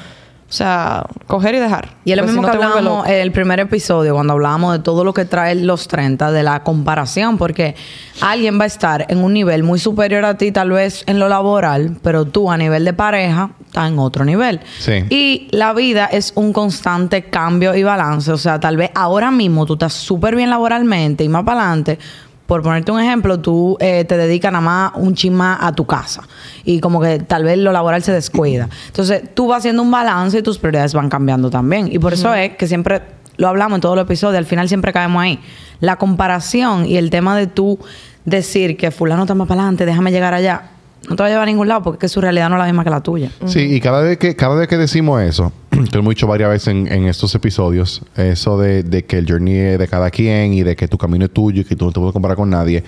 O 0.50 0.54
sea, 0.54 1.06
coger 1.28 1.56
y 1.56 1.60
dejar. 1.60 1.90
Y 2.06 2.12
es 2.12 2.18
lo 2.18 2.24
mismo 2.24 2.42
si 2.42 2.46
no 2.46 2.52
que 2.52 2.64
hablábamos 2.64 3.08
en 3.08 3.16
el 3.16 3.34
primer 3.34 3.60
episodio, 3.60 4.14
cuando 4.14 4.32
hablábamos 4.32 4.78
de 4.78 4.80
todo 4.80 5.04
lo 5.04 5.14
que 5.14 5.26
trae 5.26 5.56
los 5.56 5.90
30, 5.90 6.32
de 6.32 6.42
la 6.42 6.64
comparación, 6.64 7.38
porque 7.38 7.76
alguien 8.22 8.58
va 8.58 8.64
a 8.64 8.68
estar 8.68 9.06
en 9.10 9.18
un 9.18 9.34
nivel 9.34 9.64
muy 9.64 9.78
superior 9.78 10.24
a 10.24 10.38
ti, 10.38 10.54
tal 10.54 10.72
vez 10.72 11.04
en 11.06 11.20
lo 11.20 11.28
laboral, 11.28 11.98
pero 12.02 12.24
tú 12.24 12.50
a 12.50 12.56
nivel 12.56 12.86
de 12.86 12.94
pareja 12.94 13.50
estás 13.66 13.90
en 13.90 14.00
otro 14.00 14.24
nivel. 14.24 14.62
Sí. 14.80 15.04
Y 15.10 15.50
la 15.52 15.74
vida 15.74 16.06
es 16.06 16.32
un 16.36 16.54
constante 16.54 17.24
cambio 17.24 17.76
y 17.76 17.84
balance. 17.84 18.32
O 18.32 18.38
sea, 18.38 18.58
tal 18.58 18.78
vez 18.78 18.92
ahora 18.96 19.32
mismo 19.32 19.66
tú 19.66 19.74
estás 19.74 19.92
súper 19.92 20.38
bien 20.38 20.50
laboralmente 20.50 21.26
y 21.26 21.30
más 21.30 21.44
para 21.44 21.62
adelante. 21.62 22.00
Por 22.48 22.64
ponerte 22.64 22.92
un 22.92 23.00
ejemplo, 23.00 23.40
tú 23.40 23.78
eh, 23.80 24.06
te 24.06 24.18
dedicas 24.18 24.52
nada 24.52 24.64
más 24.64 24.92
un 24.96 25.14
chisma 25.14 25.60
a 25.62 25.74
tu 25.74 25.86
casa 25.86 26.24
y 26.64 26.80
como 26.80 27.00
que 27.02 27.20
tal 27.20 27.44
vez 27.44 27.58
lo 27.58 27.72
laboral 27.74 28.02
se 28.02 28.14
descuida. 28.14 28.70
Entonces 28.88 29.24
tú 29.36 29.48
vas 29.48 29.60
haciendo 29.60 29.84
un 29.84 29.92
balance 29.92 30.40
y 30.40 30.42
tus 30.42 30.58
prioridades 30.58 30.94
van 30.94 31.10
cambiando 31.10 31.50
también. 31.50 31.90
Y 31.92 32.00
por 32.00 32.14
eso 32.14 32.34
es 32.34 32.56
que 32.56 32.66
siempre 32.66 33.02
lo 33.36 33.50
hablamos 33.50 33.78
en 33.78 33.82
todos 33.82 33.96
los 33.96 34.06
episodios, 34.06 34.38
al 34.38 34.46
final 34.46 34.68
siempre 34.68 34.94
caemos 34.94 35.22
ahí. 35.22 35.40
La 35.82 35.98
comparación 35.98 36.86
y 36.86 36.98
el 36.98 37.10
tema 37.10 37.38
de 37.38 37.48
tú 37.48 37.78
decir 38.26 38.78
que 38.78 38.92
fulano 38.92 39.24
está 39.24 39.36
más 39.36 39.48
para 39.48 39.62
adelante, 39.62 39.86
déjame 39.86 40.12
llegar 40.12 40.34
allá, 40.34 40.72
no 41.10 41.16
te 41.16 41.24
va 41.24 41.28
a 41.28 41.30
llevar 41.30 41.44
a 41.44 41.46
ningún 41.46 41.68
lado 41.68 41.84
porque 41.84 41.98
es 41.98 42.12
que 42.12 42.14
su 42.14 42.22
realidad 42.22 42.50
no 42.50 42.56
es 42.56 42.60
la 42.60 42.66
misma 42.66 42.84
que 42.84 42.90
la 42.90 43.02
tuya. 43.02 43.32
Sí, 43.46 43.60
y 43.76 43.80
cada 43.80 44.02
vez 44.02 44.18
que, 44.18 44.36
cada 44.36 44.56
vez 44.56 44.68
que 44.68 44.78
decimos 44.78 45.22
eso, 45.22 45.52
que 45.70 45.98
hemos 45.98 46.10
dicho 46.12 46.28
varias 46.28 46.50
veces 46.50 46.68
en, 46.70 47.06
estos 47.06 47.34
episodios, 47.36 48.02
eso 48.16 48.58
de, 48.60 49.06
que 49.08 49.18
el 49.18 49.28
journey 49.30 49.56
es 49.56 49.80
de 49.80 49.88
cada 49.88 50.10
quien 50.10 50.54
y 50.54 50.64
de 50.64 50.76
que 50.76 50.88
tu 50.88 50.98
camino 50.98 51.26
es 51.26 51.32
tuyo 51.32 51.62
y 51.62 51.66
que 51.66 51.76
tú 51.76 51.86
no 51.86 51.92
te 51.92 52.00
puedes 52.00 52.14
comparar 52.14 52.36
con 52.36 52.50
nadie. 52.50 52.84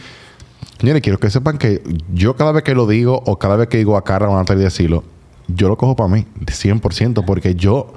Señores, 0.80 1.02
quiero 1.02 1.20
que 1.20 1.30
sepan 1.30 1.58
que 1.58 1.82
yo 2.14 2.36
cada 2.36 2.52
vez 2.52 2.64
que 2.64 2.74
lo 2.76 2.88
digo 2.88 3.22
o 3.26 3.38
cada 3.38 3.56
vez 3.56 3.68
que 3.68 3.78
digo 3.78 3.96
a 3.98 4.04
Carla 4.04 4.30
o 4.30 4.36
a 4.36 4.38
Natalia 4.38 4.66
decirlo, 4.66 5.04
yo 5.48 5.68
lo 5.68 5.78
cojo 5.78 5.96
para 5.96 6.10
mí, 6.10 6.26
de 6.40 6.54
100%, 6.54 7.24
porque 7.26 7.56
yo, 7.56 7.94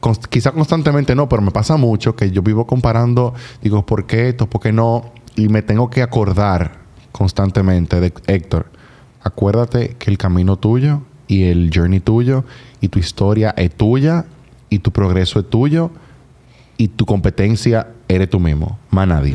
cons- 0.00 0.26
quizá 0.28 0.52
constantemente 0.52 1.14
no, 1.14 1.28
pero 1.28 1.42
me 1.42 1.50
pasa 1.50 1.76
mucho 1.76 2.16
que 2.16 2.30
yo 2.30 2.42
vivo 2.42 2.66
comparando, 2.66 3.34
digo, 3.62 3.84
¿por 3.84 4.06
qué 4.06 4.28
esto? 4.30 4.48
¿Por 4.48 4.60
qué 4.60 4.72
no? 4.72 5.12
Y 5.36 5.48
me 5.48 5.62
tengo 5.62 5.88
que 5.90 6.02
acordar 6.02 6.78
constantemente 7.12 8.00
de 8.00 8.12
Héctor, 8.26 8.66
acuérdate 9.28 9.96
que 9.98 10.10
el 10.10 10.18
camino 10.18 10.56
tuyo 10.56 11.02
y 11.26 11.44
el 11.44 11.70
journey 11.74 12.00
tuyo 12.00 12.44
y 12.80 12.88
tu 12.88 12.98
historia 12.98 13.54
es 13.56 13.70
tuya 13.74 14.24
y 14.70 14.80
tu 14.80 14.90
progreso 14.90 15.38
es 15.40 15.48
tuyo 15.48 15.90
y 16.76 16.88
tu 16.88 17.06
competencia 17.06 17.88
eres 18.08 18.28
tú 18.30 18.40
mismo, 18.40 18.78
más 18.90 19.06
nadie. 19.08 19.34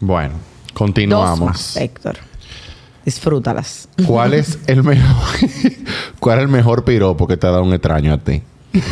Bueno, 0.00 0.34
Dos 0.34 0.72
continuamos. 0.74 1.40
más, 1.40 1.76
Héctor. 1.76 2.16
Disfrútalas. 3.04 3.88
¿Cuál 4.06 4.34
es 4.34 4.58
el 4.66 4.82
mejor 4.82 5.24
cuál 6.20 6.38
es 6.38 6.42
el 6.44 6.48
mejor 6.50 6.84
piropo 6.84 7.26
que 7.26 7.36
te 7.36 7.46
ha 7.46 7.50
dado 7.50 7.62
un 7.62 7.72
extraño 7.74 8.12
a 8.14 8.18
ti? 8.18 8.42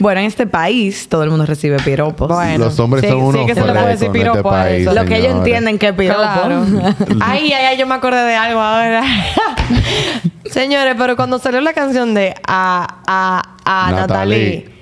Bueno, 0.00 0.20
en 0.20 0.26
este 0.26 0.46
país 0.46 1.08
todo 1.08 1.24
el 1.24 1.30
mundo 1.30 1.46
recibe 1.46 1.78
piropos. 1.78 2.28
Bueno. 2.28 2.66
Los 2.66 2.78
hombres 2.80 3.02
Sí, 3.02 3.08
son 3.08 3.18
sí, 3.18 3.24
unos 3.24 3.46
que 3.46 3.54
se 3.54 3.60
le 3.64 3.72
puede 3.72 3.86
decir 3.88 4.06
este 4.06 4.18
piropo 4.18 4.48
a 4.48 4.52
país, 4.62 4.82
eso. 4.82 4.94
Lo 4.94 5.04
que 5.04 5.16
ellos 5.16 5.34
entienden 5.36 5.78
que 5.78 5.88
es 5.88 5.92
piropo. 5.94 6.20
Claro. 6.20 6.64
ay, 7.20 7.52
ay, 7.52 7.64
ay, 7.66 7.78
yo 7.78 7.86
me 7.86 7.94
acordé 7.94 8.22
de 8.22 8.34
algo 8.34 8.60
ahora. 8.60 9.02
Señores, 10.50 10.94
pero 10.98 11.16
cuando 11.16 11.38
salió 11.38 11.60
la 11.60 11.72
canción 11.72 12.14
de 12.14 12.34
a, 12.46 12.98
a, 13.06 13.42
a 13.64 13.92
Natalie. 13.92 14.77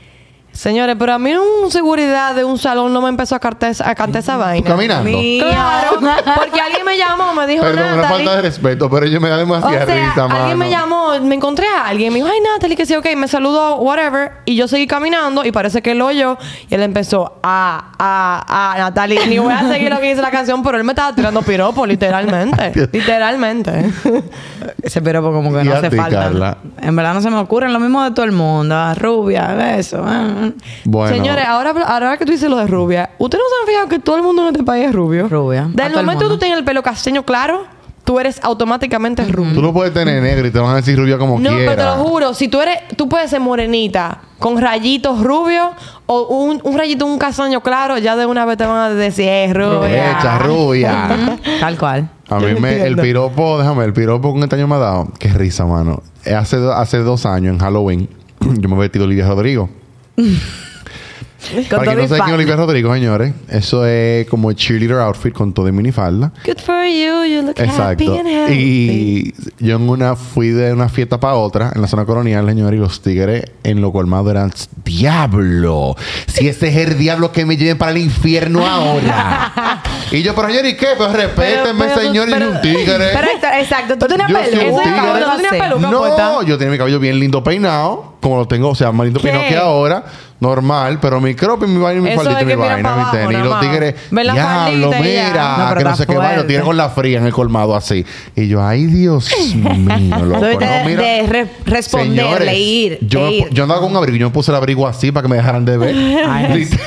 Señores, 0.57 0.97
pero 0.99 1.12
a 1.12 1.19
mí 1.19 1.33
un 1.35 1.71
seguridad 1.71 2.35
de 2.35 2.42
un 2.42 2.57
salón 2.59 2.92
no 2.92 3.03
me 3.03 3.09
empezó 3.11 3.35
a 3.35 3.38
cantar, 3.38 3.73
a 3.85 3.95
cantar 3.95 4.21
esa 4.23 4.37
vaina. 4.37 4.66
caminando? 4.66 5.05
Mi- 5.05 5.38
Claro, 5.40 5.99
porque 6.35 6.61
alguien 6.61 6.85
me 6.85 6.97
llamó, 6.97 7.35
me 7.35 7.47
dijo 7.47 7.62
Perdón, 7.62 7.85
una 7.85 7.97
Natalie. 7.97 8.16
falta 8.16 8.37
de 8.37 8.42
respeto, 8.42 8.88
pero 8.90 9.05
ellos 9.07 9.21
me 9.21 9.29
da 9.29 9.37
O 9.37 9.38
demasiada 9.40 9.87
sea, 9.87 10.09
risa, 10.09 10.27
mano. 10.29 10.40
alguien 10.40 10.59
me 10.59 10.71
llamó, 10.71 11.09
me 11.21 11.35
encontré 11.35 11.66
a 11.69 11.87
alguien, 11.88 12.11
me 12.12 12.21
dijo, 12.21 12.29
ay 12.33 12.40
Natalie, 12.40 12.75
que 12.77 12.87
sí, 12.87 12.95
ok, 12.97 13.07
me 13.16 13.29
saludó, 13.29 13.77
whatever, 13.77 14.33
y 14.47 14.57
yo 14.57 14.66
seguí 14.66 14.87
caminando 14.87 15.45
y 15.45 15.53
parece 15.53 15.83
que 15.83 15.90
él 15.92 15.99
lo 15.99 16.07
oyó 16.07 16.38
y 16.71 16.75
él 16.75 16.83
empezó 16.83 17.38
a, 17.42 17.92
a, 17.99 18.73
a 18.75 18.79
Natalie, 18.79 19.27
ni 19.27 19.38
voy 19.38 19.53
a 19.53 19.69
seguir 19.69 19.90
lo 19.90 20.01
que 20.01 20.09
dice 20.09 20.23
la 20.23 20.31
canción, 20.31 20.62
pero 20.62 20.79
él 20.79 20.85
me 20.85 20.92
estaba 20.92 21.14
tirando 21.14 21.42
piropo, 21.42 21.85
literalmente, 21.87 22.88
literalmente. 22.92 23.92
Ese 24.83 25.03
piropo 25.03 25.33
como 25.33 25.53
que 25.53 25.62
¿Y 25.62 25.64
no 25.69 25.75
hace 25.75 25.90
falta. 25.90 26.21
Carla? 26.25 26.57
En 26.81 26.95
verdad 26.97 27.14
no 27.14 27.21
se 27.21 27.31
me 27.31 27.38
ocurren 27.38 27.73
lo 27.73 27.81
mismo 27.81 28.03
de 28.05 28.11
todo 28.12 28.25
el 28.25 28.33
mundo. 28.33 28.75
Ah, 28.75 28.95
Rubia, 28.95 29.77
eso. 29.77 30.03
ah, 30.07 30.45
Bueno, 30.85 31.14
Señores, 31.14 31.44
ahora, 31.46 31.70
ahora 31.87 32.16
que 32.16 32.24
tú 32.24 32.32
dices 32.32 32.48
lo 32.50 32.56
de 32.56 32.66
rubia, 32.66 33.11
¿ustedes 33.18 33.42
no 33.42 33.48
se 33.56 33.61
han 33.62 33.66
fijado 33.68 33.88
que 33.88 33.98
todo 33.98 34.16
el 34.16 34.22
mundo 34.22 34.42
en 34.42 34.48
este 34.54 34.64
país 34.64 34.87
es 34.87 34.92
rubio? 34.94 35.28
Rubia. 35.28 35.68
Del 35.72 35.92
momento 35.94 36.24
que 36.24 36.28
tú 36.30 36.38
tienes 36.38 36.59
el 36.59 36.64
pelo 36.64 36.82
castaño 36.82 37.24
claro, 37.24 37.64
tú 38.04 38.20
eres 38.20 38.38
automáticamente 38.44 39.24
rubio. 39.24 39.52
tú 39.54 39.62
no 39.62 39.72
puedes 39.72 39.92
tener 39.92 40.22
negro 40.22 40.46
y 40.46 40.50
te 40.52 40.59
van 40.61 40.70
a 40.72 40.76
decir 40.76 40.96
rubia 40.96 41.18
como 41.18 41.40
No, 41.40 41.50
quiera. 41.50 41.72
pero 41.74 41.82
te 41.92 41.98
lo 41.98 42.04
juro, 42.04 42.35
si 42.35 42.46
tú 42.48 42.61
eres, 42.61 42.78
tú 42.96 43.09
puedes 43.09 43.28
ser 43.30 43.40
morenita, 43.40 44.20
con 44.38 44.61
rayitos 44.61 45.22
rubios, 45.24 45.70
o 46.06 46.22
un, 46.44 46.61
un 46.62 46.78
rayito, 46.78 47.04
un 47.04 47.18
castaño 47.18 47.62
claro, 47.62 47.98
ya 47.98 48.14
de 48.14 48.26
una 48.26 48.44
vez 48.44 48.59
te 48.59 48.64
van 48.66 48.78
a 48.78 48.88
decir, 48.90 49.28
es 49.28 49.52
rubia. 49.54 50.12
Hecha 50.18 50.38
rubia. 50.38 51.38
Tal 51.59 51.76
cual. 51.78 52.11
A 52.28 52.38
mí 52.38 52.52
no 52.54 52.61
me, 52.61 52.82
el 52.87 52.96
piropo, 52.96 53.59
déjame, 53.59 53.85
el 53.85 53.92
piropo 53.92 54.32
con 54.32 54.42
este 54.42 54.54
año 54.56 54.68
me 54.68 54.74
ha 54.76 54.78
dado. 54.78 55.09
Qué 55.18 55.28
risa, 55.28 55.64
mano. 55.64 56.02
Eh, 56.24 56.35
Hace, 56.35 56.59
hace 56.74 56.98
dos 56.98 57.24
años, 57.26 57.54
en 57.54 57.59
Halloween, 57.59 58.09
yo 58.40 58.68
me 58.68 58.76
he 58.76 58.78
vestido 58.78 59.04
Olivia 59.04 59.26
Rodrigo. 59.26 59.68
Con 60.16 61.79
Para 61.79 61.92
quien 61.92 61.98
no 61.98 62.09
sabe 62.09 62.20
quién 62.22 62.29
es. 62.29 62.35
Olivia 62.35 62.57
Rodrigo, 62.57 62.92
señores, 62.92 63.33
eso 63.48 63.87
es 63.87 64.26
como 64.26 64.50
cheerleader 64.52 64.98
outfit 64.98 65.33
con 65.33 65.52
todo 65.52 65.66
de 65.66 65.70
minifalda. 65.72 66.33
Good 66.44 66.59
for 66.59 66.85
you, 66.87 67.24
you 67.24 67.42
look 67.42 67.55
Exacto. 67.61 67.92
happy 67.92 68.18
and 68.18 68.26
healthy. 68.29 68.55
Y 68.55 69.35
yo 69.64 69.76
en 69.76 69.88
una 69.88 70.16
fui 70.16 70.48
de 70.48 70.72
una 70.72 70.88
fiesta 70.88 71.20
para 71.20 71.35
otra 71.35 71.70
en 71.72 71.83
la 71.83 71.87
zona 71.87 72.05
colonial, 72.05 72.44
señor, 72.48 72.74
y 72.74 72.79
los 72.79 73.00
tigres 73.00 73.44
en 73.62 73.81
lo 73.81 73.92
colmado 73.92 74.29
eran 74.33 74.50
diablo. 74.85 75.94
Si 76.26 76.48
ese 76.48 76.66
es 76.68 76.76
el 76.88 76.98
diablo 76.98 77.31
que 77.31 77.46
me 77.46 77.57
lleven 77.57 77.79
para 77.79 77.92
el 77.92 77.98
infierno 77.98 78.66
ahora. 78.66 79.83
y 80.11 80.22
yo, 80.22 80.35
pero 80.35 80.48
señor, 80.48 80.66
¿y 80.66 80.74
qué? 80.76 80.88
Pues 80.96 81.12
respétenme, 81.12 81.94
señor, 81.94 82.29
y 82.29 82.33
pero- 82.33 82.50
un 82.50 82.61
tigre. 82.61 83.11
Pero 83.14 83.29
exacto. 83.61 83.96
Tú 83.96 84.07
tienes 84.07 84.26
Yo 84.29 84.35
pelo. 84.35 84.50
soy 84.50 84.66
Eso 84.66 84.81
es 84.81 85.48
Sí. 85.48 85.57
peluca 85.61 85.90
No, 85.90 86.42
yo 86.42 86.59
tenía 86.59 86.72
mi 86.72 86.79
cabello 86.79 86.98
bien 86.98 87.20
lindo 87.20 87.44
peinado, 87.44 88.15
como 88.20 88.37
lo 88.38 88.46
tengo, 88.48 88.70
o 88.70 88.74
sea, 88.74 88.92
más 88.92 89.05
lindo 89.07 89.20
¿Qué? 89.20 89.31
que 89.31 89.57
ahora, 89.57 90.05
normal, 90.40 90.98
pero 91.00 91.20
mi 91.20 91.35
crop 91.35 91.62
y 91.64 91.66
mi 91.66 91.79
vaina 91.81 92.00
y 92.00 92.02
mi 92.02 92.09
Eso 92.11 92.22
faldita 92.22 92.42
y 92.42 92.46
mi 92.46 92.55
vaina, 92.55 92.96
mi 92.96 93.18
tenis. 93.18 93.38
Y 93.38 93.42
los 93.42 93.61
tigres, 93.61 93.94
diablo, 94.11 94.90
mira, 95.00 95.57
No, 95.70 95.76
que 95.76 95.85
no 95.85 95.96
sé 95.96 96.07
qué 96.07 96.12
vaina, 96.16 96.29
lo 96.31 96.35
fuerte. 96.35 96.48
tiene 96.48 96.64
con 96.64 96.76
la 96.76 96.88
fría 96.90 97.18
en 97.18 97.26
el 97.26 97.33
colmado 97.33 97.76
así. 97.76 98.05
Y 98.35 98.48
yo, 98.48 98.64
ay, 98.66 98.87
Dios 98.87 99.31
mío, 99.55 100.24
loco. 100.24 100.40
No, 100.40 100.85
mira. 100.87 101.02
de 101.02 101.26
re- 101.29 101.50
responderle, 101.64 102.22
Señores, 102.46 102.55
ir, 102.59 102.98
Yo, 103.02 103.26
e 103.29 103.33
ir. 103.33 103.48
yo 103.50 103.62
andaba 103.62 103.81
con 103.81 103.90
un 103.90 103.96
abrigo 103.96 104.16
y 104.16 104.20
yo 104.20 104.26
me 104.29 104.33
puse 104.33 104.50
el 104.50 104.57
abrigo 104.57 104.87
así 104.87 105.12
para 105.12 105.22
que 105.22 105.29
me 105.29 105.37
dejaran 105.37 105.64
de 105.64 105.76
ver. 105.79 105.94
Ay. 106.29 106.68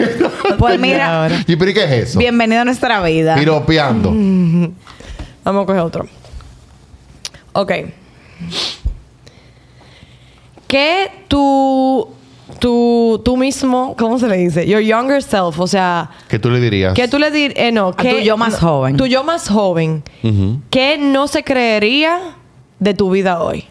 Pues 0.58 0.78
mira, 0.80 1.30
¿Y 1.48 1.56
pero 1.56 1.72
¿y 1.72 1.74
qué 1.74 1.84
es 1.86 1.92
eso? 2.10 2.20
bienvenido 2.20 2.62
a 2.62 2.66
nuestra 2.66 3.02
vida. 3.02 3.36
Piropeando. 3.36 4.10
Vamos 4.12 5.64
a 5.64 5.66
coger 5.66 5.82
otro. 5.82 6.08
Ok. 7.54 7.72
¿Qué 10.70 11.10
tú, 11.28 12.08
tú, 12.60 13.20
tú 13.26 13.36
mismo, 13.38 13.96
¿cómo 13.98 14.20
se 14.20 14.28
le 14.28 14.38
dice? 14.38 14.68
Your 14.68 14.82
younger 14.82 15.24
self, 15.24 15.60
o 15.60 15.66
sea, 15.66 16.12
¿Qué 16.28 16.38
tú 16.38 16.52
le 16.52 16.60
dirías? 16.60 16.94
¿qué 16.94 17.08
tú 17.08 17.18
le 17.18 17.32
dirías? 17.32 17.54
Eh, 17.58 17.72
no, 17.72 17.92
tu 17.92 18.04
¿qué- 18.04 18.24
yo 18.24 18.38
más 18.38 18.62
no, 18.62 18.68
joven. 18.70 18.96
Tu 18.96 19.08
yo 19.08 19.24
más 19.24 19.50
joven. 19.50 20.04
Ujú. 20.24 20.62
¿Qué 20.70 21.00
no 21.00 21.28
se 21.28 21.44
creería 21.44 22.36
de 22.78 22.94
tu 22.94 23.10
vida 23.10 23.42
hoy? 23.42 23.66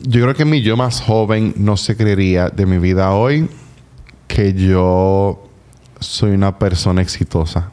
Yo 0.00 0.20
creo 0.22 0.34
que 0.34 0.44
mi 0.44 0.60
yo 0.60 0.76
más 0.76 1.00
joven 1.00 1.54
no 1.56 1.78
se 1.78 1.96
creería 1.96 2.50
de 2.50 2.66
mi 2.66 2.76
vida 2.78 3.12
hoy 3.14 3.48
que 4.28 4.52
yo 4.52 5.48
soy 5.98 6.32
una 6.32 6.58
persona 6.58 7.00
exitosa. 7.00 7.72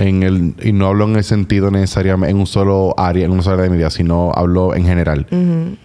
En 0.00 0.22
el, 0.22 0.54
y 0.62 0.72
no 0.72 0.86
hablo 0.86 1.04
en 1.04 1.16
el 1.16 1.24
sentido 1.24 1.70
necesariamente 1.70 2.30
en 2.30 2.38
un 2.38 2.46
solo 2.46 2.94
área, 2.96 3.26
en 3.26 3.32
una 3.32 3.42
sola 3.42 3.56
área 3.56 3.64
de 3.64 3.70
mi 3.70 3.76
vida, 3.76 3.90
sino 3.90 4.32
hablo 4.34 4.74
en 4.74 4.86
general. 4.86 5.26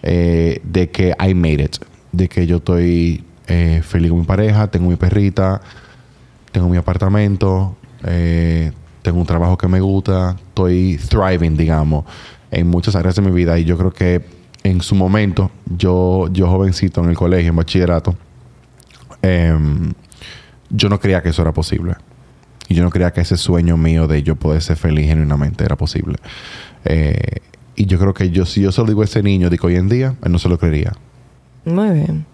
Eh, 0.02 0.62
de 0.64 0.88
que 0.88 1.14
I 1.20 1.34
made 1.34 1.62
it. 1.62 1.76
De 2.12 2.26
que 2.26 2.46
yo 2.46 2.56
estoy 2.56 3.22
eh, 3.46 3.82
feliz 3.84 4.10
con 4.10 4.20
mi 4.20 4.24
pareja, 4.24 4.68
tengo 4.68 4.88
mi 4.88 4.96
perrita, 4.96 5.60
tengo 6.50 6.70
mi 6.70 6.78
apartamento, 6.78 7.76
eh, 8.04 8.72
tengo 9.02 9.20
un 9.20 9.26
trabajo 9.26 9.58
que 9.58 9.68
me 9.68 9.80
gusta, 9.80 10.34
estoy 10.48 10.98
thriving, 11.10 11.54
digamos, 11.54 12.06
en 12.50 12.68
muchas 12.68 12.96
áreas 12.96 13.16
de 13.16 13.20
mi 13.22 13.32
vida. 13.32 13.58
Y 13.58 13.64
yo 13.64 13.76
creo 13.76 13.92
que 13.92 14.24
en 14.62 14.80
su 14.80 14.94
momento, 14.94 15.50
yo, 15.76 16.28
yo 16.32 16.48
jovencito 16.48 17.02
en 17.04 17.10
el 17.10 17.16
colegio, 17.16 17.50
en 17.50 17.56
bachillerato, 17.56 18.16
em, 19.20 19.92
yo 20.70 20.88
no 20.88 20.98
creía 20.98 21.22
que 21.22 21.28
eso 21.28 21.42
era 21.42 21.52
posible. 21.52 21.96
Y 22.68 22.74
yo 22.74 22.82
no 22.82 22.90
creía 22.90 23.12
que 23.12 23.20
ese 23.20 23.36
sueño 23.36 23.76
mío 23.76 24.06
de 24.06 24.22
yo 24.22 24.36
poder 24.36 24.62
ser 24.62 24.76
feliz 24.76 25.06
genuinamente 25.06 25.64
era 25.64 25.76
posible. 25.76 26.16
Eh, 26.84 27.40
y 27.76 27.86
yo 27.86 27.98
creo 27.98 28.14
que 28.14 28.30
yo, 28.30 28.46
si 28.46 28.62
yo 28.62 28.72
se 28.72 28.80
lo 28.80 28.86
digo 28.86 29.02
a 29.02 29.04
ese 29.04 29.22
niño 29.22 29.50
de 29.50 29.58
que 29.58 29.66
hoy 29.66 29.76
en 29.76 29.88
día, 29.88 30.14
él 30.24 30.32
no 30.32 30.38
se 30.38 30.48
lo 30.48 30.58
creería. 30.58 30.92
Muy 31.64 31.90
bien. 31.90 32.26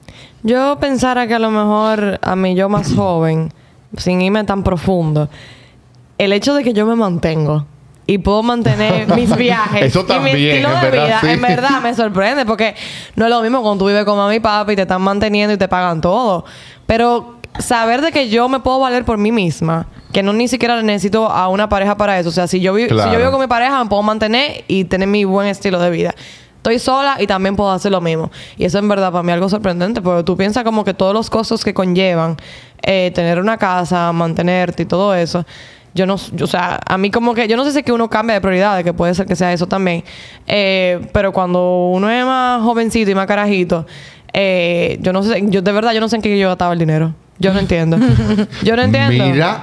Yo 0.43 0.79
pensara 0.81 1.27
que 1.27 1.35
a 1.35 1.39
lo 1.39 1.51
mejor 1.51 2.19
a 2.23 2.37
mí 2.37 2.55
yo 2.55 2.69
más 2.69 2.95
joven, 2.97 3.53
sin 3.97 4.23
irme 4.23 4.45
tan 4.45 4.63
profundo, 4.63 5.29
el 6.19 6.33
hecho 6.33 6.55
de 6.55 6.63
que 6.63 6.73
yo 6.73 6.87
me 6.87 6.95
mantengo 6.95 7.67
y 8.07 8.19
puedo 8.19 8.43
mantener 8.43 9.09
mis 9.17 9.35
viajes 9.37 9.83
Eso 9.83 10.07
y 10.09 10.21
mi 10.21 10.31
estilo 10.31 10.69
de 10.69 10.75
verdad, 10.75 10.91
vida, 10.91 11.21
sí. 11.21 11.29
en 11.29 11.43
verdad 11.43 11.81
me 11.83 11.95
sorprende 11.95 12.45
porque 12.45 12.75
no 13.17 13.25
es 13.25 13.31
lo 13.31 13.43
mismo 13.43 13.63
cuando 13.63 13.85
tú 13.85 13.89
vives 13.89 14.05
con 14.05 14.17
mamá 14.17 14.35
y 14.35 14.41
papá 14.41 14.73
y 14.73 14.77
te 14.77 14.83
están 14.83 15.03
manteniendo 15.03 15.55
y 15.55 15.57
te 15.57 15.69
pagan 15.69 16.01
todo. 16.01 16.45
Pero 16.87 17.39
saber 17.59 18.01
de 18.01 18.13
que 18.13 18.29
yo 18.29 18.49
me 18.49 18.61
puedo 18.61 18.81
valer 18.81 19.05
por 19.05 19.19
mí 19.19 19.33
misma, 19.33 19.87
que 20.13 20.23
no 20.23 20.33
ni 20.33 20.47
siquiera 20.49 20.81
necesito 20.83 21.27
a 21.31 21.49
una 21.49 21.69
pareja 21.69 21.97
para 21.97 22.19
eso. 22.19 22.29
O 22.29 22.33
sea, 22.33 22.47
si 22.47 22.61
yo, 22.61 22.75
vi- 22.75 22.89
si 22.89 23.13
yo 23.13 23.19
vivo 23.19 23.31
con 23.31 23.41
mi 23.41 23.47
pareja, 23.47 23.83
me 23.83 23.89
puedo 23.89 24.03
mantener 24.03 24.65
y 24.69 24.85
tener 24.85 25.09
mi 25.09 25.25
buen 25.25 25.47
estilo 25.49 25.79
de 25.81 25.91
vida. 25.91 26.15
Estoy 26.59 26.79
sola 26.79 27.17
y 27.19 27.27
también 27.27 27.57
puedo 27.57 27.73
hacer 27.73 27.91
lo 27.91 28.01
mismo. 28.01 28.31
Y 28.57 28.65
eso 28.65 28.79
en 28.79 28.89
verdad 28.89 29.11
para 29.11 29.23
mí 29.25 29.31
es 29.31 29.35
algo 29.35 29.49
sorprendente, 29.49 30.01
porque 30.01 30.23
tú 30.23 30.37
piensas 30.37 30.63
como 30.65 30.85
que 30.85 30.95
todos 30.95 31.13
los 31.13 31.29
costos 31.29 31.65
que 31.65 31.75
conllevan 31.75 32.37
eh, 32.83 33.11
tener 33.15 33.41
una 33.41 33.57
casa, 33.57 34.13
mantenerte 34.13 34.85
y 34.85 34.87
todo 34.87 35.15
eso. 35.15 35.45
Yo 35.95 36.07
no, 36.07 36.17
yo, 36.33 36.45
o 36.45 36.49
sea, 36.49 36.79
a 36.87 36.97
mí 36.99 37.11
como 37.11 37.35
que, 37.35 37.47
yo 37.49 37.57
no 37.57 37.65
sé 37.65 37.73
si 37.73 37.79
es 37.81 37.85
que 37.85 37.93
uno 37.93 38.09
cambia 38.09 38.35
de 38.35 38.41
prioridades, 38.41 38.83
que 38.85 38.93
puede 38.95 39.15
ser 39.15 39.27
que 39.27 39.35
sea 39.37 39.53
eso 39.53 39.67
también. 39.67 40.05
Eh, 40.47 41.01
pero 41.13 41.33
cuando 41.33 41.89
uno 41.89 42.09
es 42.11 42.25
más 42.25 42.63
jovencito 42.63 43.11
y 43.11 43.15
más 43.15 43.27
carajito, 43.27 43.85
eh, 44.33 44.99
yo 45.03 45.13
no 45.13 45.23
sé, 45.23 45.43
yo 45.49 45.63
de 45.63 45.73
verdad 45.73 45.93
yo 45.93 46.01
no 46.01 46.09
sé 46.09 46.17
en 46.17 46.23
qué 46.23 46.39
yo 46.39 46.49
gastaba 46.49 46.73
el 46.73 46.79
dinero. 46.79 47.15
Yo 47.39 47.53
no 47.53 47.59
entiendo. 47.59 47.97
yo 48.63 48.77
no 48.77 48.83
entiendo. 48.83 49.25
Mira, 49.33 49.63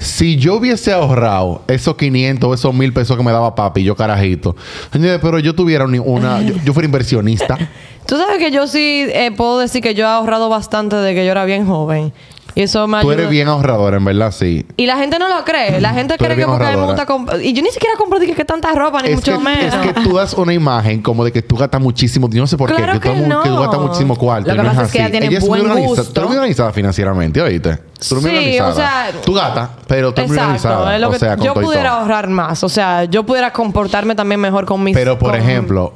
si 0.00 0.36
yo 0.36 0.56
hubiese 0.56 0.92
ahorrado 0.92 1.62
esos 1.68 1.94
500 1.96 2.58
esos 2.58 2.74
1000 2.74 2.92
pesos 2.92 3.16
que 3.16 3.22
me 3.22 3.30
daba 3.32 3.54
papi, 3.54 3.84
yo 3.84 3.94
carajito. 3.94 4.56
Pero 4.90 5.38
yo 5.38 5.54
tuviera 5.54 5.84
un- 5.84 6.00
una... 6.00 6.42
yo, 6.42 6.54
yo 6.64 6.72
fuera 6.72 6.86
inversionista. 6.86 7.56
Tú 8.06 8.16
sabes 8.16 8.38
que 8.38 8.50
yo 8.50 8.66
sí 8.66 9.06
eh, 9.12 9.30
puedo 9.36 9.58
decir 9.60 9.82
que 9.82 9.94
yo 9.94 10.04
he 10.04 10.08
ahorrado 10.08 10.48
bastante 10.48 10.96
de 10.96 11.14
que 11.14 11.24
yo 11.24 11.30
era 11.30 11.44
bien 11.44 11.66
joven. 11.66 12.12
Y 12.54 12.62
eso 12.62 12.86
me 12.88 13.00
Tú 13.00 13.08
ayuda. 13.10 13.14
eres 13.14 13.30
bien 13.30 13.48
ahorrador, 13.48 13.94
en 13.94 14.04
verdad, 14.04 14.32
sí. 14.32 14.66
Y 14.76 14.86
la 14.86 14.96
gente 14.96 15.18
no 15.18 15.28
lo 15.28 15.44
cree. 15.44 15.80
La 15.80 15.90
gente 15.94 16.14
Tú 16.14 16.24
cree 16.24 16.32
eres 16.32 16.36
que 16.44 16.46
bien 16.46 16.48
porque 16.50 16.64
a 16.66 16.70
mí 16.70 16.76
me 16.76 16.86
gusta 16.86 17.02
ahorradora. 17.02 17.06
comprar... 17.06 17.42
Y 17.42 17.52
yo 17.52 17.62
ni 17.62 17.70
siquiera 17.70 17.94
compro 17.96 18.18
dije, 18.18 18.34
que 18.34 18.44
tanta 18.44 18.72
ropa, 18.74 19.00
ni 19.02 19.10
Es 19.10 19.14
mucho 19.16 19.32
que, 19.32 19.38
menos. 19.44 19.74
es 19.74 19.80
que 19.80 19.92
tú 20.00 20.16
das 20.16 20.34
una 20.34 20.52
imagen 20.52 21.00
como 21.02 21.24
de 21.24 21.30
que 21.32 21.42
tú 21.42 21.56
gastas 21.56 21.80
muchísimo. 21.80 22.28
Yo 22.28 22.40
no 22.40 22.46
sé 22.46 22.56
por 22.56 22.68
Claro 22.74 22.94
qué. 22.94 22.98
Que, 23.00 23.08
que 23.08 23.14
que 23.14 23.22
tú 23.22 23.28
no. 23.28 23.60
gastas 23.60 23.80
muchísimo 23.80 24.16
cuarto. 24.16 24.48
Lo 24.48 24.54
y 24.54 24.56
que 24.56 24.62
no 24.64 24.68
pasa 24.70 24.82
es 24.84 24.90
que 24.92 24.98
así. 24.98 25.10
ella 25.12 25.20
tiene 25.20 25.36
es 25.36 25.40
muy 25.42 25.48
buen 25.48 25.60
organizada. 25.70 25.88
gusto. 25.96 26.12
Tú 26.12 26.20
eres 26.20 26.28
muy 26.28 26.36
organizada 26.38 26.72
financieramente, 26.72 27.40
¿oíste? 27.40 27.76
Tú 27.76 28.14
eres 28.16 28.22
muy 28.22 28.30
Sí, 28.30 28.36
organizada. 28.60 28.68
o 28.70 28.74
sea... 28.74 29.20
Tú 29.24 29.32
gastas, 29.34 29.70
pero 29.86 30.12
tú 30.12 30.20
eres 30.22 30.30
muy 30.30 30.38
Exacto. 30.38 30.68
organizada. 30.68 30.94
es 30.96 31.00
lo 31.00 31.08
o 31.08 31.12
que 31.12 31.18
sea, 31.18 31.36
con 31.36 31.46
yo 31.46 31.52
todo 31.52 31.62
y 31.62 31.66
pudiera 31.66 31.90
todo. 31.90 31.98
ahorrar 32.00 32.28
más. 32.30 32.64
O 32.64 32.68
sea, 32.68 33.04
yo 33.04 33.24
pudiera 33.24 33.52
comportarme 33.52 34.14
también 34.16 34.40
mejor 34.40 34.64
con 34.66 34.82
mis... 34.82 34.96
Pero, 34.96 35.18
por 35.18 35.30
con- 35.30 35.40
ejemplo, 35.40 35.92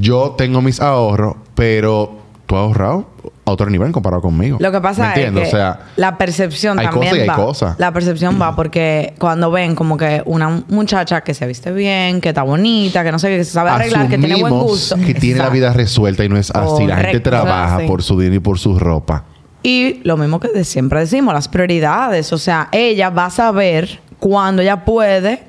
yo 0.00 0.34
tengo 0.38 0.60
mis 0.62 0.80
ahorros, 0.80 1.36
pero 1.54 2.18
tú 2.46 2.56
has 2.56 2.62
ahorrado 2.62 3.06
a 3.46 3.52
otro 3.52 3.70
nivel 3.70 3.92
comparado 3.92 4.20
conmigo. 4.20 4.58
Lo 4.60 4.72
que 4.72 4.80
pasa 4.80 5.14
es 5.14 5.30
que 5.32 5.40
O 5.40 5.46
sea, 5.46 5.80
la 5.96 6.18
percepción 6.18 6.78
hay 6.78 6.86
también 6.86 7.10
cosas 7.10 7.18
y 7.18 7.20
hay 7.22 7.28
va. 7.28 7.36
cosas. 7.36 7.78
La 7.78 7.92
percepción 7.92 8.38
va 8.40 8.56
porque 8.56 9.14
cuando 9.18 9.50
ven 9.52 9.76
como 9.76 9.96
que 9.96 10.20
una 10.26 10.64
muchacha 10.68 11.20
que 11.22 11.32
se 11.32 11.46
viste 11.46 11.70
bien, 11.70 12.20
que 12.20 12.30
está 12.30 12.42
bonita, 12.42 13.04
que 13.04 13.12
no 13.12 13.18
sé, 13.18 13.28
que 13.28 13.44
se 13.44 13.52
sabe 13.52 13.70
arreglar, 13.70 14.08
que 14.08 14.18
tiene 14.18 14.40
buen 14.40 14.52
gusto. 14.52 14.96
que 14.96 15.14
tiene 15.14 15.38
la 15.38 15.48
vida 15.48 15.72
resuelta 15.72 16.24
y 16.24 16.28
no 16.28 16.36
es 16.36 16.50
así. 16.50 16.86
La 16.86 16.96
gente 16.96 17.20
trabaja 17.20 17.78
por 17.86 18.02
su 18.02 18.18
dinero 18.18 18.36
y 18.36 18.40
por 18.40 18.58
su 18.58 18.78
ropa. 18.78 19.24
Y 19.62 20.00
lo 20.04 20.16
mismo 20.16 20.38
que 20.40 20.64
siempre 20.64 21.00
decimos, 21.00 21.32
las 21.32 21.48
prioridades. 21.48 22.32
O 22.32 22.38
sea, 22.38 22.68
ella 22.72 23.10
va 23.10 23.26
a 23.26 23.30
saber 23.30 24.00
cuándo 24.18 24.62
ella 24.62 24.84
puede 24.84 25.44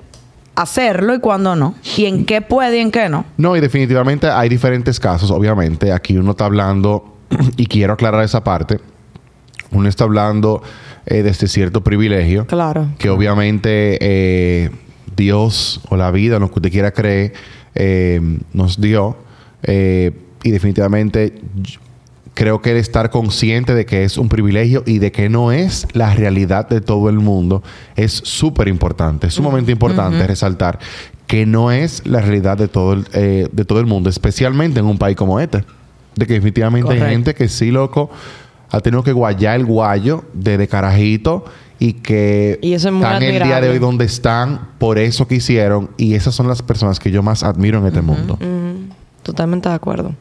hacerlo 0.56 1.14
y 1.14 1.20
cuándo 1.20 1.56
no. 1.56 1.76
Y 1.98 2.06
en 2.06 2.26
qué 2.26 2.42
puede 2.42 2.78
y 2.78 2.82
en 2.82 2.92
qué 2.92 3.10
no. 3.10 3.26
No, 3.38 3.56
y 3.56 3.60
definitivamente 3.60 4.28
hay 4.30 4.50
diferentes 4.50 5.00
casos, 5.00 5.32
obviamente. 5.32 5.92
Aquí 5.92 6.18
uno 6.18 6.32
está 6.32 6.46
hablando, 6.46 7.17
y 7.58 7.66
quiero 7.68 7.94
aclarar 7.94 8.24
esa 8.24 8.44
parte, 8.44 8.80
uno 9.72 9.90
está 9.90 10.06
hablando 10.06 10.62
eh, 11.06 11.24
de 11.24 11.30
este 11.30 11.48
cierto 11.48 11.84
privilegio. 11.84 12.46
Claro. 12.48 12.90
Que 12.98 13.10
obviamente 13.10 13.98
eh, 14.02 14.72
Dios 15.16 15.82
o 15.90 15.98
la 15.98 16.12
vida, 16.12 16.40
lo 16.40 16.50
que 16.50 16.60
usted 16.60 16.72
quiera 16.72 16.92
creer, 16.92 17.34
eh, 17.76 18.22
nos 18.54 18.80
dio. 18.80 19.18
Eh, 19.64 20.12
y 20.44 20.52
definitivamente 20.52 21.34
creo 22.34 22.62
que 22.62 22.72
el 22.72 22.78
estar 22.78 23.10
consciente 23.10 23.74
de 23.74 23.86
que 23.86 24.04
es 24.04 24.18
un 24.18 24.30
privilegio 24.30 24.84
y 24.86 25.00
de 25.00 25.12
que 25.12 25.28
no 25.28 25.52
es 25.52 25.88
la 25.94 26.14
realidad 26.14 26.70
de 26.70 26.82
todo 26.82 27.10
el 27.10 27.18
mundo 27.18 27.64
es 27.96 28.12
súper 28.12 28.68
importante, 28.68 29.28
es 29.28 29.34
sumamente 29.34 29.72
importante 29.72 30.26
resaltar 30.28 30.78
que 31.26 31.48
no 31.48 31.72
es 31.72 32.06
la 32.06 32.22
realidad 32.22 32.58
de 32.58 32.68
todo, 32.68 32.94
el, 32.94 33.08
eh, 33.14 33.48
de 33.52 33.66
todo 33.66 33.80
el 33.80 33.88
mundo, 33.88 34.10
especialmente 34.10 34.80
en 34.80 34.86
un 34.86 35.00
país 35.00 35.18
como 35.18 35.40
este. 35.40 35.64
De 36.18 36.28
que 36.28 36.34
definitivamente 36.34 36.92
hay 36.92 37.00
gente 37.00 37.34
que 37.34 37.48
sí, 37.48 37.72
loco, 37.72 38.10
ha 38.70 38.82
tenido 38.82 39.04
que 39.04 39.14
guayar 39.14 39.56
el 39.56 39.66
guayo 39.66 40.26
desde 40.34 40.68
carajito 40.68 41.46
y 41.80 41.94
que 41.94 42.60
Y 42.62 42.74
eso 42.74 42.90
es 42.90 42.94
muy 42.94 43.04
están 43.04 43.24
el 43.24 43.44
día 43.44 43.62
de 43.62 43.70
hoy 43.70 43.80
donde 43.80 44.06
están 44.06 44.72
por 44.80 44.98
eso 44.98 45.28
que 45.28 45.36
hicieron 45.36 45.92
y 45.96 46.16
esas 46.16 46.36
son 46.36 46.48
las 46.48 46.62
personas 46.62 47.00
que 47.00 47.12
yo 47.12 47.22
más 47.24 47.44
admiro 47.44 47.80
en 47.80 47.88
este 47.88 48.02
mundo. 48.02 48.38
Totalmente 49.24 49.70
de 49.70 49.76
acuerdo. 49.76 50.14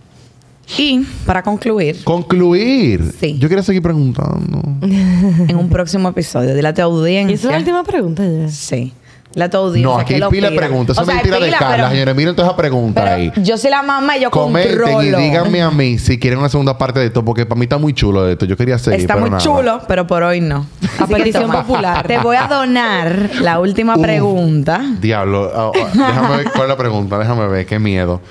Y 0.79 1.07
para 1.25 1.43
concluir, 1.43 2.03
Concluir. 2.03 3.15
Sí. 3.21 3.39
Yo 3.39 3.49
quiero 3.49 3.63
seguir 3.63 3.83
preguntando. 3.83 4.61
en 4.83 5.57
un 5.57 5.69
próximo 5.69 6.09
episodio, 6.09 6.55
dile 6.55 6.69
a 6.69 6.75
tu 6.75 6.83
audiencia. 6.83 7.31
¿Y 7.31 7.35
esa 7.35 7.49
es 7.49 7.53
la 7.53 7.59
última 7.59 7.85
pregunta 7.85 8.25
ya? 8.27 8.49
Sí. 8.49 8.93
Dile 9.37 9.45
a 9.45 9.51
tu 9.51 9.59
audiencia. 9.59 9.87
No, 9.93 9.99
aquí 10.01 10.15
que 10.15 10.25
hay 10.25 10.31
pila 10.31 10.49
de 10.49 10.57
preguntas. 10.57 11.07
Mentira 11.07 11.39
de 11.39 11.51
Carla, 11.51 11.77
pero- 11.77 11.91
señores. 11.91 12.17
Miren 12.17 12.35
toda 12.35 12.49
esa 12.49 12.57
pregunta 12.57 13.05
ahí. 13.15 13.31
yo 13.37 13.59
soy 13.59 13.71
la 13.71 13.83
mamá 13.83 14.17
y 14.17 14.23
yo 14.23 14.31
Comenten 14.31 14.79
controlo. 14.79 15.21
y 15.21 15.23
díganme 15.25 15.61
a 15.61 15.71
mí 15.71 15.99
si 15.99 16.19
quieren 16.19 16.39
una 16.39 16.49
segunda 16.49 16.79
parte 16.79 17.01
de 17.01 17.07
esto, 17.07 17.23
porque 17.23 17.45
para 17.45 17.59
mí 17.59 17.65
está 17.67 17.77
muy 17.77 17.93
chulo 17.93 18.27
esto. 18.27 18.47
Yo 18.47 18.57
quería 18.57 18.79
seguir. 18.79 19.01
Está 19.01 19.13
pero 19.13 19.21
muy 19.27 19.31
nada. 19.33 19.43
chulo, 19.43 19.83
pero 19.87 20.07
por 20.07 20.23
hoy 20.23 20.41
no. 20.41 20.67
Que 20.81 21.15
petición 21.15 21.51
popular. 21.53 22.07
Te 22.07 22.17
voy 22.19 22.37
a 22.37 22.47
donar 22.49 23.29
la 23.43 23.61
última 23.61 23.97
Uh. 23.97 24.01
pregunta. 24.01 24.81
Diablo. 25.03 25.53
Ah, 25.55 25.71
ah, 25.75 25.89
déjame 25.93 26.37
ver 26.39 26.47
cuál 26.53 26.63
es 26.63 26.69
la 26.69 26.77
pregunta. 26.79 27.19
Déjame 27.19 27.47
ver. 27.47 27.67
Qué 27.67 27.79
miedo. 27.79 28.23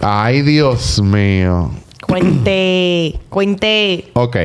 Ay, 0.00 0.42
Dios 0.42 1.00
mío. 1.00 1.70
Cuente, 2.06 3.18
cuente. 3.30 4.10
Ok. 4.12 4.36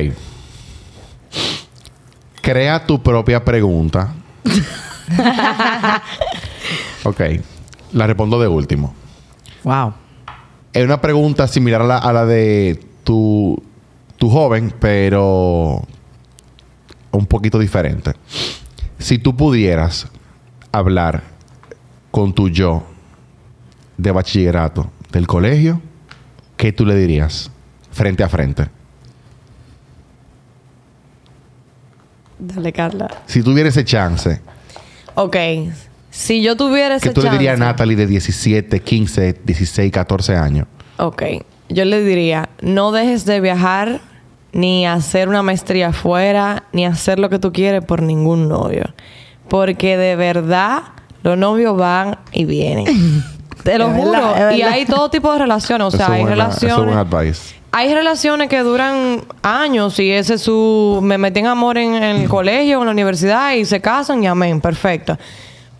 Crea 2.40 2.86
tu 2.86 3.02
propia 3.02 3.44
pregunta. 3.44 4.14
ok. 7.04 7.20
La 7.92 8.06
respondo 8.06 8.40
de 8.40 8.48
último. 8.48 8.94
Wow. 9.64 9.94
Es 10.72 10.84
una 10.84 11.00
pregunta 11.00 11.48
similar 11.48 11.82
a 11.82 11.84
la, 11.84 11.98
a 11.98 12.12
la 12.12 12.26
de 12.26 12.80
tu, 13.04 13.60
tu 14.16 14.30
joven, 14.30 14.72
pero 14.78 15.82
un 17.10 17.26
poquito 17.26 17.58
diferente. 17.58 18.12
Si 18.98 19.18
tú 19.18 19.36
pudieras 19.36 20.08
hablar 20.72 21.22
con 22.10 22.32
tu 22.32 22.48
yo 22.48 22.84
de 23.96 24.12
bachillerato 24.12 24.90
del 25.10 25.26
colegio, 25.26 25.80
¿qué 26.56 26.72
tú 26.72 26.86
le 26.86 26.94
dirías 26.94 27.50
frente 27.90 28.22
a 28.22 28.28
frente? 28.28 28.68
Dale, 32.40 32.72
Carla. 32.72 33.08
Si 33.26 33.42
tuviera 33.42 33.68
ese 33.68 33.84
chance, 33.84 34.40
Ok. 35.14 35.36
Si 36.10 36.42
yo 36.42 36.56
tuviera 36.56 36.96
ese 36.96 37.08
¿qué 37.08 37.14
tú 37.14 37.22
le 37.22 37.30
dirías 37.30 37.54
a 37.54 37.58
chance- 37.58 37.64
Natalie 37.72 37.96
de 37.96 38.06
17, 38.06 38.80
15, 38.80 39.40
16, 39.44 39.92
14 39.92 40.36
años? 40.36 40.66
Ok. 40.98 41.22
Yo 41.68 41.84
le 41.84 42.02
diría, 42.02 42.48
no 42.62 42.90
dejes 42.90 43.24
de 43.26 43.40
viajar, 43.40 44.00
ni 44.52 44.86
hacer 44.86 45.28
una 45.28 45.42
maestría 45.44 45.88
afuera, 45.88 46.64
ni 46.72 46.84
hacer 46.84 47.18
lo 47.20 47.28
que 47.30 47.38
tú 47.38 47.52
quieres 47.52 47.84
por 47.84 48.02
ningún 48.02 48.48
novio. 48.48 48.84
Porque 49.48 49.96
de 49.96 50.16
verdad, 50.16 50.82
los 51.22 51.38
novios 51.38 51.76
van 51.76 52.18
y 52.32 52.44
vienen. 52.44 52.86
Te 53.62 53.78
lo 53.78 53.88
Es 53.90 53.96
juro. 53.96 54.10
verdad, 54.12 54.52
y 54.52 54.62
hay 54.62 54.86
todo 54.86 55.10
tipo 55.10 55.32
de 55.32 55.38
relaciones. 55.40 55.86
O 55.86 55.90
sea, 55.92 56.06
Eso 56.06 56.12
hay 56.14 56.22
buena- 56.22 56.48
Eso 56.48 56.66
es 56.66 56.74
buen 56.76 56.88
relaciones... 56.88 56.96
advice. 56.96 57.54
Hay 57.72 57.94
relaciones 57.94 58.48
que 58.48 58.58
duran 58.60 59.22
años 59.42 59.98
y 60.00 60.10
ese 60.10 60.34
es 60.34 60.42
su... 60.42 60.98
Me 61.02 61.18
metí 61.18 61.40
en 61.40 61.46
amor 61.46 61.78
en, 61.78 61.94
en 61.94 62.02
el 62.02 62.28
colegio 62.28 62.78
o 62.78 62.82
en 62.82 62.86
la 62.86 62.92
universidad 62.92 63.54
y 63.54 63.64
se 63.64 63.80
casan 63.80 64.24
y 64.24 64.26
amén, 64.26 64.60
perfecto. 64.60 65.16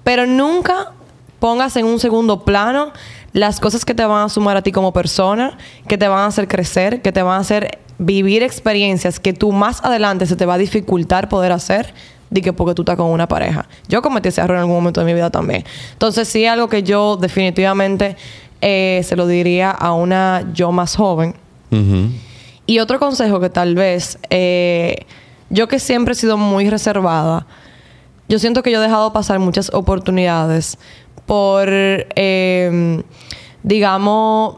Pero 0.04 0.26
nunca 0.26 0.92
pongas 1.40 1.76
en 1.76 1.86
un 1.86 1.98
segundo 1.98 2.44
plano 2.44 2.92
las 3.32 3.60
cosas 3.60 3.84
que 3.84 3.94
te 3.94 4.04
van 4.04 4.26
a 4.26 4.28
sumar 4.28 4.56
a 4.56 4.62
ti 4.62 4.72
como 4.72 4.92
persona, 4.92 5.58
que 5.88 5.98
te 5.98 6.06
van 6.06 6.20
a 6.20 6.26
hacer 6.26 6.46
crecer, 6.48 7.02
que 7.02 7.12
te 7.12 7.22
van 7.22 7.34
a 7.34 7.38
hacer 7.38 7.78
vivir 7.98 8.42
experiencias 8.42 9.20
que 9.20 9.32
tú 9.32 9.52
más 9.52 9.84
adelante 9.84 10.26
se 10.26 10.36
te 10.36 10.46
va 10.46 10.54
a 10.54 10.58
dificultar 10.58 11.28
poder 11.28 11.52
hacer 11.52 11.92
de 12.30 12.40
que 12.40 12.52
porque 12.52 12.74
tú 12.74 12.82
estás 12.82 12.96
con 12.96 13.06
una 13.06 13.28
pareja. 13.28 13.66
Yo 13.88 14.00
cometí 14.00 14.28
ese 14.28 14.40
error 14.40 14.56
en 14.56 14.60
algún 14.60 14.76
momento 14.76 15.00
de 15.00 15.06
mi 15.06 15.14
vida 15.14 15.30
también. 15.30 15.64
Entonces 15.92 16.28
sí 16.28 16.46
algo 16.46 16.68
que 16.68 16.82
yo 16.82 17.16
definitivamente 17.16 18.16
eh, 18.60 19.02
se 19.04 19.16
lo 19.16 19.26
diría 19.26 19.70
a 19.70 19.92
una 19.92 20.44
yo 20.54 20.72
más 20.72 20.96
joven. 20.96 21.34
Y 22.66 22.78
otro 22.78 22.98
consejo 22.98 23.40
que 23.40 23.50
tal 23.50 23.74
vez, 23.74 24.18
eh, 24.30 25.06
yo 25.48 25.68
que 25.68 25.78
siempre 25.78 26.12
he 26.12 26.14
sido 26.14 26.36
muy 26.36 26.70
reservada, 26.70 27.46
yo 28.28 28.38
siento 28.38 28.62
que 28.62 28.70
yo 28.70 28.78
he 28.78 28.82
dejado 28.82 29.12
pasar 29.12 29.38
muchas 29.40 29.72
oportunidades 29.74 30.78
por, 31.26 31.68
eh, 31.68 33.02
digamos, 33.62 34.56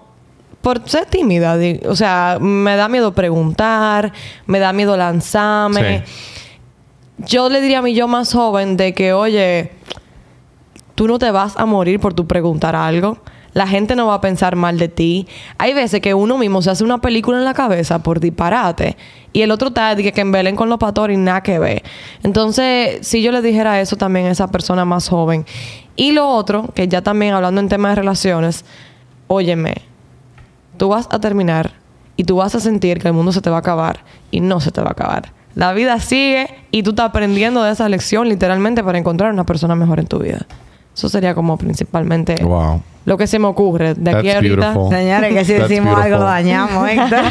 por 0.61 0.89
ser 0.89 1.07
tímida. 1.07 1.59
O 1.87 1.97
sea, 1.97 2.39
me 2.41 2.77
da 2.77 2.89
miedo 2.89 3.13
preguntar, 3.13 4.13
me 4.47 4.59
da 4.59 4.73
miedo 4.73 4.97
lanzarme. 4.97 6.05
Yo 7.19 7.49
le 7.49 7.61
diría 7.61 7.79
a 7.79 7.83
mi 7.83 7.95
yo 7.95 8.09
más 8.09 8.33
joven 8.33 8.77
de 8.77 8.95
que, 8.95 9.13
oye, 9.13 9.71
tú 11.03 11.09
no 11.09 11.19
te 11.19 11.33
vas 11.33 11.57
a 11.57 11.67
morir 11.67 11.99
por 11.99 12.15
tu 12.15 12.29
preguntar 12.29 12.77
algo. 12.77 13.19
La 13.55 13.67
gente 13.67 13.97
no 13.97 14.07
va 14.07 14.15
a 14.15 14.21
pensar 14.21 14.55
mal 14.55 14.79
de 14.79 14.87
ti. 14.87 15.27
Hay 15.59 15.75
veces 15.75 16.01
que 16.01 16.15
uno 16.15 16.39
mismo 16.39 16.63
se 16.63 16.71
hace 16.71 16.85
una 16.85 17.01
película 17.01 17.39
en 17.39 17.45
la 17.45 17.55
cabeza 17.55 18.05
por 18.05 18.21
disparate 18.21 18.97
y 19.33 19.43
el 19.43 19.51
otro 19.51 19.69
está 19.69 19.97
que, 19.97 20.13
que 20.13 20.55
con 20.55 20.69
los 20.69 20.79
pastores 20.79 21.17
y 21.17 21.21
nada 21.21 21.43
que 21.43 21.59
ver. 21.59 21.83
Entonces, 22.23 23.05
si 23.05 23.21
yo 23.21 23.33
le 23.33 23.43
dijera 23.43 23.81
eso 23.81 23.97
también 23.97 24.27
a 24.27 24.31
esa 24.31 24.47
persona 24.53 24.85
más 24.85 25.09
joven. 25.09 25.45
Y 25.97 26.13
lo 26.13 26.29
otro, 26.29 26.69
que 26.73 26.87
ya 26.87 27.03
también 27.03 27.35
hablando 27.35 27.61
en 27.61 27.69
temas 27.69 27.91
de 27.91 27.97
relaciones, 27.97 28.65
óyeme, 29.27 29.75
tú 30.77 30.91
vas 30.91 31.09
a 31.11 31.19
terminar 31.19 31.73
y 32.17 32.23
tú 32.23 32.37
vas 32.37 32.55
a 32.55 32.61
sentir 32.61 33.01
que 33.01 33.09
el 33.09 33.15
mundo 33.15 33.33
se 33.33 33.41
te 33.41 33.51
va 33.51 33.57
a 33.57 33.59
acabar 33.59 34.05
y 34.31 34.39
no 34.39 34.61
se 34.61 34.71
te 34.71 34.81
va 34.81 34.91
a 34.91 34.93
acabar. 34.93 35.33
La 35.57 35.73
vida 35.73 35.99
sigue 35.99 36.47
y 36.71 36.85
tú 36.85 36.91
estás 36.91 37.07
aprendiendo 37.07 37.65
de 37.65 37.73
esa 37.73 37.89
lección 37.89 38.29
literalmente 38.29 38.85
para 38.85 38.99
encontrar 38.99 39.33
una 39.33 39.45
persona 39.45 39.75
mejor 39.75 39.99
en 39.99 40.07
tu 40.07 40.21
vida. 40.21 40.47
Eso 40.95 41.09
sería 41.09 41.35
como 41.35 41.57
principalmente 41.57 42.37
Wow. 42.43 42.83
lo 43.07 43.17
que 43.17 43.27
se 43.27 43.39
me 43.39 43.47
ocurre 43.47 43.95
de 43.95 44.11
aquí 44.11 44.27
That's 44.29 44.37
ahorita. 44.37 44.75
Señores, 44.91 45.33
que 45.35 45.45
si 45.45 45.53
That's 45.55 45.69
decimos 45.69 45.99
algo 45.99 46.19
lo 46.19 46.25
dañamos, 46.25 46.89
Héctor. 46.91 47.23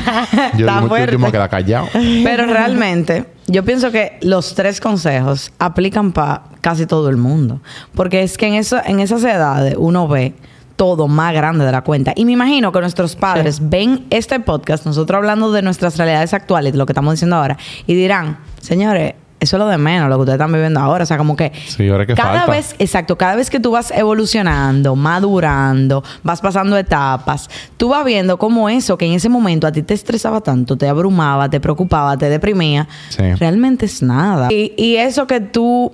Yo, 0.58 0.66
Está 0.66 0.76
yo- 0.76 0.82
yo 0.82 0.88
fuerte. 0.88 1.12
me 1.14 1.18
voy 1.18 1.30
a 1.30 1.32
quedar 1.32 1.50
callado. 1.50 1.88
Pero 1.94 2.46
realmente, 2.48 3.26
yo 3.48 3.64
pienso 3.64 3.92
que 3.92 4.18
los 4.22 4.56
tres 4.56 4.82
consejos 4.82 5.52
aplican 5.60 6.12
para 6.12 6.44
casi 6.62 6.86
todo 6.88 7.10
el 7.10 7.18
mundo. 7.18 7.62
Porque 7.94 8.24
es 8.24 8.38
que 8.38 8.48
en, 8.48 8.56
eso, 8.56 8.80
en 8.84 9.00
esas 9.00 9.24
edades 9.24 9.76
uno 9.78 10.08
ve 10.08 10.34
todo 10.76 11.08
más 11.08 11.32
grande 11.34 11.64
de 11.64 11.72
la 11.72 11.82
cuenta. 11.82 12.14
Y 12.16 12.26
me 12.26 12.32
imagino 12.32 12.72
que 12.72 12.80
nuestros 12.80 13.16
padres 13.16 13.60
ven 13.62 14.08
este 14.10 14.40
podcast, 14.40 14.84
nosotros 14.88 15.18
hablando 15.18 15.52
de 15.52 15.62
nuestras 15.62 15.96
realidades 15.98 16.34
actuales, 16.34 16.72
de 16.72 16.80
lo 16.80 16.88
que 16.88 16.94
estamos 16.94 17.14
diciendo 17.14 17.36
ahora, 17.36 17.58
y 17.86 17.94
dirán, 17.94 18.40
señores, 18.60 19.14
eso 19.42 19.58
es 19.58 19.60
lo 19.60 19.68
de 19.68 19.78
menos, 19.78 20.08
lo 20.08 20.16
que 20.16 20.22
ustedes 20.22 20.36
están 20.40 20.54
viviendo 20.54 20.80
ahora. 20.80 21.04
O 21.04 21.06
sea, 21.08 21.18
como 21.18 21.36
que 21.36 21.52
Sí, 21.68 21.90
ahora 21.90 22.06
que 22.06 22.14
cada 22.14 22.40
falta. 22.40 22.52
vez, 22.52 22.76
exacto, 22.80 23.18
cada 23.18 23.36
vez 23.36 23.50
que 23.50 23.60
tú 23.60 23.72
vas 23.72 23.92
evolucionando, 23.92 24.96
madurando, 24.96 26.04
vas 26.24 26.40
pasando 26.42 26.78
etapas, 26.78 27.50
tú 27.76 27.90
vas 27.90 28.06
viendo 28.06 28.38
cómo 28.38 28.70
eso 28.70 28.98
que 28.98 29.06
en 29.06 29.14
ese 29.14 29.28
momento 29.30 29.68
a 29.68 29.72
ti 29.72 29.82
te 29.82 29.94
estresaba 29.94 30.42
tanto, 30.42 30.78
te 30.78 30.88
abrumaba, 30.88 31.50
te 31.50 31.60
preocupaba, 31.60 32.16
te 32.18 32.30
deprimía, 32.30 32.88
Sí. 33.10 33.34
realmente 33.34 33.86
es 33.88 34.02
nada. 34.02 34.48
Y, 34.52 34.74
y 34.78 34.96
eso 34.98 35.28
que 35.28 35.40
tú 35.42 35.92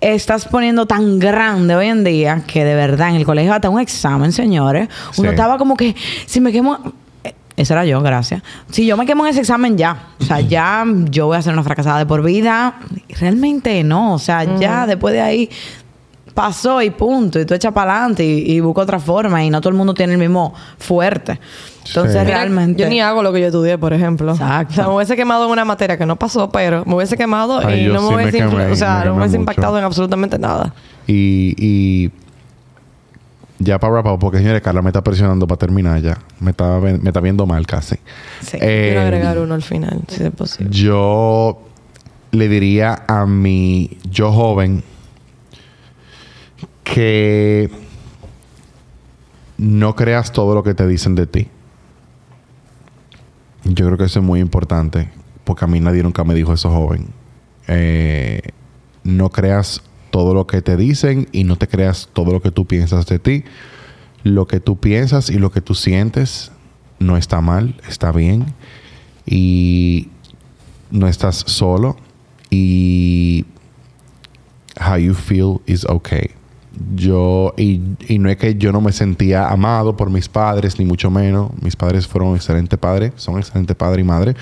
estás 0.00 0.44
poniendo 0.46 0.86
tan 0.86 1.18
grande 1.18 1.74
hoy 1.74 1.86
en 1.86 2.04
día, 2.04 2.42
que 2.46 2.64
de 2.64 2.74
verdad 2.74 3.10
en 3.10 3.14
el 3.16 3.24
colegio 3.24 3.52
hasta 3.54 3.70
un 3.70 3.80
examen, 3.80 4.32
señores, 4.32 4.88
uno 5.16 5.28
Sí. 5.28 5.34
estaba 5.34 5.56
como 5.58 5.76
que, 5.76 5.94
si 6.26 6.40
me 6.40 6.52
quemo... 6.52 6.78
Esa 7.58 7.74
era 7.74 7.84
yo, 7.84 8.00
gracias. 8.00 8.40
Si 8.70 8.86
yo 8.86 8.96
me 8.96 9.04
quemo 9.04 9.26
en 9.26 9.30
ese 9.30 9.40
examen, 9.40 9.76
ya. 9.76 10.10
O 10.20 10.24
sea, 10.24 10.40
ya 10.40 10.84
yo 11.10 11.26
voy 11.26 11.36
a 11.36 11.42
ser 11.42 11.52
una 11.52 11.64
fracasada 11.64 11.98
de 11.98 12.06
por 12.06 12.22
vida. 12.22 12.76
Realmente 13.18 13.82
no. 13.82 14.14
O 14.14 14.18
sea, 14.20 14.44
ya 14.58 14.86
después 14.86 15.12
de 15.12 15.20
ahí 15.20 15.50
pasó 16.34 16.80
y 16.80 16.90
punto. 16.90 17.40
Y 17.40 17.44
tú 17.44 17.54
echas 17.54 17.72
para 17.72 17.94
adelante 17.94 18.24
y, 18.24 18.52
y 18.52 18.60
busca 18.60 18.82
otra 18.82 19.00
forma. 19.00 19.44
Y 19.44 19.50
no 19.50 19.60
todo 19.60 19.70
el 19.70 19.76
mundo 19.76 19.92
tiene 19.92 20.12
el 20.12 20.20
mismo 20.20 20.54
fuerte. 20.78 21.40
Entonces, 21.84 22.12
Sí. 22.12 22.18
Mira, 22.20 22.38
realmente. 22.38 22.80
Yo 22.80 22.88
ni 22.88 23.00
hago 23.00 23.24
lo 23.24 23.32
que 23.32 23.40
yo 23.40 23.46
estudié, 23.46 23.76
por 23.76 23.92
ejemplo. 23.92 24.30
Exacto. 24.32 24.72
O 24.72 24.76
sea, 24.76 24.86
me 24.86 24.94
hubiese 24.94 25.16
quemado 25.16 25.46
en 25.46 25.50
una 25.50 25.64
materia 25.64 25.98
que 25.98 26.06
no 26.06 26.14
pasó, 26.14 26.50
pero 26.50 26.84
me 26.86 26.94
hubiese 26.94 27.16
quemado 27.16 27.58
Ay, 27.58 27.86
y 27.86 27.88
no 27.88 28.02
me 28.02 28.08
sí 28.08 28.14
hubiese, 28.14 28.38
quemé, 28.38 28.66
o 28.66 28.76
sea, 28.76 29.00
me 29.00 29.04
no 29.06 29.14
me 29.14 29.20
hubiese 29.22 29.36
impactado 29.36 29.76
en 29.78 29.84
absolutamente 29.84 30.38
nada. 30.38 30.72
Y, 31.08 31.54
y 31.58 32.10
ya 33.58 33.78
para 33.78 33.94
wrap 33.94 34.06
up, 34.06 34.18
porque 34.18 34.38
señores, 34.38 34.62
Carla 34.62 34.82
me 34.82 34.90
está 34.90 35.02
presionando 35.02 35.46
para 35.46 35.58
terminar 35.58 36.00
ya. 36.00 36.18
Me 36.40 36.52
está, 36.52 36.78
me 36.78 37.08
está 37.08 37.20
viendo 37.20 37.46
mal 37.46 37.66
casi. 37.66 37.96
Sí. 38.40 38.56
Eh, 38.60 38.90
Quiero 38.90 39.00
agregar 39.00 39.38
uno 39.38 39.54
al 39.54 39.62
final, 39.62 40.02
si 40.08 40.24
es 40.24 40.30
posible. 40.30 40.72
Yo 40.72 41.60
le 42.30 42.48
diría 42.48 43.04
a 43.08 43.26
mi 43.26 43.98
yo 44.10 44.32
joven 44.32 44.82
que 46.84 47.70
no 49.56 49.94
creas 49.96 50.32
todo 50.32 50.54
lo 50.54 50.62
que 50.62 50.74
te 50.74 50.86
dicen 50.86 51.14
de 51.14 51.26
ti. 51.26 51.48
Yo 53.64 53.86
creo 53.86 53.98
que 53.98 54.04
eso 54.04 54.20
es 54.20 54.24
muy 54.24 54.40
importante, 54.40 55.10
porque 55.44 55.64
a 55.64 55.68
mí 55.68 55.80
nadie 55.80 56.02
nunca 56.02 56.24
me 56.24 56.34
dijo 56.34 56.52
eso 56.52 56.70
joven. 56.70 57.08
Eh, 57.66 58.40
no 59.02 59.30
creas 59.30 59.82
todo 60.10 60.34
lo 60.34 60.46
que 60.46 60.62
te 60.62 60.76
dicen 60.76 61.28
y 61.32 61.44
no 61.44 61.56
te 61.56 61.68
creas 61.68 62.08
todo 62.12 62.32
lo 62.32 62.42
que 62.42 62.50
tú 62.50 62.66
piensas 62.66 63.06
de 63.06 63.18
ti. 63.18 63.44
Lo 64.24 64.46
que 64.46 64.60
tú 64.60 64.78
piensas 64.78 65.30
y 65.30 65.38
lo 65.38 65.50
que 65.50 65.60
tú 65.60 65.74
sientes 65.74 66.50
no 66.98 67.16
está 67.16 67.40
mal, 67.40 67.80
está 67.88 68.12
bien. 68.12 68.46
Y 69.26 70.08
no 70.90 71.08
estás 71.08 71.36
solo. 71.46 71.96
Y 72.50 73.44
how 74.80 74.96
you 74.96 75.14
feel 75.14 75.60
is 75.66 75.84
okay. 75.84 76.30
Yo, 76.94 77.54
y, 77.56 77.80
y 78.06 78.18
no 78.18 78.30
es 78.30 78.36
que 78.36 78.54
yo 78.54 78.72
no 78.72 78.80
me 78.80 78.92
sentía 78.92 79.48
amado 79.48 79.96
por 79.96 80.10
mis 80.10 80.28
padres, 80.28 80.78
ni 80.78 80.84
mucho 80.84 81.10
menos. 81.10 81.50
Mis 81.60 81.76
padres 81.76 82.06
fueron 82.06 82.36
excelentes 82.36 82.78
padres, 82.78 83.12
son 83.16 83.38
excelentes 83.38 83.76
padre 83.76 84.02
y 84.02 84.04
madre. 84.04 84.36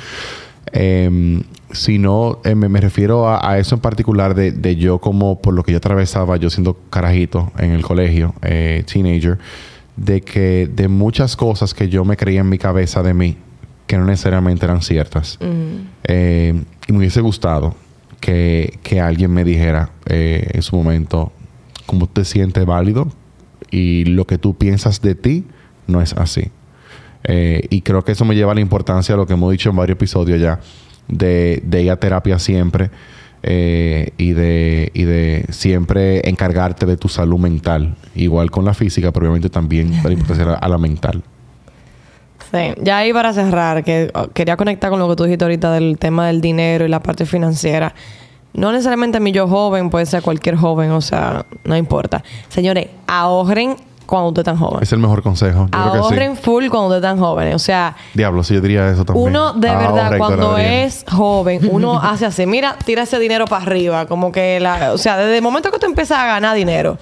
Em, 0.73 1.43
sino 1.73 2.39
eh, 2.45 2.55
me, 2.55 2.69
me 2.69 2.81
refiero 2.81 3.29
a, 3.29 3.51
a 3.51 3.59
eso 3.59 3.75
en 3.75 3.81
particular 3.81 4.35
de, 4.35 4.53
de 4.53 4.77
yo 4.77 4.99
como 4.99 5.41
por 5.41 5.55
lo 5.55 5.63
que 5.63 5.73
yo 5.73 5.79
atravesaba 5.79 6.37
yo 6.37 6.51
siendo 6.51 6.75
carajito 6.91 7.53
en 7.59 7.73
el 7.73 7.83
colegio, 7.83 8.35
eh, 8.43 8.85
teenager, 8.91 9.39
de 9.97 10.21
que 10.21 10.69
de 10.73 10.89
muchas 10.89 11.37
cosas 11.37 11.75
que 11.75 11.89
yo 11.89 12.05
me 12.05 12.17
creía 12.17 12.41
en 12.41 12.49
mi 12.49 12.59
cabeza 12.59 13.03
de 13.03 13.15
mí, 13.15 13.37
que 13.87 13.99
no 13.99 14.05
necesariamente 14.05 14.65
eran 14.65 14.83
ciertas. 14.83 15.39
Eh, 16.05 16.63
y 16.87 16.93
me 16.93 16.99
hubiese 16.99 17.21
gustado 17.21 17.75
que, 18.21 18.79
que 18.83 19.01
alguien 19.01 19.33
me 19.33 19.45
dijera 19.45 19.91
en 20.07 20.63
su 20.63 20.77
momento 20.77 21.33
cómo 21.87 22.07
te 22.09 22.25
sientes 22.25 22.65
válido 22.67 23.09
y 23.71 24.05
lo 24.05 24.27
que 24.27 24.39
tú 24.39 24.55
piensas 24.55 25.01
de 25.01 25.15
ti 25.15 25.45
no 25.87 26.03
es 26.03 26.13
así. 26.13 26.51
Y 27.29 27.81
creo 27.83 28.05
que 28.05 28.13
eso 28.13 28.25
me 28.25 28.35
lleva 28.35 28.53
a 28.53 28.55
la 28.55 28.61
importancia 28.61 29.15
de 29.15 29.19
lo 29.19 29.27
que 29.27 29.33
hemos 29.33 29.51
dicho 29.51 29.71
en 29.71 29.77
varios 29.77 29.97
episodios 29.97 30.41
ya, 30.41 30.61
de, 31.09 31.63
de 31.65 31.83
ir 31.83 31.91
a 31.91 31.97
terapia 31.97 32.39
siempre 32.39 32.91
eh, 33.43 34.11
y, 34.19 34.33
de, 34.33 34.91
y 34.93 35.05
de 35.05 35.45
siempre 35.51 36.29
encargarte 36.29 36.87
de 36.87 36.97
tu 36.97 37.09
salud 37.09 37.39
mental. 37.39 37.95
Igual 38.15 38.51
con 38.51 38.65
la 38.65 38.75
física, 38.75 39.13
pero 39.13 39.27
obviamente 39.27 39.51
también 39.51 40.03
dar 40.03 40.13
importancia 40.13 40.55
a 40.55 40.69
la 40.69 40.79
mental. 40.79 41.23
Sí, 42.51 42.75
ya 42.83 42.99
ahí 42.99 43.13
para 43.13 43.33
cerrar, 43.33 43.83
que 43.83 44.11
oh, 44.15 44.29
quería 44.29 44.57
conectar 44.57 44.91
con 44.91 44.99
lo 44.99 45.09
que 45.09 45.17
tú 45.17 45.25
dijiste 45.25 45.45
ahorita 45.45 45.73
del 45.73 45.99
tema 45.99 46.27
del 46.29 46.41
dinero 46.41 46.85
y 46.85 46.89
la 46.89 47.01
parte 47.01 47.27
financiera. 47.27 47.95
No 48.53 48.73
necesariamente 48.73 49.21
mi 49.21 49.33
yo 49.33 49.49
joven, 49.49 49.91
puede 49.91 50.07
ser 50.07 50.23
cualquier 50.23 50.57
joven, 50.57 50.91
o 50.93 51.01
sea, 51.01 51.45
no 51.65 51.77
importa. 51.77 52.23
Señores, 52.49 52.89
ahorren 53.07 53.77
cuando 54.07 54.29
ustedes 54.29 54.47
están 54.49 54.57
jóvenes. 54.59 54.89
Es 54.89 54.93
el 54.93 54.99
mejor 55.01 55.23
consejo. 55.23 55.65
Yo 55.67 55.69
creo 55.71 55.93
que 55.93 55.99
sí. 55.99 56.05
Ahorren 56.05 56.37
full 56.37 56.69
cuando 56.69 56.87
ustedes 56.89 57.03
están 57.05 57.19
jóvenes. 57.19 57.55
O 57.55 57.59
sea, 57.59 57.95
Diablo, 58.15 58.43
si 58.45 58.55
yo 58.55 58.61
diría 58.61 58.89
eso 58.91 59.05
también. 59.05 59.27
uno 59.29 59.53
de 59.53 59.69
Ahorra, 59.69 59.93
verdad, 59.93 60.19
cuando 60.19 60.57
es 60.59 61.05
joven, 61.11 61.61
uno 61.71 62.01
hace 62.01 62.27
así, 62.27 62.47
mira, 62.47 62.77
tira 62.85 63.03
ese 63.03 63.19
dinero 63.19 63.45
para 63.47 63.63
arriba, 63.65 64.07
como 64.07 64.33
que 64.33 64.61
la, 64.61 64.93
o 64.93 64.99
sea, 64.99 65.17
desde 65.19 65.37
el 65.37 65.43
momento 65.43 65.71
que 65.71 65.79
tú 65.79 65.87
empiezas 65.87 66.19
a 66.19 66.27
ganar 66.27 66.55
dinero 66.57 66.99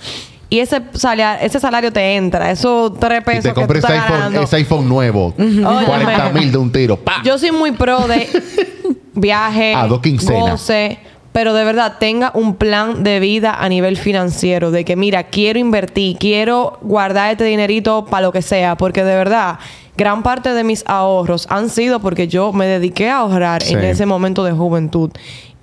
y 0.50 0.60
ese 0.60 0.82
salario, 0.92 1.44
ese 1.44 1.58
salario 1.58 1.92
te 1.92 2.14
entra, 2.16 2.50
esos 2.50 2.98
tres 3.00 3.20
Y 3.22 3.24
pesos 3.24 3.42
te 3.42 3.48
que 3.48 3.54
tú 3.54 3.60
compras 3.62 3.78
estás 3.78 3.90
ese 3.92 4.02
iPhone, 4.04 4.18
ganando. 4.20 4.42
ese 4.42 4.56
iPhone 4.56 4.88
nuevo. 4.88 5.34
40 5.36 6.30
mil 6.32 6.52
de 6.52 6.58
un 6.58 6.70
tiro. 6.70 6.96
¡Pa! 6.96 7.22
Yo 7.24 7.38
soy 7.38 7.50
muy 7.50 7.72
pro 7.72 8.06
de 8.06 8.28
viaje, 9.14 9.74
A 9.74 9.86
dos 9.86 10.00
quincenas. 10.00 10.50
goce, 10.52 10.98
pero 11.34 11.52
de 11.52 11.64
verdad 11.64 11.96
tenga 11.98 12.30
un 12.32 12.54
plan 12.54 13.02
de 13.02 13.18
vida 13.18 13.52
a 13.58 13.68
nivel 13.68 13.96
financiero, 13.96 14.70
de 14.70 14.84
que 14.84 14.94
mira, 14.94 15.24
quiero 15.24 15.58
invertir, 15.58 16.16
quiero 16.16 16.78
guardar 16.80 17.32
este 17.32 17.42
dinerito 17.42 18.04
para 18.04 18.22
lo 18.26 18.30
que 18.32 18.40
sea, 18.40 18.76
porque 18.76 19.02
de 19.02 19.16
verdad 19.16 19.58
gran 19.96 20.22
parte 20.22 20.54
de 20.54 20.62
mis 20.62 20.84
ahorros 20.86 21.48
han 21.50 21.70
sido 21.70 21.98
porque 21.98 22.28
yo 22.28 22.52
me 22.52 22.66
dediqué 22.66 23.10
a 23.10 23.16
ahorrar 23.18 23.64
Sí. 23.64 23.74
en 23.74 23.82
ese 23.82 24.06
momento 24.06 24.44
de 24.44 24.52
juventud. 24.52 25.10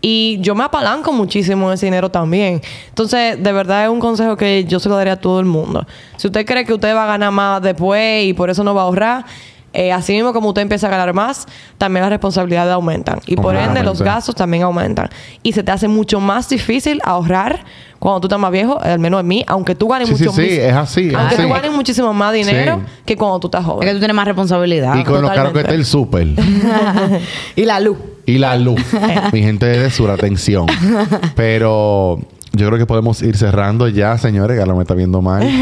Y 0.01 0.39
yo 0.41 0.55
me 0.55 0.65
apalanco 0.65 1.13
muchísimo 1.13 1.67
en 1.69 1.75
ese 1.75 1.85
dinero 1.85 2.09
también. 2.11 2.59
Entonces, 2.89 3.41
de 3.41 3.51
verdad 3.53 3.85
es 3.85 3.89
un 3.89 3.99
consejo 4.01 4.35
que 4.35 4.65
yo 4.65 4.77
se 4.81 4.89
lo 4.89 4.97
daría 4.97 5.13
a 5.13 5.21
todo 5.21 5.39
el 5.39 5.45
mundo. 5.45 5.87
Si 6.17 6.27
usted 6.27 6.45
cree 6.45 6.65
que 6.65 6.73
usted 6.73 6.93
va 6.93 7.03
a 7.05 7.07
ganar 7.07 7.31
más 7.31 7.61
después 7.61 8.25
y 8.25 8.33
por 8.33 8.49
eso 8.49 8.63
no 8.65 8.73
va 8.75 8.81
a 8.81 8.85
ahorrar, 8.85 9.25
eh, 9.73 9.91
así 9.93 10.13
mismo 10.13 10.33
como 10.33 10.49
usted 10.49 10.61
empieza 10.63 10.87
a 10.87 10.89
ganar 10.89 11.13
más, 11.13 11.45
también 11.77 12.01
las 12.01 12.09
responsabilidades 12.09 12.73
aumentan. 12.73 13.19
Y 13.25 13.35
por 13.37 13.55
ende, 13.55 13.83
los 13.83 14.01
gastos 14.01 14.35
también 14.35 14.63
aumentan. 14.63 15.09
Y 15.43 15.53
se 15.53 15.63
te 15.63 15.71
hace 15.71 15.87
mucho 15.87 16.19
más 16.19 16.49
difícil 16.49 16.99
ahorrar 17.03 17.63
cuando 17.99 18.19
tú 18.21 18.27
estás 18.27 18.39
más 18.39 18.51
viejo, 18.51 18.79
al 18.81 18.97
menos 18.99 19.19
en 19.21 19.27
mí, 19.27 19.43
aunque 19.47 19.75
tú 19.75 19.87
ganes 19.87 20.09
Sí, 20.09 20.15
sí, 20.17 20.23
mucho 20.25 20.35
sí, 20.35 20.41
mis- 20.41 20.51
es 20.57 20.73
así, 20.73 21.07
es 21.09 21.13
Aunque 21.15 21.35
así. 21.35 21.43
tú 21.43 21.49
ganes 21.53 21.71
muchísimo 21.71 22.13
más 22.13 22.33
dinero 22.33 22.81
Sí. 22.83 22.91
que 23.05 23.15
cuando 23.15 23.39
tú 23.39 23.47
estás 23.47 23.61
Es 23.61 23.67
que 23.67 23.71
joven. 23.73 23.93
tú 23.93 23.99
tienes 23.99 24.15
más 24.15 24.25
responsabilidad. 24.25 24.95
y 24.97 25.03
con 25.03 25.21
lo 25.21 25.27
caro 25.29 25.53
que 25.53 25.59
está 25.59 25.73
el 25.73 25.85
súper. 25.85 26.27
y 27.55 27.63
la 27.65 27.79
luz. 27.79 27.97
y 28.25 28.37
la 28.39 28.55
luz. 28.57 28.81
Mi 29.31 29.41
gente 29.41 29.67
de 29.67 29.89
sur, 29.91 30.09
atención. 30.09 30.65
Pero 31.35 32.19
yo 32.53 32.67
creo 32.67 32.77
que 32.77 32.85
podemos 32.85 33.21
ir 33.21 33.37
cerrando 33.37 33.87
ya, 33.87 34.17
señores. 34.17 34.57
Galo 34.57 34.75
me 34.75 34.83
está 34.83 34.93
viendo 34.93 35.21
mal. 35.21 35.47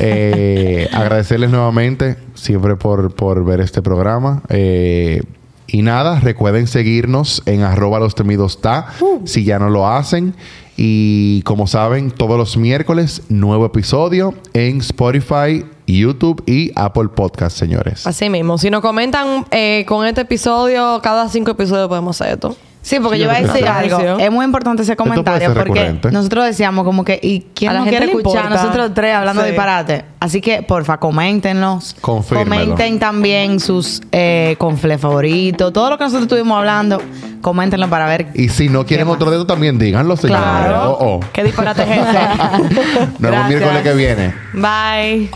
Eh, 0.00 0.88
agradecerles 0.92 1.50
nuevamente 1.50 2.16
siempre 2.34 2.76
por, 2.76 3.14
por 3.14 3.44
ver 3.44 3.60
este 3.60 3.82
programa. 3.82 4.42
Eh, 4.48 5.22
y 5.66 5.82
nada, 5.82 6.20
recuerden 6.20 6.66
seguirnos 6.66 7.42
en 7.46 7.62
arroba 7.62 7.98
los 7.98 8.14
temidos 8.14 8.60
ta, 8.60 8.86
si 9.24 9.44
ya 9.44 9.58
no 9.58 9.70
lo 9.70 9.88
hacen. 9.88 10.34
Y 10.76 11.42
como 11.42 11.66
saben, 11.66 12.10
todos 12.10 12.38
los 12.38 12.56
miércoles, 12.56 13.22
nuevo 13.28 13.66
episodio 13.66 14.34
en 14.52 14.78
Spotify, 14.78 15.64
YouTube 15.86 16.42
y 16.46 16.70
Apple 16.76 17.08
Podcast, 17.08 17.56
señores. 17.58 18.06
Así 18.06 18.30
mismo. 18.30 18.58
Si 18.58 18.70
nos 18.70 18.80
comentan 18.80 19.44
eh, 19.50 19.84
con 19.88 20.06
este 20.06 20.20
episodio, 20.20 21.00
cada 21.02 21.28
cinco 21.28 21.50
episodios 21.50 21.88
podemos 21.88 22.20
hacer 22.20 22.34
esto. 22.34 22.56
Sí, 22.88 23.00
porque 23.00 23.16
Sí, 23.18 23.22
yo 23.24 23.28
voy 23.28 23.36
a 23.36 23.40
decir 23.42 23.68
algo. 23.68 24.18
Es 24.18 24.30
muy 24.32 24.46
importante 24.46 24.82
ese 24.82 24.96
comentario 24.96 25.52
porque 25.52 25.64
recurrente. 25.74 26.10
nosotros 26.10 26.46
decíamos 26.46 26.86
como 26.86 27.04
que, 27.04 27.20
¿y 27.22 27.40
quién 27.54 27.70
quiere 27.84 28.06
escuchar? 28.06 28.46
importa. 28.46 28.62
Nosotros 28.62 28.92
tres 28.94 29.14
hablando 29.14 29.42
Sí. 29.42 29.48
disparate. 29.48 30.06
Así 30.20 30.40
que, 30.40 30.62
porfa, 30.62 30.96
coméntenos. 30.96 31.94
Confírmelo. 32.00 32.62
Comenten 32.62 32.98
también 32.98 33.60
sus 33.60 34.00
eh, 34.10 34.56
confles 34.58 34.98
favoritos. 35.02 35.70
Todo 35.70 35.90
lo 35.90 35.98
que 35.98 36.04
nosotros 36.04 36.22
estuvimos 36.22 36.56
hablando, 36.56 37.02
coméntenlo 37.42 37.88
para 37.90 38.06
ver. 38.06 38.28
Y 38.32 38.48
si 38.48 38.70
no 38.70 38.86
quieren 38.86 39.06
¿Qué 39.06 39.12
otro 39.12 39.30
dedo, 39.30 39.46
también 39.46 39.78
díganlo, 39.78 40.16
señores. 40.16 40.42
Claro. 40.42 40.92
Oh, 40.98 41.16
oh. 41.16 41.20
Qué 41.30 41.44
disparate 41.44 41.82
es 41.82 41.88
ese. 41.90 42.00
Nos 43.18 43.30
vemos 43.30 43.48
miércoles 43.48 43.82
que 43.82 43.92
viene. 43.92 44.34
Bye. 44.54 45.30